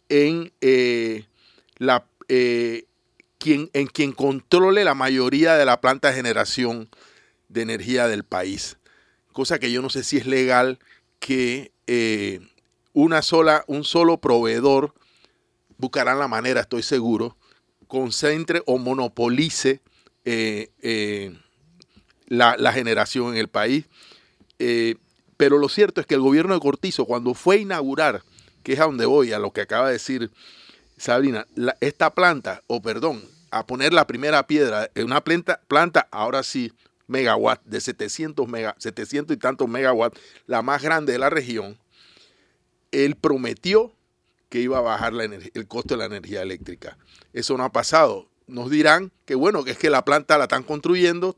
en 0.09 0.53
eh, 0.61 1.27
la, 1.79 2.07
eh, 2.29 2.85
en 3.45 3.87
quien 3.87 4.13
controle 4.13 4.85
la 4.85 4.95
mayoría 4.95 5.55
de 5.55 5.65
la 5.65 5.81
planta 5.81 6.09
de 6.09 6.15
generación 6.15 6.89
de 7.49 7.63
energía 7.63 8.09
del 8.09 8.25
país. 8.25 8.77
Cosa 9.33 9.59
que 9.59 9.73
yo 9.73 9.83
no 9.83 9.91
sé 9.91 10.05
si 10.05 10.19
es 10.19 10.27
legal 10.27 10.79
que 11.19 11.73
eh, 11.87 12.41
una 12.93 13.23
sola, 13.23 13.65
un 13.67 13.85
solo 13.85 14.19
proveedor, 14.19 14.95
buscarán 15.79 16.19
la 16.19 16.29
manera, 16.29 16.61
estoy 16.61 16.83
seguro, 16.83 17.37
concentre 17.89 18.63
o 18.67 18.79
monopolice 18.79 19.81
la, 22.27 22.57
la, 22.57 22.73
generación 22.73 23.33
en 23.33 23.39
el 23.39 23.49
país. 23.49 23.87
Pero 25.37 25.59
lo 25.59 25.69
cierto 25.69 26.01
es 26.01 26.07
que 26.07 26.15
el 26.15 26.21
gobierno 26.21 26.55
de 26.55 26.61
Cortizo, 26.61 27.05
cuando 27.05 27.35
fue 27.35 27.57
a 27.57 27.61
inaugurar, 27.61 28.23
que 28.63 28.75
es 28.75 28.81
a 28.81 28.85
donde 28.85 29.07
voy, 29.07 29.33
a 29.33 29.39
lo 29.39 29.53
que 29.53 29.61
acaba 29.61 29.87
de 29.87 29.95
decir 29.95 30.31
Sabrina, 30.97 31.47
esta 31.81 32.15
planta, 32.15 32.63
o 32.67 32.81
perdón, 32.81 33.25
a 33.51 33.67
poner 33.67 33.93
la 33.93 34.07
primera 34.07 34.47
piedra 34.47 34.91
en 34.95 35.07
una 35.07 35.23
planta, 35.23 35.61
planta 35.69 36.09
ahora 36.11 36.43
sí, 36.43 36.73
megawatt, 37.07 37.63
de 37.65 37.81
700, 37.81 38.49
mega, 38.49 38.75
700 38.79 39.37
y 39.37 39.39
tantos 39.39 39.69
megawatts, 39.69 40.19
la 40.47 40.63
más 40.63 40.83
grande 40.83 41.13
de 41.13 41.19
la 41.19 41.29
región, 41.29 41.79
él 42.93 43.17
prometió 43.17 43.93
que 44.49 44.61
iba 44.61 44.79
a 44.79 44.83
bajar 44.83 45.13
la 45.13 45.25
el 45.25 45.67
costo 45.67 45.95
de 45.95 45.99
la 45.99 46.05
energía 46.05 46.43
eléctrica. 46.43 46.99
Eso 47.33 47.57
no 47.57 47.65
ha 47.65 47.73
pasado. 47.73 48.29
Nos 48.47 48.71
dirán 48.71 49.11
que 49.25 49.35
bueno, 49.35 49.65
que 49.65 49.71
es 49.71 49.79
que 49.79 49.89
la 49.89 50.05
planta 50.05 50.37
la 50.37 50.45
están 50.45 50.63
construyendo, 50.63 51.35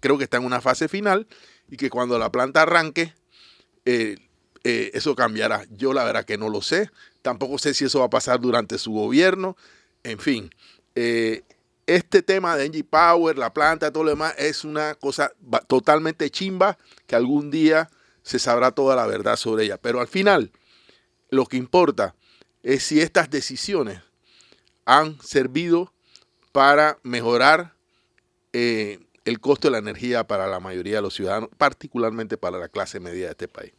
creo 0.00 0.18
que 0.18 0.24
está 0.24 0.36
en 0.36 0.44
una 0.44 0.60
fase 0.60 0.86
final 0.86 1.26
y 1.68 1.76
que 1.76 1.88
cuando 1.88 2.18
la 2.18 2.30
planta 2.30 2.62
arranque, 2.62 3.14
eh, 3.90 4.18
eh, 4.64 4.90
eso 4.92 5.16
cambiará. 5.16 5.64
Yo 5.70 5.94
la 5.94 6.04
verdad 6.04 6.26
que 6.26 6.36
no 6.36 6.50
lo 6.50 6.60
sé. 6.60 6.90
Tampoco 7.22 7.56
sé 7.56 7.72
si 7.72 7.86
eso 7.86 8.00
va 8.00 8.04
a 8.04 8.10
pasar 8.10 8.38
durante 8.38 8.76
su 8.76 8.92
gobierno. 8.92 9.56
En 10.02 10.18
fin, 10.18 10.50
eh, 10.94 11.42
este 11.86 12.20
tema 12.20 12.54
de 12.54 12.66
Engie 12.66 12.84
Power, 12.84 13.38
la 13.38 13.54
planta, 13.54 13.90
todo 13.90 14.04
lo 14.04 14.10
demás, 14.10 14.34
es 14.36 14.64
una 14.64 14.94
cosa 14.94 15.32
totalmente 15.68 16.28
chimba 16.28 16.76
que 17.06 17.16
algún 17.16 17.50
día 17.50 17.88
se 18.22 18.38
sabrá 18.38 18.72
toda 18.72 18.94
la 18.94 19.06
verdad 19.06 19.36
sobre 19.36 19.64
ella. 19.64 19.78
Pero 19.78 20.02
al 20.02 20.08
final, 20.08 20.52
lo 21.30 21.46
que 21.46 21.56
importa 21.56 22.14
es 22.62 22.82
si 22.82 23.00
estas 23.00 23.30
decisiones 23.30 24.02
han 24.84 25.18
servido 25.22 25.94
para 26.52 26.98
mejorar 27.04 27.72
el 28.52 29.40
costo 29.40 29.68
de 29.68 29.72
la 29.72 29.78
energía 29.78 30.26
para 30.26 30.46
la 30.46 30.60
mayoría 30.60 30.96
de 30.96 31.02
los 31.02 31.14
ciudadanos, 31.14 31.48
particularmente 31.56 32.36
para 32.36 32.58
la 32.58 32.68
clase 32.68 33.00
media 33.00 33.26
de 33.26 33.30
este 33.30 33.48
país. 33.48 33.77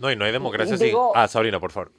No, 0.00 0.10
y 0.10 0.16
no 0.16 0.24
hay 0.24 0.32
democracia. 0.32 0.78
Ah, 1.14 1.28
Sabrina, 1.28 1.60
por 1.60 1.72
favor. 1.72 1.92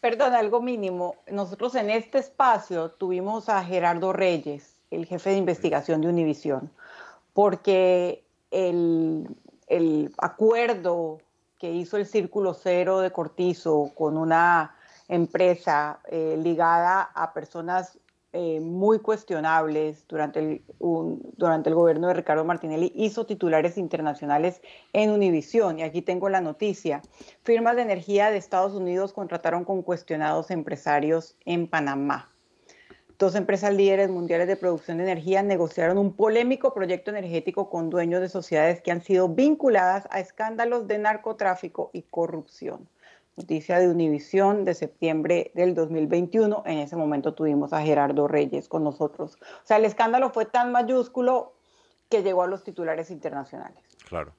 Perdón, 0.00 0.34
algo 0.34 0.62
mínimo. 0.62 1.16
Nosotros 1.28 1.74
en 1.74 1.90
este 1.90 2.18
espacio 2.18 2.92
tuvimos 2.92 3.48
a 3.48 3.64
Gerardo 3.64 4.12
Reyes, 4.12 4.76
el 4.92 5.06
jefe 5.06 5.30
de 5.30 5.38
investigación 5.38 6.00
de 6.00 6.08
Univisión, 6.08 6.70
porque 7.32 8.22
el, 8.52 9.26
acuerdo 10.18 11.18
que 11.58 11.72
hizo 11.72 11.96
el 11.96 12.06
Círculo 12.06 12.54
Cero 12.54 13.00
de 13.00 13.10
Cortizo 13.10 13.90
con 13.92 14.16
una 14.16 14.76
empresa 15.08 15.98
eh, 16.04 16.38
ligada 16.40 17.10
a 17.12 17.32
personas 17.32 17.98
eh, 18.34 18.60
muy 18.60 18.98
cuestionables 18.98 20.06
durante 20.06 20.38
el, 20.38 20.62
durante 20.78 21.70
el 21.70 21.74
gobierno 21.74 22.08
de 22.08 22.14
Ricardo 22.14 22.44
Martinelli, 22.44 22.92
hizo 22.94 23.24
titulares 23.24 23.78
internacionales 23.78 24.60
en 24.92 25.10
Univisión. 25.10 25.78
Y 25.78 25.82
aquí 25.82 26.02
tengo 26.02 26.28
la 26.28 26.42
noticia. 26.42 27.00
Firmas 27.42 27.76
de 27.76 27.82
energía 27.82 28.30
de 28.30 28.36
Estados 28.36 28.74
Unidos 28.74 29.14
contrataron 29.14 29.64
con 29.64 29.82
cuestionados 29.82 30.50
empresarios 30.50 31.36
en 31.46 31.68
Panamá. 31.68 32.30
Dos 33.18 33.34
empresas 33.34 33.74
líderes 33.74 34.10
mundiales 34.10 34.46
de 34.46 34.56
producción 34.56 34.98
de 34.98 35.04
energía 35.04 35.42
negociaron 35.42 35.96
un 35.96 36.12
polémico 36.12 36.74
proyecto 36.74 37.10
energético 37.10 37.70
con 37.70 37.88
dueños 37.88 38.20
de 38.20 38.28
sociedades 38.28 38.82
que 38.82 38.92
han 38.92 39.02
sido 39.02 39.30
vinculadas 39.30 40.06
a 40.10 40.20
escándalos 40.20 40.86
de 40.86 40.98
narcotráfico 40.98 41.90
y 41.92 42.02
corrupción 42.02 42.88
noticia 43.38 43.78
de 43.78 43.88
Univisión 43.88 44.64
de 44.64 44.74
septiembre 44.74 45.52
del 45.54 45.74
2021. 45.74 46.64
En 46.66 46.78
ese 46.78 46.96
momento 46.96 47.34
tuvimos 47.34 47.72
a 47.72 47.82
Gerardo 47.82 48.26
Reyes 48.26 48.68
con 48.68 48.82
nosotros. 48.82 49.38
O 49.40 49.66
sea, 49.66 49.76
el 49.76 49.84
escándalo 49.84 50.30
fue 50.30 50.44
tan 50.44 50.72
mayúsculo 50.72 51.54
que 52.10 52.22
llegó 52.22 52.42
a 52.42 52.48
los 52.48 52.64
titulares 52.64 53.10
internacionales. 53.10 53.78
Claro. 54.08 54.32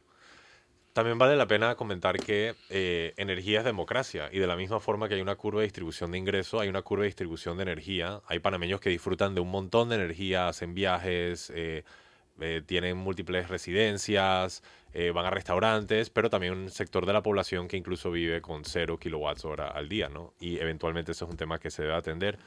También 0.92 1.18
vale 1.18 1.38
la 1.38 1.48
pena 1.48 1.76
comentar 1.76 2.18
que 2.18 2.56
eh, 2.70 3.14
energía 3.16 3.60
es 3.60 3.66
democracia 3.66 4.28
y 4.34 4.40
de 4.40 4.48
la 4.48 4.58
misma 4.58 4.82
forma 4.82 5.08
que 5.08 5.16
hay 5.16 5.22
una 5.22 5.36
curva 5.36 5.62
de 5.62 5.68
distribución 5.68 6.12
de 6.12 6.18
ingresos, 6.18 6.62
hay 6.62 6.68
una 6.68 6.82
curva 6.82 7.04
de 7.04 7.08
distribución 7.08 7.56
de 7.56 7.64
energía. 7.64 8.22
Hay 8.28 8.40
panameños 8.40 8.82
que 8.82 8.90
disfrutan 8.90 9.34
de 9.34 9.40
un 9.40 9.50
montón 9.50 9.88
de 9.90 9.96
energía, 9.96 10.50
hacen 10.50 10.74
viajes, 10.74 11.54
eh, 11.56 11.84
eh, 12.42 12.62
tienen 12.66 12.98
múltiples 12.98 13.48
residencias, 13.48 14.62
eh, 14.94 15.12
van 15.12 15.26
a 15.26 15.30
restaurantes, 15.30 16.10
pero 16.10 16.30
también 16.30 16.54
un 16.54 16.70
sector 16.70 17.06
de 17.06 17.14
la 17.14 17.22
población 17.22 17.68
que 17.68 17.78
incluso 17.78 18.12
vive 18.12 18.42
con 18.42 18.66
0 18.66 18.98
kilowatts 18.98 19.46
hora 19.46 19.68
al 19.68 19.90
día, 19.90 20.10
¿no? 20.10 20.34
Y 20.40 20.60
eventualmente 20.60 21.12
eso 21.12 21.26
es 21.26 21.32
un 21.32 21.38
tema 21.38 21.60
que 21.60 21.72
se 21.72 21.84
debe 21.84 21.96
atender. 21.96 22.38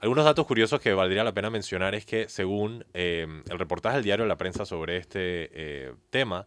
Algunos 0.00 0.24
datos 0.24 0.46
curiosos 0.46 0.80
que 0.80 0.92
valdría 0.94 1.24
la 1.24 1.32
pena 1.32 1.50
mencionar 1.50 1.94
es 1.94 2.04
que 2.04 2.28
según 2.28 2.84
el 2.92 3.58
reportaje 3.58 3.96
del 3.96 4.04
diario 4.04 4.26
La 4.26 4.36
Prensa 4.36 4.66
sobre 4.66 4.96
este 4.96 5.94
tema, 6.10 6.46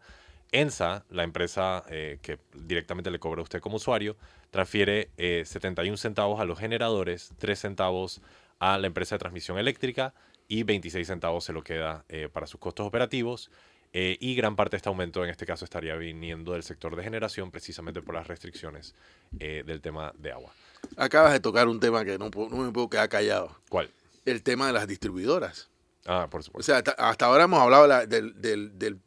ENSA, 0.51 1.05
la 1.09 1.23
empresa 1.23 1.85
que 1.87 2.37
directamente 2.53 3.09
le 3.11 3.19
cobra 3.19 3.39
a 3.39 3.43
usted 3.43 3.61
como 3.61 3.77
usuario, 3.77 4.17
transfiere 4.51 5.09
71 5.17 5.95
centavos 5.95 6.41
a 6.41 6.45
los 6.45 6.59
generadores, 6.59 7.33
3 7.37 7.57
centavos 7.57 8.21
a 8.59 8.77
la 8.77 8.87
empresa 8.87 9.15
de 9.15 9.19
transmisión 9.19 9.57
eléctrica 9.57 10.13
y 10.47 10.63
26 10.63 11.07
centavos 11.07 11.43
se 11.43 11.53
lo 11.53 11.63
queda 11.63 12.05
eh, 12.09 12.29
para 12.31 12.47
sus 12.47 12.59
costos 12.59 12.85
operativos. 12.85 13.51
Eh, 13.97 14.17
y 14.19 14.35
gran 14.35 14.57
parte 14.57 14.71
de 14.71 14.77
este 14.79 14.89
aumento 14.89 15.23
en 15.23 15.29
este 15.29 15.45
caso 15.45 15.63
estaría 15.63 15.95
viniendo 15.95 16.51
del 16.51 16.63
sector 16.63 16.97
de 16.97 17.03
generación 17.03 17.49
precisamente 17.49 18.01
por 18.01 18.13
las 18.13 18.27
restricciones 18.27 18.93
eh, 19.39 19.63
del 19.65 19.79
tema 19.79 20.11
de 20.17 20.33
agua. 20.33 20.51
Acabas 20.97 21.31
de 21.31 21.39
tocar 21.39 21.69
un 21.69 21.79
tema 21.79 22.03
que 22.03 22.17
no, 22.17 22.29
no, 22.29 22.57
me 22.57 22.73
puedo 22.73 22.89
quedar 22.89 23.07
callado. 23.07 23.57
¿Cuál? 23.69 23.89
El 24.25 24.43
tema 24.43 24.67
de 24.67 24.73
las 24.73 24.85
distribuidoras. 24.85 25.69
Ah, 26.05 26.27
por 26.29 26.43
supuesto. 26.43 26.73
O 26.73 26.75
sea, 26.75 26.93
hasta, 26.97 27.25
ahora 27.25 27.45
hemos 27.45 27.61
hablado 27.61 27.87
del, 28.05 28.41
del, 28.41 28.77
del, 28.77 28.99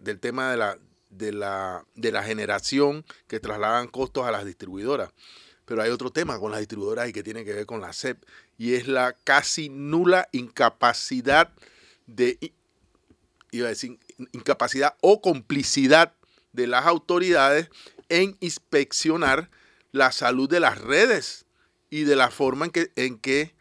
del, 0.00 0.18
tema 0.18 0.50
de 0.50 0.56
la, 0.56 0.78
de, 1.10 1.32
la, 1.32 1.84
de 1.94 2.10
la 2.10 2.22
generación 2.22 3.04
que 3.26 3.38
trasladan 3.38 3.86
costos 3.86 4.24
a 4.24 4.30
las 4.30 4.46
distribuidoras. 4.46 5.10
Pero 5.66 5.82
hay 5.82 5.90
otro 5.90 6.10
tema 6.10 6.40
con 6.40 6.52
las 6.52 6.60
distribuidoras 6.60 7.06
y 7.06 7.12
que 7.12 7.22
tiene 7.22 7.44
que 7.44 7.52
ver 7.52 7.66
con 7.66 7.82
la 7.82 7.92
SEP 7.92 8.24
y 8.56 8.76
es 8.76 8.88
la 8.88 9.14
casi 9.24 9.68
nula 9.68 10.26
incapacidad 10.32 11.52
de, 12.06 12.38
iba 13.52 13.66
a 13.66 13.70
decir, 13.70 13.98
incapacidad 14.32 14.96
o 15.00 15.20
complicidad 15.20 16.14
de 16.52 16.66
las 16.66 16.86
autoridades 16.86 17.68
en 18.08 18.36
inspeccionar 18.40 19.50
la 19.90 20.12
salud 20.12 20.48
de 20.48 20.60
las 20.60 20.78
redes 20.78 21.46
y 21.90 22.04
de 22.04 22.16
la 22.16 22.30
forma 22.30 22.66
en 22.66 22.70
que, 22.70 22.92
en 22.96 23.18
que 23.18 23.54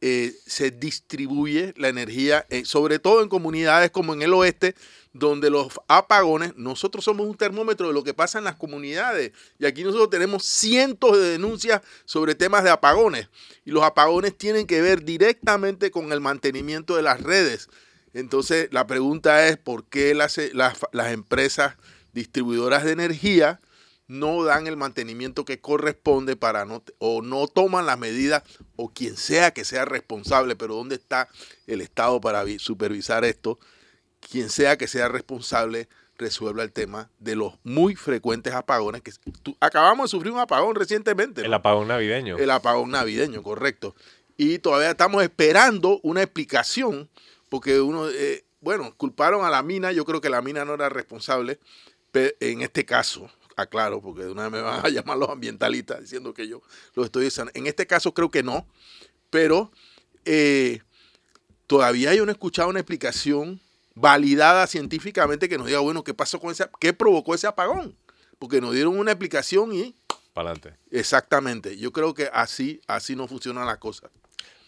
eh, 0.00 0.32
se 0.46 0.70
distribuye 0.70 1.74
la 1.76 1.88
energía, 1.88 2.46
eh, 2.50 2.64
sobre 2.64 3.00
todo 3.00 3.22
en 3.22 3.28
comunidades 3.28 3.90
como 3.90 4.14
en 4.14 4.22
el 4.22 4.32
oeste, 4.32 4.76
donde 5.12 5.50
los 5.50 5.80
apagones, 5.88 6.56
nosotros 6.56 7.04
somos 7.04 7.26
un 7.26 7.36
termómetro 7.36 7.88
de 7.88 7.94
lo 7.94 8.04
que 8.04 8.14
pasa 8.14 8.38
en 8.38 8.44
las 8.44 8.54
comunidades. 8.54 9.32
Y 9.58 9.66
aquí 9.66 9.82
nosotros 9.82 10.10
tenemos 10.10 10.44
cientos 10.44 11.18
de 11.18 11.30
denuncias 11.30 11.82
sobre 12.04 12.36
temas 12.36 12.62
de 12.62 12.70
apagones. 12.70 13.28
Y 13.64 13.72
los 13.72 13.82
apagones 13.82 14.38
tienen 14.38 14.68
que 14.68 14.80
ver 14.80 15.04
directamente 15.04 15.90
con 15.90 16.12
el 16.12 16.20
mantenimiento 16.20 16.94
de 16.94 17.02
las 17.02 17.20
redes. 17.20 17.68
Entonces, 18.18 18.68
la 18.72 18.86
pregunta 18.86 19.46
es 19.46 19.56
por 19.56 19.84
qué 19.84 20.14
las, 20.14 20.38
las, 20.52 20.78
las 20.92 21.12
empresas 21.12 21.76
distribuidoras 22.12 22.84
de 22.84 22.92
energía 22.92 23.60
no 24.08 24.42
dan 24.42 24.66
el 24.66 24.76
mantenimiento 24.76 25.44
que 25.44 25.60
corresponde 25.60 26.34
para 26.34 26.64
no 26.64 26.82
o 26.98 27.22
no 27.22 27.46
toman 27.46 27.86
las 27.86 27.98
medidas 27.98 28.42
o 28.74 28.88
quien 28.88 29.16
sea 29.16 29.52
que 29.52 29.64
sea 29.64 29.84
responsable, 29.84 30.56
pero 30.56 30.74
¿dónde 30.74 30.96
está 30.96 31.28
el 31.66 31.80
Estado 31.80 32.20
para 32.20 32.44
supervisar 32.58 33.24
esto? 33.24 33.60
Quien 34.18 34.48
sea 34.48 34.76
que 34.76 34.88
sea 34.88 35.08
responsable 35.08 35.88
resuelva 36.16 36.64
el 36.64 36.72
tema 36.72 37.10
de 37.20 37.36
los 37.36 37.54
muy 37.62 37.94
frecuentes 37.94 38.52
apagones 38.52 39.02
que 39.02 39.12
acabamos 39.60 40.10
de 40.10 40.16
sufrir 40.16 40.32
un 40.32 40.40
apagón 40.40 40.74
recientemente. 40.74 41.42
El 41.42 41.54
apagón 41.54 41.86
navideño. 41.86 42.36
El 42.38 42.50
apagón 42.50 42.90
navideño, 42.90 43.44
correcto. 43.44 43.94
Y 44.36 44.58
todavía 44.58 44.90
estamos 44.90 45.22
esperando 45.22 46.00
una 46.02 46.22
explicación 46.22 47.08
porque 47.48 47.80
uno, 47.80 48.08
eh, 48.08 48.44
bueno, 48.60 48.94
culparon 48.96 49.44
a 49.44 49.50
la 49.50 49.62
mina, 49.62 49.92
yo 49.92 50.04
creo 50.04 50.20
que 50.20 50.30
la 50.30 50.42
mina 50.42 50.64
no 50.64 50.74
era 50.74 50.88
responsable 50.88 51.58
en 52.40 52.62
este 52.62 52.84
caso, 52.84 53.30
aclaro, 53.56 54.00
porque 54.00 54.24
de 54.24 54.30
una 54.30 54.44
vez 54.48 54.52
me 54.52 54.60
van 54.60 54.84
a 54.84 54.88
llamar 54.88 55.18
los 55.18 55.28
ambientalistas 55.28 56.00
diciendo 56.00 56.34
que 56.34 56.48
yo 56.48 56.62
lo 56.94 57.04
estoy 57.04 57.24
diciendo. 57.24 57.52
En 57.54 57.66
este 57.66 57.86
caso 57.86 58.14
creo 58.14 58.30
que 58.30 58.42
no, 58.42 58.66
pero 59.30 59.70
eh, 60.24 60.80
todavía 61.66 62.14
yo 62.14 62.24
no 62.24 62.30
he 62.30 62.34
escuchado 62.34 62.68
una 62.68 62.80
explicación 62.80 63.60
validada 63.94 64.66
científicamente 64.66 65.48
que 65.48 65.58
nos 65.58 65.66
diga, 65.66 65.80
bueno, 65.80 66.04
¿qué 66.04 66.14
pasó 66.14 66.40
con 66.40 66.50
ese, 66.50 66.68
qué 66.80 66.92
provocó 66.92 67.34
ese 67.34 67.46
apagón? 67.46 67.96
Porque 68.38 68.60
nos 68.60 68.72
dieron 68.72 68.96
una 68.96 69.12
explicación 69.12 69.72
y... 69.72 69.94
Para 70.32 70.50
adelante. 70.50 70.78
Exactamente. 70.92 71.76
Yo 71.78 71.92
creo 71.92 72.14
que 72.14 72.30
así, 72.32 72.80
así 72.86 73.16
no 73.16 73.26
funcionan 73.26 73.66
las 73.66 73.78
cosas. 73.78 74.10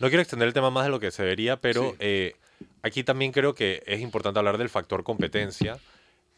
No 0.00 0.08
quiero 0.08 0.22
extender 0.22 0.48
el 0.48 0.54
tema 0.54 0.70
más 0.70 0.84
de 0.84 0.90
lo 0.90 0.98
que 0.98 1.12
se 1.12 1.22
debería, 1.22 1.60
pero 1.60 1.94
eh, 2.00 2.34
aquí 2.82 3.04
también 3.04 3.32
creo 3.32 3.54
que 3.54 3.82
es 3.86 4.00
importante 4.00 4.38
hablar 4.38 4.58
del 4.58 4.68
factor 4.68 5.04
competencia. 5.04 5.78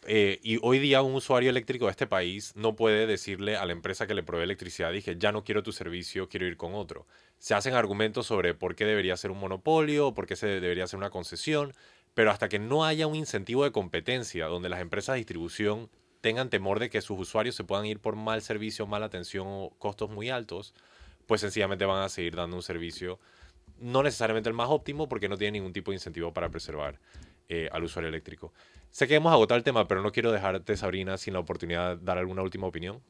Eh, 0.05 0.41
y 0.43 0.59
hoy 0.63 0.81
día 0.81 1.01
un 1.01 1.15
usuario 1.15 1.49
eléctrico 1.51 1.85
de 1.85 1.93
este 1.93 2.09
país 2.09 2.57
no 2.57 2.75
puede 2.75 3.07
decirle 3.07 3.57
a 3.57 3.65
la 3.67 3.73
empresa 3.73 4.09
que 4.09 4.15
le 4.15 4.25
provee 4.25 4.43
electricidad, 4.43 4.93
dije, 4.93 5.17
ya 5.17 5.31
no 5.31 5.45
quiero 5.45 5.63
tu 5.63 5.71
servicio, 5.71 6.29
quiero 6.29 6.47
ir 6.47 6.57
con 6.57 6.75
otro. 6.75 7.07
Se 7.39 7.55
hacen 7.55 7.75
argumentos 7.75 8.27
sobre 8.27 8.55
por 8.55 8.75
qué 8.75 8.85
debería 8.85 9.17
ser 9.17 9.31
un 9.31 9.39
monopolio, 9.39 10.13
por 10.13 10.27
qué 10.27 10.35
se 10.35 10.49
debería 10.49 10.89
ser 10.89 10.99
una 10.99 11.11
concesión, 11.11 11.73
pero 12.15 12.33
hasta 12.33 12.49
que 12.49 12.59
no 12.59 12.85
haya 12.85 13.07
un 13.07 13.15
incentivo 13.15 13.63
de 13.63 13.71
competencia 13.71 14.47
donde 14.47 14.69
las 14.69 14.81
empresas 14.81 15.15
de 15.15 15.19
distribución 15.19 15.89
tengan 16.21 16.51
temor 16.51 16.81
de 16.81 16.91
que 16.91 17.01
sus 17.01 17.19
usuarios 17.19 17.55
se 17.55 17.65
puedan 17.65 17.87
ir 17.87 18.01
por 18.01 18.17
mal 18.17 18.43
servicio, 18.43 18.87
mala 18.87 19.07
atención 19.07 19.47
o 19.49 19.71
costos 19.79 20.11
muy 20.11 20.31
altos, 20.31 20.75
pues 21.27 21.41
sencillamente 21.41 21.85
van 21.85 22.03
a 22.03 22.09
seguir 22.09 22.35
dando 22.35 22.57
un 22.57 22.63
servicio 22.63 23.21
no 23.79 24.03
necesariamente 24.03 24.49
el 24.49 24.55
más 24.55 24.69
óptimo 24.69 25.09
porque 25.09 25.29
no 25.29 25.37
tiene 25.37 25.59
ningún 25.59 25.73
tipo 25.73 25.91
de 25.91 25.97
incentivo 25.97 26.33
para 26.33 26.49
preservar 26.49 26.99
eh, 27.49 27.69
al 27.73 27.85
usuario 27.85 28.09
eléctrico. 28.09 28.53
Sé 28.91 29.09
que 29.09 29.15
hemos 29.15 29.33
agotado 29.33 29.57
el 29.59 29.65
tema, 29.65 29.89
pero 29.89 30.03
no 30.03 30.13
quiero 30.13 30.33
dejarte, 30.33 30.77
Sabrina, 30.77 31.17
sin 31.17 31.35
la 31.35 31.41
oportunidad 31.41 31.97
de 31.97 32.05
dar 32.05 32.19
alguna 32.19 32.43
última 32.43 32.67
opinión. 32.67 33.01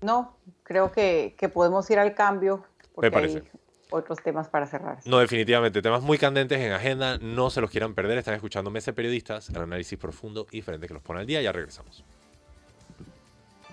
No, 0.00 0.36
creo 0.62 0.92
que, 0.92 1.34
podemos 1.52 1.90
ir 1.90 1.98
al 1.98 2.14
cambio. 2.14 2.64
Porque 2.94 3.06
Me 3.06 3.12
parece. 3.12 3.38
Hay 3.38 3.44
otros 3.90 4.22
temas 4.22 4.48
para 4.48 4.66
cerrar. 4.66 4.98
No, 5.04 5.18
definitivamente. 5.18 5.82
Temas 5.82 6.02
muy 6.02 6.18
candentes 6.18 6.60
en 6.60 6.72
agenda. 6.72 7.18
No 7.18 7.50
se 7.50 7.60
los 7.60 7.70
quieran 7.70 7.94
perder. 7.94 8.18
Están 8.18 8.34
escuchando 8.34 8.70
Mesa 8.70 8.92
Periodistas, 8.92 9.48
el 9.50 9.56
análisis 9.56 9.98
profundo 9.98 10.46
y 10.50 10.56
diferente 10.56 10.86
que 10.86 10.94
los 10.94 11.02
pone 11.02 11.20
al 11.20 11.26
día. 11.26 11.42
Ya 11.42 11.52
regresamos. 11.52 12.04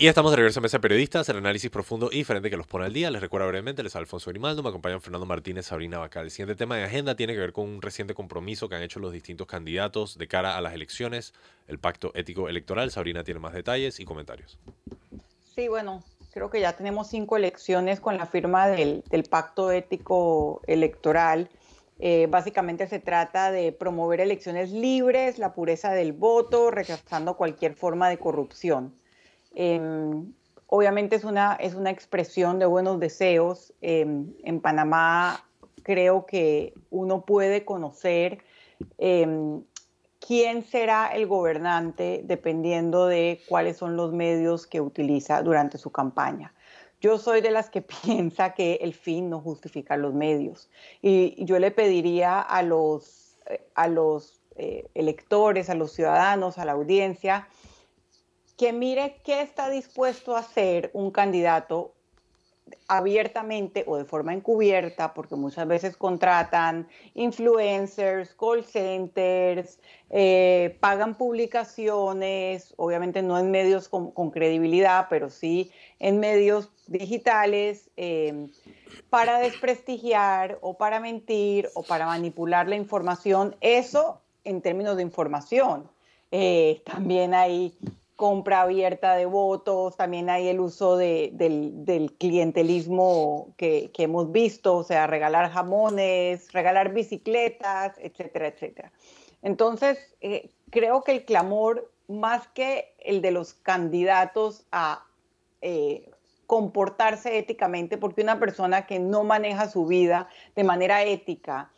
Y 0.01 0.07
estamos 0.07 0.31
de 0.31 0.37
regreso 0.37 0.59
a 0.59 0.63
Mesa 0.63 0.79
Periodistas, 0.79 1.29
el 1.29 1.37
análisis 1.37 1.69
profundo 1.69 2.09
y 2.11 2.15
diferente 2.15 2.49
que 2.49 2.57
los 2.57 2.65
pone 2.65 2.85
al 2.85 2.91
día. 2.91 3.11
Les 3.11 3.21
recuerdo 3.21 3.47
brevemente, 3.47 3.83
les 3.83 3.95
Alfonso 3.95 4.31
Grimaldo, 4.31 4.63
me 4.63 4.69
acompañan 4.69 4.99
Fernando 4.99 5.27
Martínez, 5.27 5.67
Sabrina 5.67 5.99
Bacal. 5.99 6.23
El 6.23 6.31
siguiente 6.31 6.55
tema 6.55 6.75
de 6.75 6.85
agenda 6.85 7.15
tiene 7.15 7.33
que 7.33 7.39
ver 7.39 7.53
con 7.53 7.69
un 7.69 7.83
reciente 7.83 8.15
compromiso 8.15 8.67
que 8.67 8.73
han 8.73 8.81
hecho 8.81 8.99
los 8.99 9.13
distintos 9.13 9.45
candidatos 9.45 10.17
de 10.17 10.27
cara 10.27 10.57
a 10.57 10.61
las 10.61 10.73
elecciones, 10.73 11.35
el 11.67 11.77
pacto 11.77 12.11
ético 12.15 12.49
electoral. 12.49 12.89
Sabrina 12.89 13.23
tiene 13.23 13.39
más 13.39 13.53
detalles 13.53 13.99
y 13.99 14.05
comentarios. 14.05 14.57
Sí, 15.53 15.67
bueno, 15.67 16.03
creo 16.33 16.49
que 16.49 16.61
ya 16.61 16.73
tenemos 16.73 17.07
cinco 17.07 17.37
elecciones 17.37 17.99
con 17.99 18.17
la 18.17 18.25
firma 18.25 18.69
del, 18.69 19.03
pacto 19.29 19.69
ético 19.69 20.61
electoral. 20.65 21.47
Eh, 21.99 22.25
básicamente 22.27 22.87
se 22.87 22.97
trata 22.97 23.51
de 23.51 23.71
promover 23.71 24.19
elecciones 24.19 24.71
libres, 24.71 25.37
la 25.37 25.53
pureza 25.53 25.91
del 25.91 26.11
voto, 26.11 26.71
rechazando 26.71 27.37
cualquier 27.37 27.75
forma 27.75 28.09
de 28.09 28.17
corrupción. 28.17 28.99
Em, 29.53 30.33
obviamente 30.67 31.15
es 31.15 31.23
una, 31.23 31.55
es 31.55 31.75
una 31.75 31.89
expresión 31.89 32.59
de 32.59 32.65
buenos 32.65 32.99
deseos. 32.99 33.73
Em, 33.81 34.33
en 34.43 34.61
Panamá 34.61 35.43
creo 35.83 36.25
que 36.25 36.73
uno 36.89 37.25
puede 37.25 37.65
conocer 37.65 38.43
em, 38.97 39.63
quién 40.19 40.63
será 40.63 41.07
el 41.07 41.27
gobernante 41.27 42.21
dependiendo 42.23 43.07
de 43.07 43.41
cuáles 43.49 43.77
son 43.77 43.95
los 43.97 44.13
medios 44.13 44.67
que 44.67 44.81
utiliza 44.81 45.41
durante 45.41 45.77
su 45.77 45.91
campaña. 45.91 46.53
Yo 47.01 47.17
soy 47.17 47.41
de 47.41 47.51
las 47.51 47.69
que 47.69 47.81
piensa 48.03 48.53
que 48.53 48.75
el 48.81 48.93
fin 48.93 49.29
no 49.29 49.41
justifica 49.41 49.97
los 49.97 50.13
medios. 50.13 50.69
Y 51.01 51.43
yo 51.43 51.59
le 51.59 51.71
pediría 51.71 52.39
a 52.39 52.61
los, 52.61 53.37
eh, 53.47 53.65
a 53.75 53.87
los 53.87 54.39
eh, 54.55 54.87
electores, 54.93 55.69
a 55.69 55.75
los 55.75 55.91
ciudadanos, 55.93 56.57
a 56.57 56.65
la 56.65 56.73
audiencia, 56.73 57.47
que 58.61 58.73
mire 58.73 59.15
qué 59.23 59.41
está 59.41 59.71
dispuesto 59.71 60.35
a 60.35 60.41
hacer 60.41 60.91
un 60.93 61.09
candidato 61.09 61.95
abiertamente 62.87 63.83
o 63.87 63.97
de 63.97 64.05
forma 64.05 64.35
encubierta, 64.35 65.15
porque 65.15 65.35
muchas 65.35 65.67
veces 65.67 65.97
contratan 65.97 66.87
influencers, 67.15 68.35
call 68.35 68.63
centers, 68.63 69.79
eh, 70.11 70.77
pagan 70.79 71.17
publicaciones, 71.17 72.75
obviamente 72.77 73.23
no 73.23 73.39
en 73.39 73.49
medios 73.49 73.89
con, 73.89 74.29
credibilidad, 74.29 75.07
pero 75.09 75.31
sí 75.31 75.71
en 75.97 76.19
medios 76.19 76.69
digitales, 76.85 77.89
eh, 77.97 78.47
para 79.09 79.39
desprestigiar 79.39 80.59
o 80.61 80.77
para 80.77 80.99
mentir 80.99 81.67
o 81.73 81.81
para 81.81 82.05
manipular 82.05 82.69
la 82.69 82.75
información. 82.75 83.55
Eso 83.59 84.21
en 84.43 84.61
términos 84.61 84.97
de 84.97 85.01
información. 85.01 85.89
Eh, 86.29 86.83
también 86.85 87.33
hay 87.33 87.75
compra 88.21 88.61
abierta 88.61 89.15
de 89.15 89.25
votos, 89.25 89.97
también 89.97 90.29
hay 90.29 90.47
el 90.47 90.59
uso 90.59 90.95
del, 90.95 92.13
clientelismo 92.19 93.55
que, 93.57 93.91
hemos 93.97 94.31
visto, 94.31 94.75
o 94.75 94.83
sea, 94.83 95.07
regalar 95.07 95.49
jamones, 95.49 96.53
regalar 96.53 96.93
bicicletas, 96.93 97.97
etcétera, 97.97 98.49
etcétera. 98.49 98.91
Entonces, 99.41 99.97
eh, 100.21 100.51
creo 100.69 101.03
que 101.03 101.13
el 101.13 101.25
clamor, 101.25 101.91
más 102.07 102.47
que 102.49 102.93
el 102.99 103.23
de 103.23 103.31
los 103.31 103.55
candidatos 103.55 104.67
a 104.71 105.03
eh, 105.63 106.07
comportarse 106.45 107.39
éticamente, 107.39 107.97
porque 107.97 108.21
una 108.21 108.39
persona 108.39 108.85
que 108.85 108.99
no 108.99 109.23
maneja 109.23 109.67
su 109.67 109.87
vida 109.87 110.29
de 110.55 110.63
manera 110.63 111.03
ética 111.03 111.71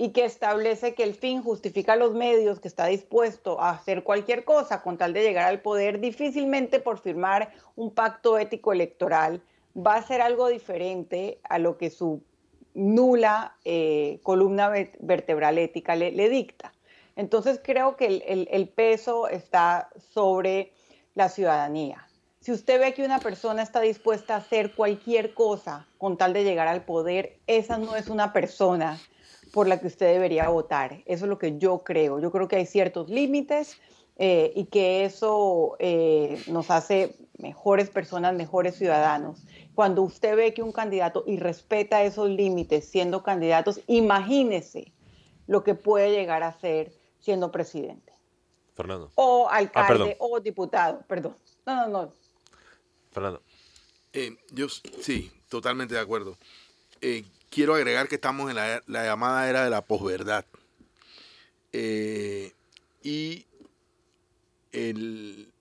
y 0.00 0.12
que 0.12 0.24
establece 0.24 0.94
que 0.94 1.02
el 1.02 1.14
fin 1.14 1.42
justifica 1.42 1.94
los 1.94 2.14
medios, 2.14 2.58
que 2.58 2.68
está 2.68 2.86
dispuesto 2.86 3.60
a 3.60 3.68
hacer 3.68 4.02
cualquier 4.02 4.46
cosa 4.46 4.82
con 4.82 4.96
tal 4.96 5.12
de 5.12 5.22
llegar 5.22 5.44
al 5.44 5.60
poder, 5.60 6.00
difícilmente 6.00 6.80
por 6.80 7.00
firmar 7.00 7.52
un 7.76 7.90
pacto 7.90 8.38
ético 8.38 8.72
electoral 8.72 9.42
va 9.76 9.96
a 9.96 10.02
ser 10.02 10.22
algo 10.22 10.48
diferente 10.48 11.38
a 11.42 11.58
lo 11.58 11.76
que 11.76 11.90
su 11.90 12.22
nula 12.72 13.56
eh, 13.66 14.20
columna 14.22 14.70
vertebral 15.00 15.58
ética 15.58 15.94
le, 15.96 16.30
dicta. 16.30 16.72
Entonces 17.14 17.60
creo 17.62 17.96
que 17.96 18.06
el 18.50 18.68
peso 18.70 19.28
está 19.28 19.90
sobre 20.14 20.72
la 21.14 21.28
ciudadanía 21.28 22.06
si 22.40 22.52
usted 22.52 22.80
ve 22.80 22.94
que 22.94 23.04
una 23.04 23.18
persona 23.18 23.62
está 23.62 23.80
dispuesta 23.80 24.34
a 24.34 24.38
hacer 24.38 24.74
cualquier 24.74 25.34
cosa 25.34 25.86
con 25.98 26.16
tal 26.16 26.32
de 26.32 26.42
llegar 26.42 26.68
al 26.68 26.84
poder, 26.84 27.36
esa 27.46 27.76
no 27.76 27.96
es 27.96 28.08
una 28.08 28.32
persona 28.32 28.98
por 29.52 29.66
la 29.68 29.80
que 29.80 29.86
usted 29.86 30.12
debería 30.12 30.48
votar. 30.48 31.02
Eso 31.06 31.24
es 31.24 31.28
lo 31.28 31.38
que 31.38 31.58
yo 31.58 31.78
creo. 31.80 32.20
Yo 32.20 32.30
creo 32.30 32.48
que 32.48 32.56
hay 32.56 32.66
ciertos 32.66 33.08
límites 33.08 33.78
eh, 34.16 34.52
y 34.54 34.66
que 34.66 35.04
eso 35.04 35.76
eh, 35.78 36.42
nos 36.46 36.70
hace 36.70 37.16
mejores 37.38 37.90
personas, 37.90 38.34
mejores 38.34 38.76
ciudadanos. 38.76 39.42
Cuando 39.74 40.02
usted 40.02 40.36
ve 40.36 40.54
que 40.54 40.62
un 40.62 40.72
candidato 40.72 41.24
y 41.26 41.38
respeta 41.38 42.02
esos 42.02 42.28
límites 42.28 42.88
siendo 42.88 43.22
candidatos, 43.22 43.80
imagínese 43.86 44.92
lo 45.46 45.64
que 45.64 45.74
puede 45.74 46.12
llegar 46.12 46.42
a 46.42 46.52
ser 46.52 46.92
siendo 47.18 47.50
presidente. 47.50 48.12
Fernando. 48.74 49.10
O 49.14 49.48
ah, 49.50 49.56
alcalde 49.56 50.16
o 50.18 50.40
diputado, 50.40 51.02
perdón. 51.06 51.34
No, 51.66 51.76
no, 51.76 51.88
no. 51.88 52.12
Fernando. 53.10 53.42
Eh, 54.12 54.36
yo 54.52 54.68
sí, 54.68 55.30
totalmente 55.48 55.94
de 55.94 56.00
acuerdo. 56.00 56.36
Eh, 57.00 57.24
quiero 57.50 57.74
agregar 57.74 58.08
que 58.08 58.14
estamos 58.14 58.50
en 58.50 58.56
la, 58.56 58.82
llamada 58.86 59.48
era 59.48 59.64
de 59.64 59.70
la 59.70 59.84
posverdad. 59.84 60.46
Eh, 61.72 62.52
y 63.02 63.46
el, 64.72 65.52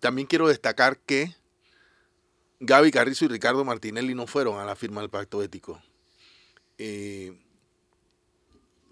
también 0.00 0.26
quiero 0.26 0.48
destacar 0.48 0.98
que 0.98 1.34
Gaby 2.60 2.90
Carrizo 2.90 3.24
y 3.24 3.28
Ricardo 3.28 3.64
Martinelli 3.64 4.14
no 4.14 4.26
fueron 4.26 4.58
a 4.58 4.64
la 4.64 4.76
firma 4.76 5.00
del 5.00 5.10
pacto 5.10 5.42
ético. 5.42 5.80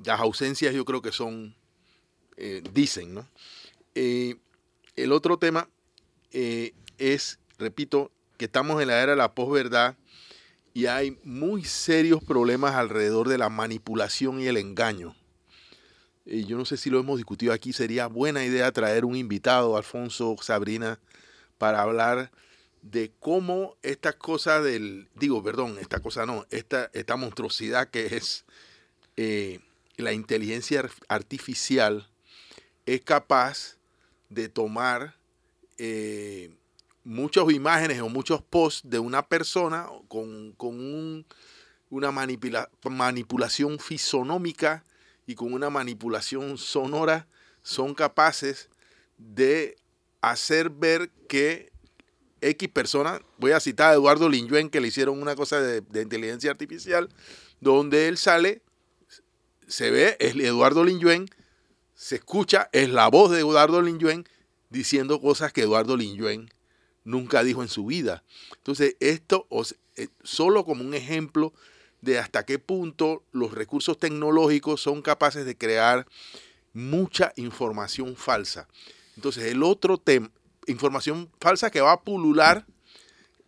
las 0.05 0.21
ausencias 0.21 0.75
yo 0.75 0.85
creo 0.85 1.03
que 1.03 1.13
son, 1.13 1.55
dicen, 2.73 3.15
¿no? 3.15 3.29
el 4.97 5.13
otro 5.13 5.39
tema 5.39 5.69
eh, 6.33 6.73
es, 6.99 7.39
repito, 7.59 8.11
que 8.37 8.47
estamos 8.47 8.81
en 8.83 8.89
la 8.89 9.01
era 9.01 9.13
de 9.13 9.17
la 9.17 9.35
posverdad 9.35 9.97
y 10.75 10.87
hay 10.87 11.17
muy 11.23 11.65
serios 11.65 12.23
problemas 12.23 12.75
alrededor 12.75 13.29
de 13.29 13.39
la 13.39 13.49
manipulación 13.49 14.41
y 14.41 14.49
el 14.49 14.57
engaño. 14.57 15.15
Y 16.27 16.45
yo 16.47 16.59
no 16.59 16.65
sé 16.65 16.77
si 16.77 16.91
lo 16.91 16.99
hemos 16.99 17.17
discutido 17.17 17.53
aquí, 17.53 17.73
sería 17.73 18.09
buena 18.09 18.45
idea 18.45 18.73
traer 18.73 19.05
un 19.05 19.15
invitado, 19.15 19.77
Alfonso, 19.77 20.37
Sabrina, 20.43 20.99
para 21.59 21.81
hablar 21.81 22.33
de 22.83 23.13
cómo 23.21 23.77
estas 23.83 24.17
cosas 24.17 24.65
del, 24.65 25.09
digo, 25.15 25.43
perdón, 25.45 25.79
esta 25.79 26.01
cosa 26.01 26.27
no, 26.27 26.45
esta, 26.51 26.91
esta 26.93 27.17
monstruosidad 27.17 27.89
que 27.89 28.17
es 28.17 28.45
eh, 29.17 29.61
la 29.97 30.13
inteligencia 30.13 30.91
artificial 31.07 32.09
es 32.85 33.01
capaz 33.03 33.77
de 34.29 34.49
tomar 34.49 35.15
eh, 35.79 36.51
muchas 37.05 37.45
imágenes 37.51 38.01
o 38.01 38.09
muchos 38.09 38.43
posts 38.43 38.89
de 38.89 38.99
una 38.99 39.27
persona 39.29 39.87
con, 40.09 41.27
una 41.91 42.11
manipulación 42.11 43.79
fisonómica 43.79 44.85
y 45.27 45.35
con 45.35 45.53
una 45.53 45.71
manipulación 45.71 46.59
sonora 46.59 47.29
son 47.63 47.95
capaces 47.95 48.69
de 49.19 49.77
hacer 50.21 50.71
ver 50.71 51.11
que 51.29 51.73
X 52.41 52.69
persona, 52.69 53.21
voy 53.39 53.53
a 53.53 53.61
citar 53.61 53.91
a 53.91 53.95
Eduardo 53.95 54.29
Linyuen, 54.29 54.69
que 54.69 54.81
le 54.81 54.89
hicieron 54.89 55.21
una 55.21 55.35
cosa 55.35 55.61
de, 55.61 55.81
de 55.81 56.03
inteligencia 56.03 56.51
artificial, 56.51 57.09
donde 57.61 58.09
él 58.09 58.19
sale, 58.19 58.61
se 59.67 59.91
ve, 59.91 60.17
es 60.21 60.35
Eduardo 60.35 60.85
Linyuen, 60.85 61.27
se 61.95 62.17
escucha, 62.17 62.69
es 62.73 62.91
la 62.91 63.09
voz 63.09 63.31
de 63.31 63.39
Eduardo 63.39 63.81
Linyuen, 63.81 64.29
diciendo 64.69 65.21
cosas 65.21 65.53
que 65.53 65.63
Eduardo 65.63 65.97
Linyuen 65.97 66.51
nunca 67.05 67.45
dijo 67.45 67.63
en 67.63 67.69
su 67.69 67.87
vida. 67.87 68.25
Entonces, 68.57 68.97
esto 69.01 69.47
eh, 69.97 70.09
solo 70.23 70.65
como 70.65 70.83
un 70.83 70.95
ejemplo 70.95 71.53
de 72.01 72.19
hasta 72.19 72.45
qué 72.45 72.59
punto 72.59 73.23
los 73.33 73.53
recursos 73.53 73.99
tecnológicos 73.99 74.81
son 74.81 75.03
capaces 75.03 75.47
de 75.47 75.57
crear 75.57 76.07
mucha 76.73 77.33
información 77.37 78.17
falsa. 78.17 78.69
Entonces, 79.17 79.45
el 79.45 79.63
otro 79.63 79.99
tema, 79.99 80.31
información 80.67 81.31
falsa 81.41 81.71
que 81.71 81.81
va 81.81 81.93
a 81.93 82.03
pulular 82.03 82.67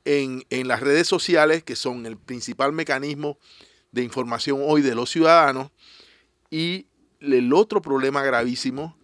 en, 0.04 0.44
en 0.50 0.68
las 0.68 0.80
redes 0.80 1.08
sociales, 1.08 1.64
que 1.64 1.76
son 1.76 2.06
el 2.06 2.16
principal 2.16 2.72
mecanismo 2.72 3.38
de 3.90 4.02
información 4.02 4.60
hoy 4.62 4.82
de 4.82 4.94
los 4.94 5.10
ciudadanos. 5.10 5.70
Y 6.50 6.86
el 7.20 7.52
otro 7.52 7.82
problema 7.82 8.22
gravísimo 8.22 8.96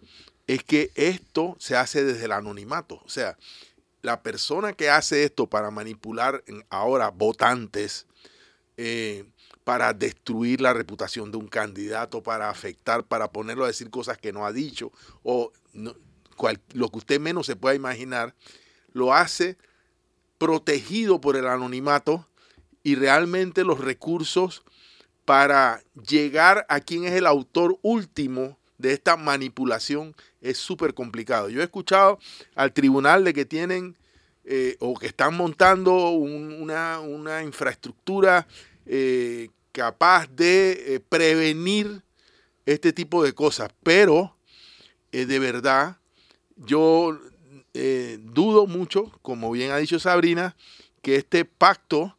es 0.47 0.63
que 0.63 0.91
esto 0.95 1.55
se 1.59 1.75
hace 1.75 2.03
desde 2.03 2.25
el 2.25 2.31
anonimato. 2.31 3.01
O 3.03 3.09
sea, 3.09 3.37
la 4.03 4.21
persona 4.21 4.73
que 4.73 4.89
hace 4.89 5.23
esto 5.23 5.47
para 5.47 5.71
manipular 5.71 6.43
ahora 6.69 7.09
votantes, 7.09 8.05
eh, 8.77 9.25
para 9.63 9.93
destruir 9.93 10.59
la 10.59 10.73
reputación 10.73 11.31
de 11.31 11.37
un 11.37 11.47
candidato, 11.47 12.21
para 12.21 12.49
afectar, 12.49 13.05
para 13.05 13.31
ponerlo 13.31 13.63
a 13.63 13.67
decir 13.67 13.89
cosas 13.89 14.17
que 14.17 14.33
no 14.33 14.45
ha 14.45 14.51
dicho, 14.51 14.91
o 15.23 15.53
lo 15.73 16.89
que 16.89 16.97
usted 16.97 17.19
menos 17.19 17.45
se 17.45 17.55
pueda 17.55 17.75
imaginar, 17.75 18.35
lo 18.91 19.13
hace 19.13 19.57
protegido 20.37 21.21
por 21.21 21.37
el 21.37 21.47
anonimato 21.47 22.27
y 22.83 22.95
realmente 22.95 23.63
los 23.63 23.79
recursos 23.79 24.63
para 25.23 25.81
llegar 26.05 26.65
a 26.67 26.81
quien 26.81 27.05
es 27.05 27.13
el 27.13 27.25
autor 27.25 27.79
último 27.81 28.57
de 28.77 28.93
esta 28.93 29.17
manipulación 29.17 30.15
es 30.41 30.57
súper 30.57 30.93
complicado. 30.93 31.49
Yo 31.49 31.61
he 31.61 31.63
escuchado 31.63 32.19
al 32.55 32.73
tribunal 32.73 33.23
de 33.23 33.33
que 33.33 33.45
tienen 33.45 33.97
eh, 34.45 34.75
o 34.79 34.95
que 34.95 35.07
están 35.07 35.35
montando 35.37 36.09
una, 36.09 37.43
infraestructura 37.43 38.45
eh, 38.85 39.49
capaz 39.71 40.27
de 40.27 40.95
eh, 40.95 40.99
prevenir 40.99 42.03
este 42.65 42.91
tipo 42.91 43.23
de 43.23 43.33
cosas, 43.33 43.69
pero 43.83 44.35
de 45.11 45.39
verdad 45.39 45.97
yo 46.55 47.19
dudo 47.73 48.67
mucho, 48.67 49.11
como 49.21 49.51
bien 49.51 49.71
ha 49.71 49.77
dicho 49.77 49.99
Sabrina, 49.99 50.55
que 51.01 51.17
este 51.17 51.45
pacto 51.45 52.15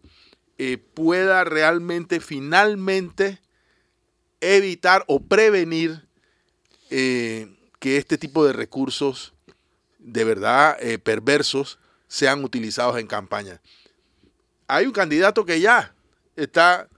pueda 0.94 1.44
realmente, 1.44 2.20
finalmente, 2.20 3.40
evitar 4.40 5.04
o 5.08 5.20
prevenir 5.20 6.03
que 6.88 7.98
este 7.98 8.18
tipo 8.18 8.46
de 8.46 8.52
recursos 8.52 9.34
de 10.04 10.24
verdad 10.24 10.76
eh, 10.80 10.98
perversos 10.98 11.78
sean 12.08 12.44
utilizados 12.44 12.98
en 12.98 13.06
campaña. 13.06 13.60
Hay 14.68 14.86
un 14.86 14.92
candidato 14.92 15.44
que 15.44 15.60
ya 15.60 15.94
está 16.36 16.88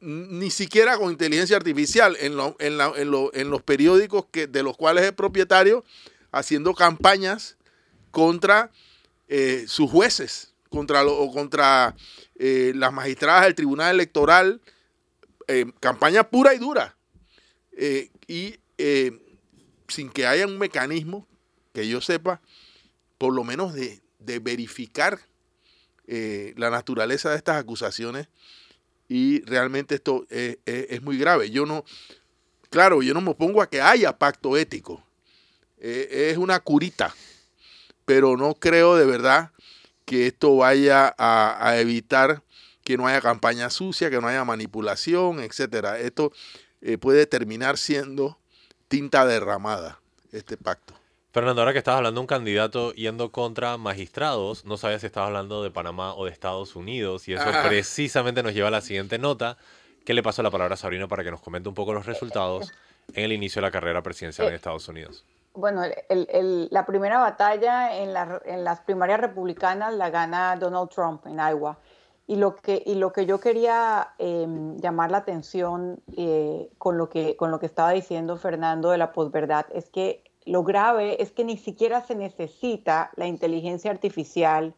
ni 0.00 0.50
siquiera 0.50 0.98
con 0.98 1.12
inteligencia 1.12 1.56
artificial 1.56 2.16
en, 2.18 2.36
los 2.36 3.62
periódicos 3.62 4.26
que, 4.32 4.48
de 4.48 4.64
los 4.64 4.76
cuales 4.76 5.04
es 5.04 5.12
propietario, 5.12 5.84
haciendo 6.32 6.74
campañas 6.74 7.56
contra 8.10 8.72
eh, 9.28 9.64
sus 9.68 9.88
jueces, 9.88 10.52
contra 10.68 11.94
eh, 12.36 12.72
las 12.74 12.92
magistradas 12.92 13.44
del 13.44 13.54
Tribunal 13.54 13.94
Electoral, 13.94 14.60
campaña 15.80 16.30
pura 16.30 16.54
y 16.54 16.58
dura. 16.58 16.96
y 18.26 18.56
sin 19.88 20.10
que 20.10 20.26
haya 20.26 20.46
un 20.46 20.58
mecanismo 20.58 21.26
que 21.72 21.88
yo 21.88 22.00
sepa, 22.00 22.40
por 23.18 23.34
lo 23.34 23.44
menos 23.44 23.74
de, 23.74 24.00
verificar 24.18 25.18
eh, 26.06 26.54
la 26.56 26.70
naturaleza 26.70 27.30
de 27.30 27.36
estas 27.36 27.56
acusaciones 27.56 28.28
y 29.08 29.42
realmente 29.42 29.96
esto 29.96 30.26
es, 30.30 31.02
muy 31.02 31.18
grave. 31.18 31.50
Yo 31.50 31.66
no, 31.66 31.84
claro, 32.70 33.02
yo 33.02 33.14
no 33.14 33.20
me 33.20 33.30
opongo 33.30 33.60
a 33.60 33.68
que 33.68 33.80
haya 33.80 34.16
pacto 34.16 34.56
ético, 34.56 35.04
eh, 35.78 36.30
es 36.30 36.38
una 36.38 36.60
curita, 36.60 37.14
pero 38.04 38.36
no 38.36 38.54
creo 38.54 38.96
de 38.96 39.04
verdad 39.04 39.50
que 40.04 40.28
esto 40.28 40.56
vaya 40.56 41.14
a, 41.18 41.76
evitar 41.78 42.42
que 42.84 42.96
no 42.96 43.06
haya 43.06 43.20
campaña 43.20 43.70
sucia, 43.70 44.10
que 44.10 44.20
no 44.20 44.28
haya 44.28 44.44
manipulación, 44.44 45.40
etcétera. 45.40 45.98
Esto 45.98 46.32
eh, 46.80 46.98
puede 46.98 47.26
terminar 47.26 47.78
siendo 47.78 48.38
tinta 48.92 49.24
derramada 49.24 49.98
este 50.32 50.58
pacto. 50.58 50.92
Fernando, 51.32 51.62
ahora 51.62 51.72
que 51.72 51.78
estabas 51.78 51.96
hablando 51.96 52.18
de 52.18 52.24
un 52.24 52.26
candidato 52.26 52.92
yendo 52.92 53.32
contra 53.32 53.78
magistrados, 53.78 54.66
no 54.66 54.76
sabía 54.76 54.98
si 54.98 55.06
estabas 55.06 55.28
hablando 55.28 55.62
de 55.62 55.70
Panamá 55.70 56.14
o 56.14 56.26
de 56.26 56.30
Estados 56.30 56.76
Unidos, 56.76 57.26
y 57.26 57.32
eso 57.32 57.46
precisamente 57.66 58.42
nos 58.42 58.52
lleva 58.52 58.68
a 58.68 58.70
la 58.70 58.82
siguiente 58.82 59.18
nota. 59.18 59.56
¿Qué 60.04 60.12
le 60.12 60.22
pasó 60.22 60.42
la 60.42 60.50
palabra 60.50 60.74
a 60.74 60.76
Sabrina 60.76 61.08
para 61.08 61.24
que 61.24 61.30
nos 61.30 61.40
comente 61.40 61.70
un 61.70 61.74
poco 61.74 61.94
los 61.94 62.04
resultados 62.04 62.70
en 63.14 63.24
el 63.24 63.32
inicio 63.32 63.60
de 63.62 63.68
la 63.68 63.70
carrera 63.70 64.02
presidencial 64.02 64.48
en 64.48 64.52
eh, 64.52 64.56
Estados 64.56 64.86
Unidos? 64.88 65.24
Bueno, 65.54 65.84
la 66.10 66.84
primera 66.84 67.18
batalla 67.18 67.96
en, 67.96 68.12
las 68.12 68.80
primarias 68.80 69.20
republicanas 69.20 69.94
la 69.94 70.10
gana 70.10 70.56
Donald 70.56 70.90
Trump 70.90 71.26
en 71.26 71.36
Iowa. 71.38 71.78
Y 72.32 72.36
lo 72.36 72.56
que, 72.56 72.82
y 72.86 72.94
lo 72.94 73.12
que 73.12 73.26
yo 73.26 73.40
quería 73.40 74.14
em, 74.16 74.78
llamar 74.78 75.10
la 75.10 75.18
atención 75.18 76.00
eh, 76.16 76.70
con, 76.78 76.96
lo 76.96 77.10
que, 77.10 77.36
con 77.36 77.50
lo 77.50 77.60
que 77.60 77.66
estaba 77.66 77.90
diciendo 77.90 78.38
Fernando 78.38 78.88
de 78.88 78.96
la 78.96 79.12
posverdad 79.12 79.66
es 79.74 79.90
que 79.90 80.24
lo 80.46 80.64
grave 80.64 81.22
es 81.22 81.30
que 81.30 81.44
ni 81.44 81.58
siquiera 81.58 82.00
se 82.00 82.14
necesita 82.14 83.10
la 83.16 83.26
inteligencia 83.26 83.90
artificial 83.90 84.74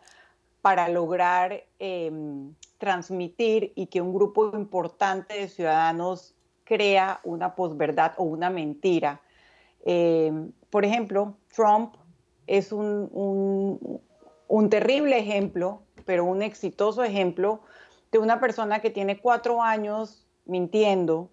para 0.62 0.88
lograr 0.88 1.62
em, 1.78 2.56
transmitir 2.78 3.72
y 3.76 3.86
que 3.86 4.00
un 4.00 4.12
grupo 4.12 4.50
importante 4.56 5.34
de 5.34 5.48
ciudadanos 5.48 6.34
crea 6.64 7.20
una 7.22 7.54
posverdad 7.54 8.14
o 8.16 8.24
una 8.24 8.50
mentira. 8.50 9.20
Em, 9.84 10.50
por 10.70 10.84
ejemplo, 10.84 11.36
Trump 11.54 11.94
es 12.48 12.72
un, 12.72 14.00
un 14.48 14.70
terrible 14.70 15.18
ejemplo, 15.18 15.83
pero 16.04 16.24
un 16.24 16.42
exitoso 16.42 17.02
ejemplo 17.04 17.60
de 18.12 18.18
una 18.18 18.40
persona 18.40 18.80
que 18.80 18.90
tiene 18.90 19.20
cuatro 19.20 19.62
años 19.62 20.26
mintiendo 20.44 21.30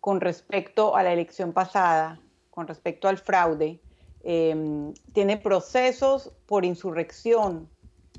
con 0.00 0.20
respecto 0.20 0.96
a 0.96 1.02
la 1.02 1.12
elección 1.12 1.52
pasada, 1.52 2.20
con 2.50 2.66
respecto 2.66 3.08
al 3.08 3.18
fraude, 3.18 3.80
em, 4.22 4.94
tiene 5.12 5.36
procesos 5.36 6.32
por 6.46 6.64
insurrección 6.64 7.68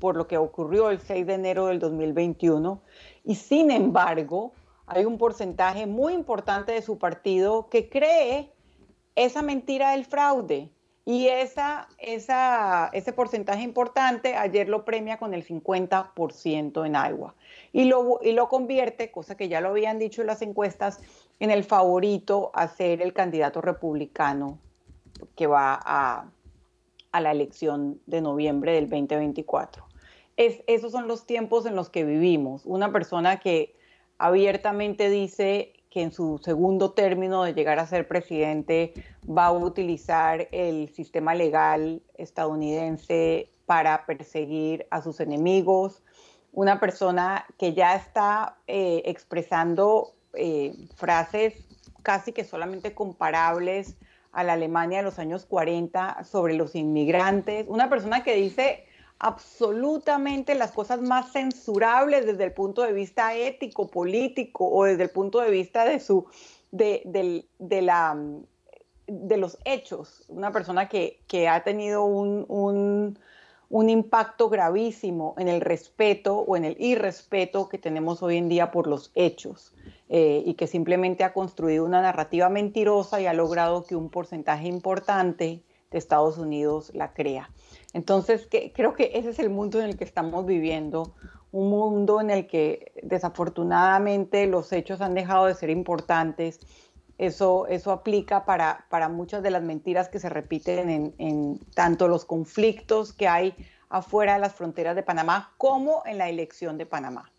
por 0.00 0.16
lo 0.16 0.26
que 0.26 0.36
ocurrió 0.36 0.90
el 0.90 1.00
6 1.00 1.26
de 1.26 1.34
enero 1.34 1.66
del 1.66 1.78
2021 1.78 2.82
y 3.24 3.34
sin 3.34 3.70
embargo 3.70 4.52
hay 4.86 5.04
un 5.04 5.18
porcentaje 5.18 5.86
muy 5.86 6.12
importante 6.12 6.72
de 6.72 6.82
su 6.82 6.98
partido 6.98 7.68
que 7.68 7.88
cree 7.88 8.52
esa 9.14 9.42
mentira 9.42 9.92
del 9.92 10.04
fraude 10.04 10.70
y 11.08 11.28
esa, 11.28 11.86
ese 12.00 13.12
porcentaje 13.12 13.62
importante 13.62 14.34
ayer 14.34 14.68
lo 14.68 14.84
premia 14.84 15.18
con 15.18 15.34
el 15.34 15.46
50% 15.46 16.84
en 16.84 16.94
Iowa 16.94 17.36
y 17.72 17.84
lo, 17.84 18.18
y 18.22 18.32
lo 18.32 18.48
convierte, 18.48 19.12
cosa 19.12 19.36
que 19.36 19.48
ya 19.48 19.60
lo 19.60 19.68
habían 19.68 20.00
dicho 20.00 20.20
en 20.20 20.26
las 20.26 20.42
encuestas, 20.42 21.00
en 21.38 21.52
el 21.52 21.62
favorito 21.62 22.50
a 22.54 22.66
ser 22.66 23.00
el 23.02 23.12
candidato 23.12 23.60
republicano 23.60 24.58
que 25.36 25.46
va 25.46 25.78
a, 25.80 26.28
la 27.20 27.30
elección 27.30 28.00
de 28.06 28.20
noviembre 28.20 28.72
del 28.72 28.90
2024. 28.90 29.86
Es, 30.36 30.62
esos 30.66 30.90
son 30.90 31.06
los 31.06 31.24
tiempos 31.24 31.66
en 31.66 31.76
los 31.76 31.88
que 31.88 32.04
vivimos. 32.04 32.66
Una 32.66 32.92
persona 32.92 33.38
que 33.38 33.74
abiertamente 34.18 35.08
dice 35.08 35.72
que 35.96 36.02
en 36.02 36.12
su 36.12 36.38
segundo 36.44 36.90
término 36.90 37.44
de 37.44 37.54
llegar 37.54 37.78
a 37.78 37.86
ser 37.86 38.06
presidente 38.06 38.92
va 39.26 39.46
a 39.46 39.52
utilizar 39.52 40.46
el 40.52 40.90
sistema 40.90 41.34
legal 41.34 42.02
estadounidense 42.18 43.50
para 43.64 44.04
perseguir 44.04 44.86
a 44.90 45.00
sus 45.00 45.20
enemigos. 45.20 46.02
Una 46.52 46.80
persona 46.80 47.46
que 47.56 47.72
ya 47.72 47.94
está 47.96 48.58
eh, 48.66 49.04
expresando 49.06 50.12
eh, 50.34 50.74
frases 50.96 51.54
casi 52.02 52.32
que 52.32 52.44
solamente 52.44 52.92
comparables 52.92 53.96
a 54.32 54.44
la 54.44 54.52
Alemania 54.52 54.98
de 54.98 55.04
los 55.04 55.18
años 55.18 55.46
40 55.46 56.24
sobre 56.24 56.52
los 56.52 56.74
inmigrantes, 56.74 57.64
una 57.70 57.88
persona 57.88 58.22
que 58.22 58.34
dice 58.34 58.84
absolutamente 59.18 60.54
las 60.54 60.72
cosas 60.72 61.00
más 61.00 61.32
censurables 61.32 62.26
desde 62.26 62.44
el 62.44 62.52
punto 62.52 62.82
de 62.82 62.92
vista 62.92 63.34
ético, 63.34 63.88
político 63.88 64.68
o 64.68 64.84
desde 64.84 65.04
el 65.04 65.10
punto 65.10 65.40
de 65.40 65.50
vista 65.50 65.84
de 65.84 66.00
su 66.00 66.26
de, 66.70 67.46
la 67.58 68.16
de 69.06 69.36
los 69.36 69.58
hechos, 69.64 70.24
una 70.28 70.52
persona 70.52 70.88
que, 70.88 71.48
ha 71.48 71.62
tenido 71.62 72.04
un, 72.04 73.16
un 73.68 73.90
impacto 73.90 74.48
gravísimo 74.48 75.34
en 75.38 75.48
el 75.48 75.60
respeto 75.60 76.38
o 76.38 76.56
en 76.56 76.64
el 76.64 76.76
irrespeto 76.78 77.68
que 77.68 77.78
tenemos 77.78 78.22
hoy 78.22 78.36
en 78.36 78.48
día 78.48 78.70
por 78.70 78.86
los 78.86 79.10
hechos 79.14 79.74
eh, 80.08 80.42
y 80.46 80.54
que 80.54 80.66
simplemente 80.66 81.24
ha 81.24 81.32
construido 81.32 81.84
una 81.84 82.00
narrativa 82.00 82.48
mentirosa 82.48 83.20
y 83.20 83.26
ha 83.26 83.32
logrado 83.32 83.84
que 83.84 83.96
un 83.96 84.08
porcentaje 84.08 84.68
importante 84.68 85.62
de 85.90 85.98
Estados 85.98 86.38
Unidos 86.38 86.92
la 86.94 87.12
crea. 87.12 87.50
Entonces, 87.96 88.46
que, 88.46 88.74
creo 88.74 88.92
que 88.92 89.12
ese 89.14 89.30
es 89.30 89.38
el 89.38 89.48
mundo 89.48 89.80
en 89.80 89.86
el 89.86 89.96
que 89.96 90.04
estamos 90.04 90.44
viviendo, 90.44 91.14
un 91.50 91.70
mundo 91.70 92.20
en 92.20 92.28
el 92.28 92.46
que 92.46 92.92
desafortunadamente 93.02 94.46
los 94.46 94.70
hechos 94.70 95.00
han 95.00 95.14
dejado 95.14 95.46
de 95.46 95.54
ser 95.54 95.70
importantes 95.70 96.60
eso, 97.16 97.66
eso 97.68 97.92
aplica 97.92 98.44
para, 98.44 98.84
para 98.90 99.08
muchas 99.08 99.42
de 99.42 99.50
las 99.50 99.62
mentiras 99.62 100.10
que 100.10 100.18
se 100.18 100.28
repiten 100.28 100.90
en, 100.90 101.14
en 101.16 101.58
tanto 101.74 102.06
los 102.06 102.26
conflictos 102.26 103.14
que 103.14 103.28
hay 103.28 103.54
afuera 103.88 104.34
de 104.34 104.40
las 104.40 104.52
fronteras 104.52 104.94
de 104.94 105.02
Panamá 105.02 105.54
como 105.56 106.02
en 106.04 106.18
la 106.18 106.28
elección 106.28 106.76
de 106.76 106.84
Panamá. 106.84 107.32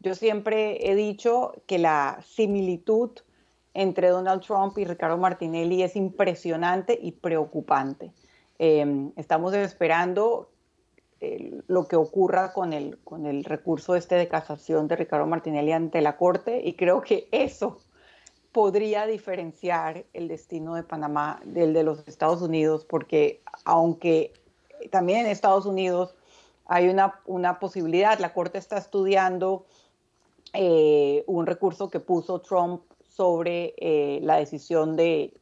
Yo 0.00 0.14
siempre 0.14 0.90
he 0.90 0.94
dicho 0.94 1.54
que 1.66 1.78
la 1.78 2.18
similitud 2.22 3.12
entre 3.72 4.08
Donald 4.10 4.42
Trump 4.42 4.76
y 4.76 4.84
Ricardo 4.84 5.16
Martinelli 5.16 5.82
es 5.82 5.96
impresionante 5.96 6.98
y 7.00 7.12
preocupante. 7.12 8.12
Em, 8.58 9.12
estamos 9.16 9.54
esperando 9.54 10.50
eh, 11.20 11.60
lo 11.66 11.88
que 11.88 11.96
ocurra 11.96 12.52
con 12.52 12.72
el, 12.72 12.98
con 12.98 13.26
el 13.26 13.44
recurso 13.44 13.96
este 13.96 14.14
de 14.14 14.28
casación 14.28 14.88
de 14.88 14.96
Ricardo 14.96 15.26
Martinelli 15.26 15.72
ante 15.72 16.00
la 16.00 16.16
Corte 16.16 16.60
y 16.64 16.74
creo 16.74 17.02
que 17.02 17.28
eso 17.32 17.80
podría 18.52 19.06
diferenciar 19.06 20.04
el 20.12 20.28
destino 20.28 20.76
de 20.76 20.84
Panamá 20.84 21.40
del 21.44 21.72
de 21.72 21.82
los 21.82 22.06
Estados 22.06 22.40
Unidos, 22.40 22.84
porque 22.84 23.42
aunque 23.64 24.32
también 24.90 25.20
en 25.20 25.26
Estados 25.26 25.66
Unidos 25.66 26.14
hay 26.66 26.88
una, 26.88 27.58
posibilidad, 27.58 28.18
la 28.20 28.32
Corte 28.32 28.58
está 28.58 28.78
estudiando 28.78 29.66
eh, 30.52 31.24
un 31.26 31.46
recurso 31.46 31.90
que 31.90 32.00
puso 32.00 32.40
Trump 32.40 32.82
sobre 33.08 33.74
eh, 33.76 34.20
la 34.22 34.36
decisión 34.36 34.96
de, 34.96 35.34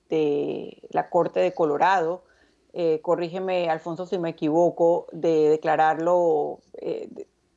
la 0.91 1.11
Corte 1.11 1.41
de 1.41 1.55
Colorado, 1.55 2.25
eh, 2.73 3.01
corrígeme 3.03 3.69
Alfonso 3.71 4.07
si 4.07 4.19
me 4.19 4.31
equivoco, 4.31 5.07
de 5.13 5.49
declararlo, 5.51 6.61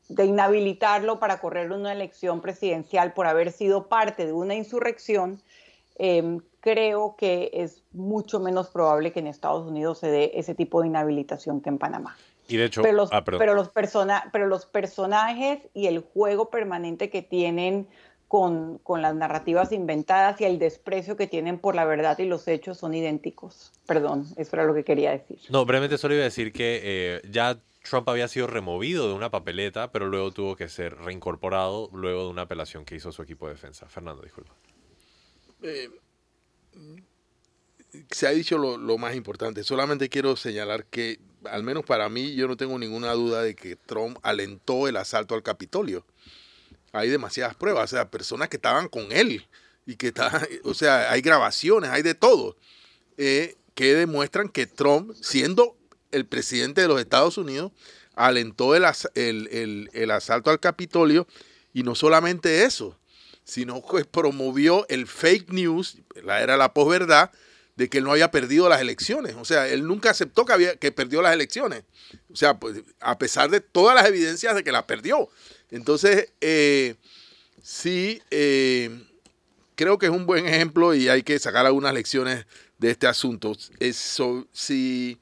de 0.07 0.25
inhabilitarlo 0.25 1.19
para 1.19 1.39
correr 1.39 1.71
una 1.71 1.91
elección 1.91 2.41
presidencial 2.41 3.13
por 3.13 3.27
haber 3.27 3.51
sido 3.51 3.87
parte 3.87 4.25
de 4.25 4.33
una 4.33 4.55
insurrección, 4.55 5.41
em, 5.97 6.41
creo 6.59 7.15
que 7.17 7.51
es 7.53 7.83
mucho 7.91 8.39
menos 8.39 8.69
probable 8.69 9.11
que 9.11 9.19
en 9.19 9.27
Estados 9.27 9.67
Unidos 9.67 9.99
se 9.99 10.07
dé 10.07 10.31
ese 10.35 10.55
tipo 10.55 10.81
de 10.81 10.87
inhabilitación 10.87 11.61
que 11.61 11.69
en 11.69 11.77
Panamá. 11.77 12.15
Y 12.47 12.57
de 12.57 12.65
hecho, 12.65 12.83
pero 12.83 12.93
los, 12.93 13.09
ah, 13.11 13.23
pero 13.23 13.55
los, 13.55 13.71
pero 14.31 14.47
los 14.47 14.65
personajes 14.65 15.59
y 15.73 15.87
el 15.87 16.01
juego 16.01 16.49
permanente 16.49 17.09
que 17.09 17.23
tienen 17.23 17.87
con, 18.27 18.79
con, 18.79 19.01
las 19.01 19.15
narrativas 19.15 19.71
inventadas 19.71 20.39
y 20.41 20.45
el 20.45 20.59
desprecio 20.59 21.15
que 21.15 21.27
tienen 21.27 21.59
por 21.59 21.75
la 21.75 21.85
verdad 21.85 22.17
y 22.19 22.25
los 22.25 22.47
hechos 22.47 22.77
son 22.77 22.93
idénticos. 22.93 23.71
Perdón, 23.85 24.25
eso 24.37 24.55
era 24.55 24.65
lo 24.65 24.73
que 24.73 24.83
quería 24.83 25.11
decir. 25.11 25.39
No, 25.49 25.65
brevemente 25.65 25.97
solo 25.97 26.15
iba 26.15 26.21
a 26.21 26.25
decir 26.25 26.51
que 26.51 26.81
eh, 26.83 27.21
ya 27.29 27.59
Trump 27.87 28.09
había 28.09 28.27
sido 28.27 28.47
removido 28.47 29.07
de 29.07 29.13
una 29.13 29.29
papeleta, 29.29 29.91
pero 29.91 30.07
luego 30.07 30.31
tuvo 30.31 30.55
que 30.55 30.67
ser 30.69 30.97
reincorporado 30.97 31.89
luego 31.93 32.23
de 32.23 32.29
una 32.29 32.43
apelación 32.43 32.83
que 32.83 32.95
hizo 32.95 33.11
su 33.11 33.21
equipo 33.21 33.47
de 33.47 33.53
defensa. 33.53 33.87
Fernando, 33.87 34.23
disculpa. 34.23 34.53
Eh, 35.61 35.89
se 38.11 38.27
ha 38.27 38.31
dicho 38.31 38.57
lo, 38.57 38.77
lo, 38.77 38.97
más 38.97 39.15
importante. 39.15 39.63
Solamente 39.63 40.09
quiero 40.09 40.35
señalar 40.35 40.85
que, 40.85 41.19
al 41.45 41.63
menos 41.63 41.85
para 41.85 42.09
mí, 42.09 42.33
yo 42.35 42.47
no 42.47 42.57
tengo 42.57 42.77
ninguna 42.77 43.13
duda 43.13 43.41
de 43.43 43.55
que 43.55 43.75
Trump 43.75 44.17
alentó 44.23 44.87
el 44.87 44.97
asalto 44.97 45.35
al 45.35 45.43
Capitolio. 45.43 46.05
Hay 46.95 47.09
demasiadas 47.09 47.55
pruebas, 47.55 47.91
o 47.91 47.95
sea, 47.95 48.09
personas 48.09 48.49
que 48.49 48.57
estaban 48.57 48.87
con 48.87 49.11
él 49.11 49.45
y 49.85 49.95
que 49.95 50.07
estaban, 50.07 50.47
o 50.63 50.73
sea, 50.73 51.11
hay 51.11 51.21
grabaciones, 51.21 51.89
hay 51.91 52.01
de 52.01 52.15
todo, 52.15 52.55
eh, 53.17 53.55
que 53.73 53.93
demuestran 53.93 54.49
que 54.49 54.65
Trump, 54.67 55.13
siendo 55.21 55.77
el 56.11 56.25
presidente 56.25 56.81
de 56.81 56.87
los 56.87 56.99
Estados 56.99 57.37
Unidos 57.37 57.71
alentó 58.15 58.75
el, 58.75 58.85
el, 59.93 60.11
asalto 60.11 60.49
al 60.49 60.59
Capitolio 60.59 61.27
y 61.73 61.83
no 61.83 61.95
solamente 61.95 62.63
eso, 62.63 62.97
sino 63.43 63.85
que 63.85 64.05
promovió 64.05 64.85
el 64.87 65.07
fake 65.07 65.51
news, 65.51 65.97
la 66.23 66.41
era 66.41 66.55
la 66.57 66.73
posverdad, 66.73 67.31
de 67.75 67.89
que 67.89 67.97
él 67.97 68.05
no 68.05 68.11
había 68.11 68.31
perdido 68.31 68.69
las 68.69 68.79
elecciones. 68.79 69.35
O 69.35 69.43
sea, 69.43 69.67
él 69.67 69.85
nunca 69.85 70.09
aceptó 70.09 70.45
que, 70.45 70.53
había, 70.53 70.75
que 70.77 70.93
perdió 70.93 71.21
las 71.21 71.33
elecciones. 71.33 71.83
O 72.31 72.35
sea, 72.35 72.57
pues, 72.57 72.81
a 73.01 73.17
pesar 73.17 73.49
de 73.49 73.59
todas 73.59 73.95
las 73.95 74.05
evidencias 74.05 74.55
de 74.55 74.63
que 74.63 74.71
las 74.71 74.83
perdió. 74.83 75.29
Entonces, 75.71 76.31
eh, 76.41 76.95
sí, 77.61 78.21
eh, 78.31 78.89
creo 79.75 79.97
que 79.97 80.07
es 80.07 80.11
un 80.11 80.25
buen 80.25 80.45
ejemplo 80.45 80.93
y 80.93 81.09
hay 81.09 81.23
que 81.23 81.39
sacar 81.39 81.65
algunas 81.65 81.93
lecciones 81.93 82.45
de 82.77 82.91
este 82.91 83.07
asunto. 83.07 83.53
Eso, 83.79 84.47
si, 84.51 85.19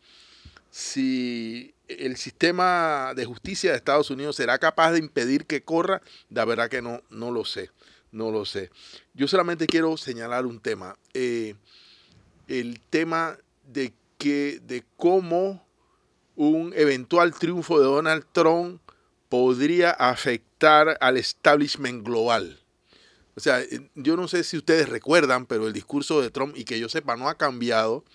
si 0.70 1.74
el 1.88 2.18
sistema 2.18 3.14
de 3.16 3.26
justicia 3.26 3.72
de 3.72 3.78
Estados 3.78 4.10
Unidos 4.10 4.36
será 4.36 4.58
capaz 4.58 4.92
de 4.92 5.00
impedir 5.00 5.46
que 5.46 5.64
corra, 5.64 6.02
la 6.30 6.46
verdad 6.46 6.70
que 6.70 6.82
no, 6.82 7.02
no 7.10 7.32
lo 7.32 7.46
sé. 7.46 7.70
No 8.12 8.30
lo 8.30 8.46
sé. 8.46 8.70
Yo 9.16 9.28
solamente 9.28 9.66
quiero 9.66 9.98
señalar 9.98 10.46
un 10.46 10.60
tema. 10.60 10.96
Eh, 11.16 11.56
el 12.48 12.80
tema 12.80 13.38
de 13.66 13.92
que 14.20 14.60
de 14.62 14.84
cómo 14.98 15.66
un 16.36 16.74
eventual 16.76 17.34
triunfo 17.34 17.80
de 17.80 17.86
Donald 17.86 18.26
Trump 18.32 18.82
podría 19.34 19.90
afectar 19.90 20.96
al 21.02 21.18
establishment 21.18 22.06
global. 22.06 22.60
O 23.34 23.40
sea, 23.40 23.62
eh, 23.62 23.90
yo 23.96 24.16
no 24.16 24.28
sé 24.28 24.44
si 24.44 24.58
ustedes 24.58 24.88
recuerdan, 24.90 25.48
pero 25.48 25.66
el 25.66 25.74
discurso 25.74 26.22
de 26.22 26.30
Trump, 26.30 26.56
y 26.56 26.66
que 26.66 26.80
yo 26.80 26.88
sepa, 26.88 27.16
no 27.16 27.28
ha 27.28 27.36
cambiado. 27.36 28.06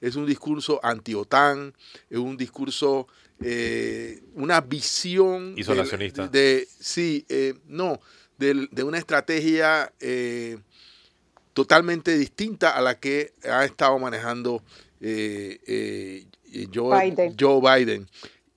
Es 0.00 0.14
un 0.14 0.26
discurso 0.26 0.78
anti-OTAN, 0.84 1.74
es 2.08 2.18
un 2.18 2.36
discurso, 2.36 3.08
eh, 3.42 4.22
una 4.34 4.60
visión... 4.60 5.54
Isolacionista. 5.58 6.28
De, 6.28 6.68
sí, 6.78 7.26
eh, 7.28 7.54
no, 7.66 8.00
de, 8.38 8.84
una 8.84 8.98
estrategia 8.98 9.92
totalmente 11.52 12.16
distinta 12.16 12.70
a 12.70 12.80
la 12.80 13.00
que 13.00 13.34
ha 13.42 13.64
estado 13.64 13.98
manejando 13.98 14.62
Joe, 15.00 16.30
Biden. 17.10 17.34
Joe 17.36 17.60
Biden. 17.60 18.08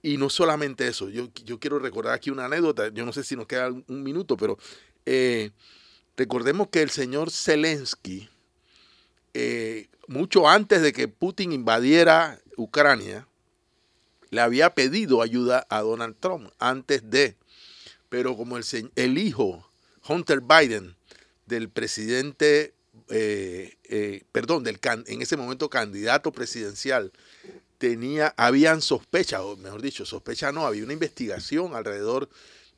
Y 0.04 0.18
no 0.18 0.30
solamente 0.30 0.88
eso, 0.88 1.10
yo, 1.10 1.30
yo, 1.46 1.60
quiero 1.60 1.80
recordar 1.80 2.14
aquí 2.14 2.30
una 2.30 2.46
anécdota, 2.46 2.90
yo 2.90 3.06
no 3.06 3.14
sé 3.14 3.24
si 3.24 3.36
nos 3.36 3.48
queda 3.48 3.70
un 3.70 4.04
minuto, 4.04 4.38
pero 4.38 4.58
Recordemos 6.16 6.68
que 6.68 6.82
el 6.82 6.92
señor 6.92 7.32
Zelensky, 7.32 8.30
eh, 9.34 9.88
mucho 10.08 10.48
antes 10.48 10.82
de 10.82 10.94
que 10.94 11.08
Putin 11.08 11.52
invadiera 11.52 12.40
Ucrania, 12.56 13.28
le 14.30 14.42
había 14.42 14.76
pedido 14.76 15.24
ayuda 15.24 15.66
a 15.70 15.82
Donald 15.82 16.16
Trump, 16.20 16.52
antes 16.60 17.10
de, 17.10 17.36
pero 18.10 18.38
como 18.38 18.58
el, 18.58 18.92
el 18.96 19.18
hijo, 19.18 19.68
Hunter 20.08 20.42
Biden, 20.42 20.96
del 21.48 21.70
presidente, 21.70 22.76
eh, 23.10 23.76
eh, 23.86 24.24
perdón, 24.32 24.64
del 24.64 24.80
en 24.84 25.22
ese 25.22 25.36
momento 25.36 25.68
candidato 25.70 26.32
presidencial, 26.32 27.12
tenía, 27.84 28.34
habían 28.38 28.82
sospechas, 28.82 29.42
o 29.42 29.58
mejor 29.58 29.82
dicho, 29.82 30.06
sospecha 30.06 30.54
no, 30.54 30.66
había 30.66 30.86
una 30.86 30.94
investigación 30.94 31.76
alrededor 31.76 32.30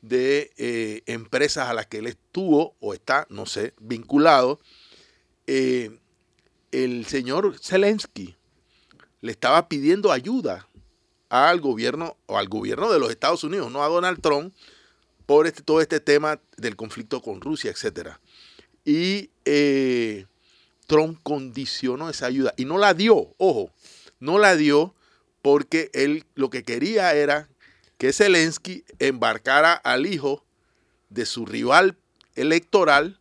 de 0.02 0.50
eh, 0.56 1.04
empresas 1.06 1.68
a 1.68 1.74
las 1.74 1.86
que 1.86 1.98
él 1.98 2.08
estuvo 2.08 2.74
o 2.80 2.92
está, 2.92 3.24
no 3.30 3.46
sé, 3.46 3.72
vinculado, 3.78 4.58
eh, 5.46 5.96
el 6.72 7.06
señor 7.06 7.56
Zelensky 7.62 8.34
le 9.20 9.30
estaba 9.30 9.68
pidiendo 9.68 10.10
ayuda 10.10 10.66
al 11.28 11.60
gobierno 11.60 12.16
o 12.26 12.36
al 12.36 12.48
gobierno 12.48 12.92
de 12.92 12.98
los 12.98 13.12
Estados 13.12 13.44
Unidos, 13.44 13.70
no 13.70 13.84
a 13.84 13.88
Donald 13.88 14.20
Trump, 14.20 14.52
por 15.24 15.46
este, 15.46 15.62
todo 15.62 15.80
este 15.80 16.00
tema 16.00 16.40
del 16.56 16.74
conflicto 16.74 17.22
con 17.22 17.40
Rusia, 17.40 17.70
etc. 17.70 18.08
Y 18.84 19.30
eh, 19.44 20.26
Trump 20.88 21.20
condicionó 21.22 22.10
esa 22.10 22.26
ayuda 22.26 22.54
y 22.56 22.64
no 22.64 22.76
la 22.76 22.92
dio, 22.92 23.36
ojo, 23.38 23.70
no 24.18 24.40
la 24.40 24.56
dio 24.56 24.95
porque 25.46 25.92
él 25.92 26.24
lo 26.34 26.50
que 26.50 26.64
quería 26.64 27.14
era 27.14 27.48
que 27.98 28.12
Zelensky 28.12 28.84
embarcara 28.98 29.74
al 29.74 30.04
hijo 30.04 30.44
de 31.08 31.24
su 31.24 31.46
rival 31.46 31.96
electoral 32.34 33.20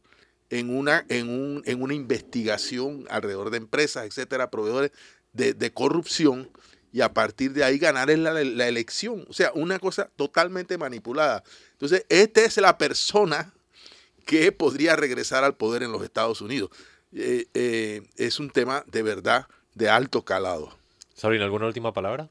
en 0.49 0.75
una, 0.75 1.05
en 1.09 1.29
un, 1.29 1.61
en 1.67 1.83
una 1.83 1.93
investigación 1.93 3.05
alrededor 3.11 3.51
de 3.51 3.57
empresas, 3.57 4.07
etcétera, 4.07 4.49
proveedores 4.49 4.89
de, 5.33 5.71
corrupción 5.71 6.49
y 6.91 7.01
a 7.01 7.13
partir 7.13 7.53
de 7.53 7.63
ahí 7.63 7.77
ganar 7.77 8.09
la, 8.09 8.33
la, 8.33 8.67
elección. 8.67 9.27
O 9.29 9.33
sea, 9.33 9.51
una 9.53 9.77
cosa 9.77 10.09
totalmente 10.15 10.79
manipulada. 10.79 11.43
Entonces, 11.73 12.07
esta 12.09 12.43
es 12.43 12.57
la 12.57 12.79
persona 12.79 13.53
que 14.25 14.51
podría 14.51 14.95
regresar 14.95 15.43
al 15.43 15.57
poder 15.57 15.83
en 15.83 15.91
los 15.91 16.01
Estados 16.01 16.41
Unidos. 16.41 16.71
Eh, 17.13 17.45
eh, 17.53 18.01
es 18.15 18.39
un 18.39 18.49
tema 18.49 18.83
de 18.87 19.03
verdad 19.03 19.45
de 19.75 19.89
alto 19.89 20.25
calado. 20.25 20.75
Sabrina, 21.15 21.45
¿alguna 21.45 21.65
última 21.65 21.91
palabra? 21.91 22.29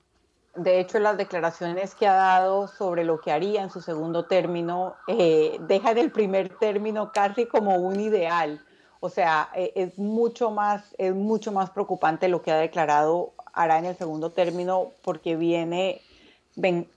de 0.57 0.78
hecho, 0.78 0.99
las 1.01 1.16
declaraciones 1.16 1.95
que 1.95 2.07
ha 2.07 2.14
dado 2.14 2.68
sobre 2.68 3.05
lo 3.05 3.20
que 3.20 3.32
haría 3.32 3.62
en 3.62 3.70
su 3.70 3.80
segundo 3.80 4.26
término 4.26 4.95
eh, 5.09 5.57
deja 5.61 5.91
el 5.93 6.12
primer 6.12 6.49
término 6.59 7.11
casi 7.12 7.47
como 7.47 7.76
un 7.76 7.99
ideal. 7.99 8.64
O 9.01 9.09
sea, 9.09 9.51
eh, 9.55 9.72
es, 9.74 9.99
mucho 9.99 10.51
más, 10.51 10.95
es 10.97 11.14
mucho 11.14 11.51
más 11.53 11.70
preocupante 11.70 12.28
lo 12.28 12.43
que 12.43 12.53
ha 12.53 12.59
declarado 12.59 13.32
hará 13.53 13.78
en 13.78 13.87
el 13.87 13.97
segundo 13.97 14.30
término 14.30 14.93
porque 15.03 15.37
viene 15.37 16.01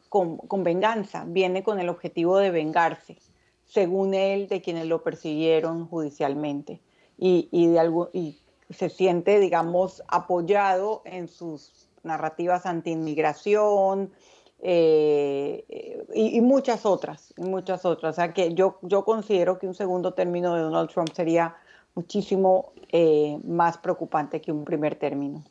con, 0.10 0.64
venganza, 0.64 1.24
viene 1.28 1.64
con 1.64 1.80
el 1.80 1.90
objetivo 1.90 2.38
de 2.38 2.52
vengarse, 2.52 3.18
según 3.66 4.14
él, 4.14 4.48
de 4.48 4.62
quienes 4.62 4.86
lo 4.86 5.04
persiguieron 5.04 5.88
judicialmente. 5.88 6.80
Y, 7.18 7.50
y, 7.52 7.68
de 7.68 7.80
algo, 7.80 8.12
y 8.14 8.38
se 8.70 8.90
siente, 8.90 9.40
digamos, 9.40 10.04
apoyado 10.08 11.02
en 11.06 11.28
sus 11.28 11.88
narrativas 12.04 12.66
anti-inmigración 12.66 14.12
eh, 14.60 16.06
y, 16.14 16.42
muchas 16.42 16.86
otras, 16.86 17.34
muchas 17.38 17.86
otras. 17.86 18.12
O 18.12 18.16
sea 18.16 18.34
que 18.34 18.54
yo, 18.54 18.80
yo 18.82 19.04
considero 19.06 19.60
que 19.60 19.68
un 19.68 19.76
segundo 19.76 20.14
término 20.14 20.56
de 20.56 20.62
Donald 20.62 20.90
Trump 20.90 21.10
sería 21.14 21.56
muchísimo 21.96 22.74
eh, 22.92 23.38
más 23.44 23.78
preocupante 23.78 24.42
que 24.42 24.52
un 24.52 24.66
primer 24.66 24.96
término. 24.96 25.44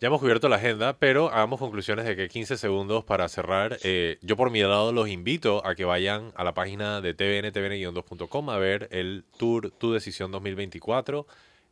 Ya 0.00 0.06
hemos 0.06 0.20
cubierto 0.20 0.48
la 0.48 0.56
agenda, 0.56 0.96
pero 0.96 1.28
hagamos 1.28 1.58
conclusiones 1.58 2.04
de 2.04 2.14
que 2.14 2.28
15 2.28 2.56
segundos 2.56 3.02
para 3.02 3.28
cerrar. 3.28 3.78
Eh, 3.82 4.18
yo 4.22 4.36
por 4.36 4.50
mi 4.50 4.60
lado 4.60 4.92
los 4.92 5.08
invito 5.08 5.66
a 5.66 5.74
que 5.74 5.84
vayan 5.84 6.32
a 6.36 6.44
la 6.44 6.54
página 6.54 7.00
de 7.00 7.14
tvn, 7.14 7.52
tvn-2.com 7.52 8.50
a 8.52 8.58
ver 8.58 8.88
el 8.92 9.24
tour 9.36 9.72
Tu 9.72 9.92
Decisión 9.92 10.30
2024. 10.30 11.26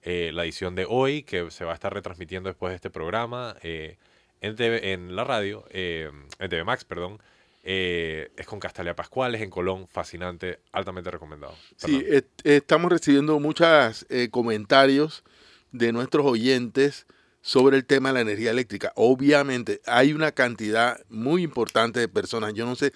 Eh, 0.09 0.31
la 0.33 0.45
edición 0.45 0.77
de 0.77 0.87
hoy, 0.89 1.25
que 1.25 1.51
se 1.51 1.65
va 1.65 1.73
a 1.73 1.75
estar 1.75 1.93
retransmitiendo 1.93 2.49
después 2.49 2.71
de 2.71 2.77
este 2.77 2.91
programa 2.91 3.57
eh, 3.61 3.99
en, 4.41 4.55
en 4.61 5.17
la 5.17 5.25
radio, 5.25 5.65
eh, 5.71 6.13
en 6.39 6.49
TV 6.49 6.63
Max, 6.63 6.85
perdón. 6.85 7.19
es 7.65 8.47
con 8.47 8.61
Castalia 8.61 8.95
Pascuales 8.95 9.43
en 9.43 9.51
Colón, 9.51 9.89
fascinante, 9.89 10.61
altamente 10.71 11.11
recomendado. 11.11 11.57
Sí, 11.75 12.05
estamos 12.45 12.93
recibiendo 12.93 13.41
muchos 13.41 14.07
comentarios 14.31 15.25
de 15.73 15.91
nuestros 15.91 16.25
oyentes 16.25 17.09
sobre 17.41 17.77
el 17.77 17.85
tema 17.85 18.11
de 18.11 18.15
la 18.15 18.21
energía 18.21 18.53
eléctrica. 18.53 18.93
Obviamente 18.95 19.81
hay 19.87 20.13
una 20.13 20.31
cantidad 20.31 21.01
muy 21.09 21.43
importante 21.43 21.99
de 21.99 22.07
personas, 22.07 22.55
yo 22.55 22.65
no 22.65 22.77
sé, 22.77 22.93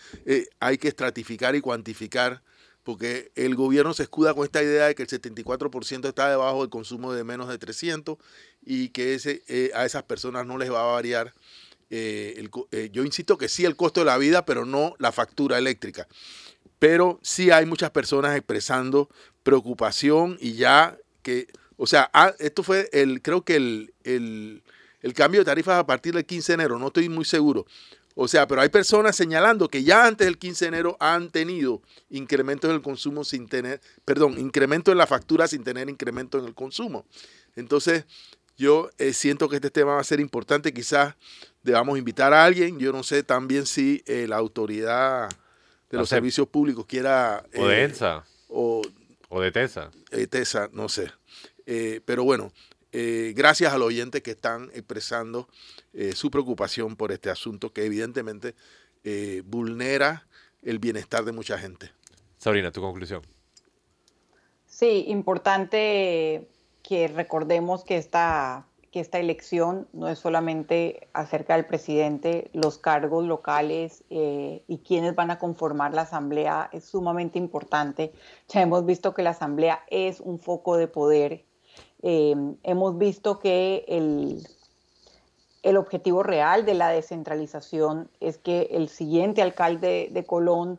hay 0.61 0.79
que 0.79 0.87
estratificar 0.87 1.57
y 1.57 1.61
cuantificar 1.61 2.41
porque 2.83 3.31
el 3.35 3.55
gobierno 3.55 3.95
se 3.95 4.05
escuda 4.05 4.35
con 4.35 4.45
esta 4.45 4.63
idea 4.63 4.87
de 4.87 4.95
que 4.95 5.03
el 5.03 5.09
74% 5.09 6.09
está 6.09 6.31
debajo 6.31 6.61
del 6.61 6.71
consumo 6.71 7.13
de 7.13 7.25
menos 7.25 7.49
de 7.49 7.59
300 7.59 8.17
y 8.65 8.89
que 8.91 9.15
ese, 9.15 9.43
eh, 9.49 9.71
a 9.75 9.85
esas 9.85 10.05
personas 10.05 10.47
no 10.47 10.59
les 10.59 10.73
va 10.73 10.81
a 10.81 10.93
variar. 10.93 11.35
Eh, 11.91 12.49
eh, 12.71 12.91
yo 12.93 13.05
insisto 13.05 13.37
que 13.37 13.49
sí 13.49 13.65
el 13.65 13.77
costo 13.77 14.01
de 14.01 14.07
la 14.07 14.19
vida, 14.19 14.45
pero 14.45 14.65
no 14.65 14.95
la 14.99 15.13
factura 15.13 15.59
eléctrica. 15.59 16.09
Pero 16.79 17.21
sí 17.23 17.51
hay 17.51 17.67
muchas 17.67 17.91
personas 17.91 18.37
expresando 18.37 19.11
preocupación 19.43 20.39
y 20.41 20.55
ya 20.55 20.97
que, 21.23 21.49
o 21.77 21.87
sea, 21.87 22.11
ah, 22.15 22.33
esto 22.39 22.63
fue 22.63 22.89
el, 22.93 23.21
creo 23.21 23.45
que 23.45 23.57
el, 23.57 23.95
el, 24.05 24.63
el 25.03 25.15
cambio 25.15 25.41
de 25.43 25.45
tarifas 25.45 25.79
a 25.79 25.87
partir 25.87 26.15
del 26.15 26.25
15 26.25 26.53
de 26.53 26.55
enero, 26.55 26.79
no 26.79 26.87
estoy 26.87 27.09
muy 27.09 27.25
seguro, 27.25 27.67
o 28.15 28.29
sea, 28.29 28.47
pero 28.47 28.61
hay 28.61 28.69
personas 28.69 29.17
señalando 29.17 29.69
que 29.69 29.85
ya 29.85 30.07
antes 30.07 30.27
del 30.27 30.39
15 30.39 30.65
de 30.65 30.69
enero 30.69 30.97
han 31.01 31.31
tenido 31.31 31.83
incrementos 32.09 32.69
en 32.69 32.77
el 32.77 32.83
consumo 32.83 33.25
sin 33.25 33.49
tener, 33.49 33.81
perdón, 34.05 34.39
incremento 34.39 34.91
en 34.93 34.99
la 34.99 35.07
factura 35.07 35.47
sin 35.47 35.65
tener 35.65 35.89
incremento 35.89 36.39
en 36.39 36.45
el 36.45 36.55
consumo. 36.55 37.07
Entonces, 37.57 38.05
yo 38.57 38.91
eh, 38.99 39.13
siento 39.13 39.49
que 39.49 39.57
este 39.57 39.71
tema 39.71 39.95
va 39.95 40.01
a 40.01 40.05
ser 40.05 40.21
importante. 40.21 40.75
Quizás 40.75 41.15
debamos 41.63 41.99
invitar 41.99 42.35
a 42.35 42.45
alguien. 42.45 42.79
Yo 42.79 42.93
no 42.93 43.03
sé 43.03 43.23
también 43.23 43.65
si 43.67 44.03
eh, 44.07 44.27
la 44.29 44.37
autoridad 44.37 45.29
de 45.89 45.99
los 45.99 46.09
servicios 46.09 46.47
públicos 46.49 46.87
quiera... 46.87 47.45
o 47.57 47.67
de 47.67 47.81
eh, 47.81 47.85
ENSA. 47.85 48.25
O, 48.49 48.83
o 49.29 49.41
de 49.41 49.53
TESA. 49.53 49.91
TESA, 50.29 50.69
no 50.73 50.89
sé. 50.89 51.11
pero 52.05 52.25
bueno, 52.25 52.53
eh, 52.93 53.33
gracias 53.37 53.73
a 53.73 53.79
los 53.79 53.89
oyentes 53.89 54.23
que 54.23 54.33
están 54.33 54.71
expresando 54.75 55.49
eh, 55.93 56.13
su 56.13 56.31
preocupación 56.31 56.97
por 56.97 57.13
este 57.13 57.31
asunto 57.31 57.73
que 57.73 57.85
evidentemente 57.85 58.55
eh, 59.05 59.43
vulnera 59.47 60.27
el 60.63 60.79
bienestar 60.79 61.25
de 61.25 61.33
mucha 61.33 61.59
gente. 61.59 61.91
Sabrina, 62.39 62.71
tu 62.71 62.81
conclusión. 62.81 63.23
Sí, 64.67 65.05
importante 65.09 66.49
que 66.83 67.09
recordemos 67.09 67.85
que 67.85 67.97
esta, 67.97 68.67
que 68.91 69.01
esta 69.01 69.19
elección 69.19 69.89
no 69.93 70.09
es 70.09 70.19
solamente 70.19 71.09
acerca 71.13 71.57
del 71.57 71.67
presidente, 71.67 72.51
los 72.55 72.79
cargos 72.79 73.27
locales 73.27 74.05
y 74.09 74.79
quienes 74.79 75.15
van 75.15 75.31
a 75.31 75.39
conformar 75.39 75.93
la 75.93 76.03
asamblea 76.03 76.71
es 76.73 76.85
sumamente 76.85 77.39
importante. 77.39 78.13
Ya 78.49 78.63
hemos 78.63 78.87
visto 78.87 79.13
que 79.13 79.23
la 79.23 79.31
asamblea 79.31 79.85
es 79.91 80.21
un 80.21 80.39
foco 80.39 80.77
de 80.77 80.89
poder 80.89 81.45
Eh, 82.03 82.35
hemos 82.63 82.97
visto 82.97 83.39
que 83.39 83.85
el, 83.87 84.47
el 85.63 85.77
objetivo 85.77 86.23
real 86.23 86.65
de 86.65 86.75
la 86.75 86.89
descentralización 86.89 88.11
es 88.21 88.39
que 88.39 88.69
el 88.73 88.89
siguiente 88.89 89.43
alcalde 89.43 90.09
de 90.11 90.25
Colón 90.25 90.79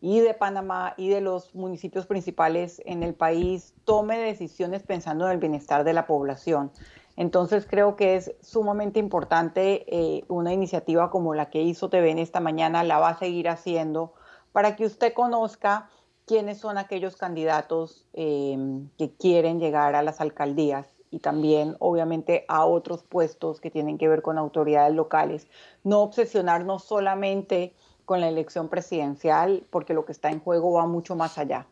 y 0.00 0.20
de 0.20 0.34
Panamá 0.34 0.94
y 0.96 1.08
de 1.08 1.20
los 1.20 1.54
municipios 1.54 2.06
principales 2.06 2.80
en 2.84 3.02
el 3.02 3.14
país 3.14 3.74
tome 3.84 4.18
decisiones 4.18 4.82
pensando 4.82 5.26
en 5.26 5.32
el 5.32 5.38
bienestar 5.38 5.82
de 5.82 5.94
la 5.94 6.06
población. 6.06 6.70
Entonces 7.16 7.66
creo 7.68 7.96
que 7.96 8.16
es 8.16 8.32
sumamente 8.40 8.98
importante 8.98 9.84
eh, 9.88 10.24
una 10.28 10.52
iniciativa 10.52 11.10
como 11.10 11.34
la 11.34 11.48
que 11.48 11.62
hizo 11.62 11.88
TVN 11.88 12.18
esta 12.18 12.40
mañana, 12.40 12.84
la 12.84 12.98
va 12.98 13.10
a 13.10 13.18
seguir 13.18 13.48
haciendo 13.48 14.12
para 14.52 14.76
que 14.76 14.84
usted 14.84 15.14
conozca 15.14 15.88
quiénes 16.26 16.58
son 16.58 16.78
aquellos 16.78 17.16
candidatos 17.16 18.06
eh, 18.12 18.56
que 18.98 19.10
quieren 19.12 19.58
llegar 19.58 19.94
a 19.94 20.02
las 20.02 20.20
alcaldías 20.20 20.93
y 21.14 21.20
también 21.20 21.76
obviamente 21.78 22.44
a 22.48 22.66
otros 22.66 23.04
puestos 23.04 23.60
que 23.60 23.70
tienen 23.70 23.98
que 23.98 24.08
ver 24.08 24.20
con 24.20 24.36
autoridades 24.36 24.92
locales. 24.92 25.46
No 25.84 26.00
obsesionarnos 26.00 26.82
solamente 26.82 27.72
con 28.04 28.20
la 28.20 28.28
elección 28.28 28.68
presidencial 28.68 29.64
porque 29.70 29.94
lo 29.94 30.04
que 30.04 30.10
está 30.10 30.30
en 30.30 30.40
juego 30.40 30.72
va 30.72 30.88
mucho 30.88 31.14
más 31.14 31.38
allá. 31.38 31.68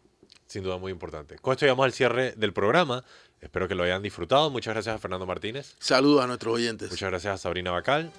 Sin 0.47 0.63
duda 0.63 0.79
muy 0.79 0.93
importante. 0.93 1.39
Con 1.39 1.53
esto 1.53 1.67
llegamos 1.67 1.85
al 1.85 1.93
cierre 1.93 2.33
del 2.37 2.53
programa. 2.53 3.05
Espero 3.41 3.67
que 3.67 3.75
lo 3.75 3.83
hayan 3.83 4.01
disfrutado. 4.01 4.49
Muchas 4.49 4.75
gracias 4.75 4.95
a 4.95 4.99
Fernando 4.99 5.27
Martínez. 5.27 5.75
Saludos 5.81 6.23
a 6.23 6.29
nuestros 6.29 6.55
oyentes. 6.55 6.91
Muchas 6.91 7.11
gracias 7.11 7.35
a 7.35 7.39
Sabrina 7.39 7.73
Bacal. 7.73 8.13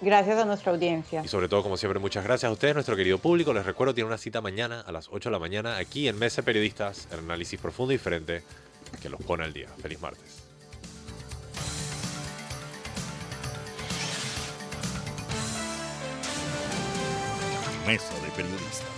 Gracias 0.00 0.38
a 0.38 0.44
nuestra 0.44 0.70
audiencia. 0.70 1.22
Y 1.24 1.28
sobre 1.28 1.48
todo, 1.48 1.64
como 1.64 1.76
siempre, 1.76 1.98
muchas 1.98 2.22
gracias 2.22 2.48
a 2.48 2.52
ustedes, 2.52 2.74
nuestro 2.74 2.94
querido 2.94 3.18
público. 3.18 3.52
Les 3.52 3.66
recuerdo, 3.66 3.92
tiene 3.92 4.06
una 4.06 4.18
cita 4.18 4.40
mañana 4.40 4.82
a 4.82 4.92
las 4.92 5.08
8 5.10 5.30
de 5.30 5.32
la 5.32 5.40
mañana 5.40 5.78
aquí 5.78 6.06
en 6.06 6.16
Mesa 6.16 6.42
Periodistas, 6.42 7.08
el 7.10 7.18
análisis 7.18 7.60
profundo 7.60 7.92
y 7.92 7.96
diferente 7.96 8.44
que 9.02 9.08
los 9.08 9.20
pone 9.22 9.44
al 9.44 9.52
día. 9.52 9.68
Feliz 9.80 10.00
martes. 10.00 10.39
Mesa 17.90 18.14
de 18.20 18.30
Periodistas. 18.30 18.89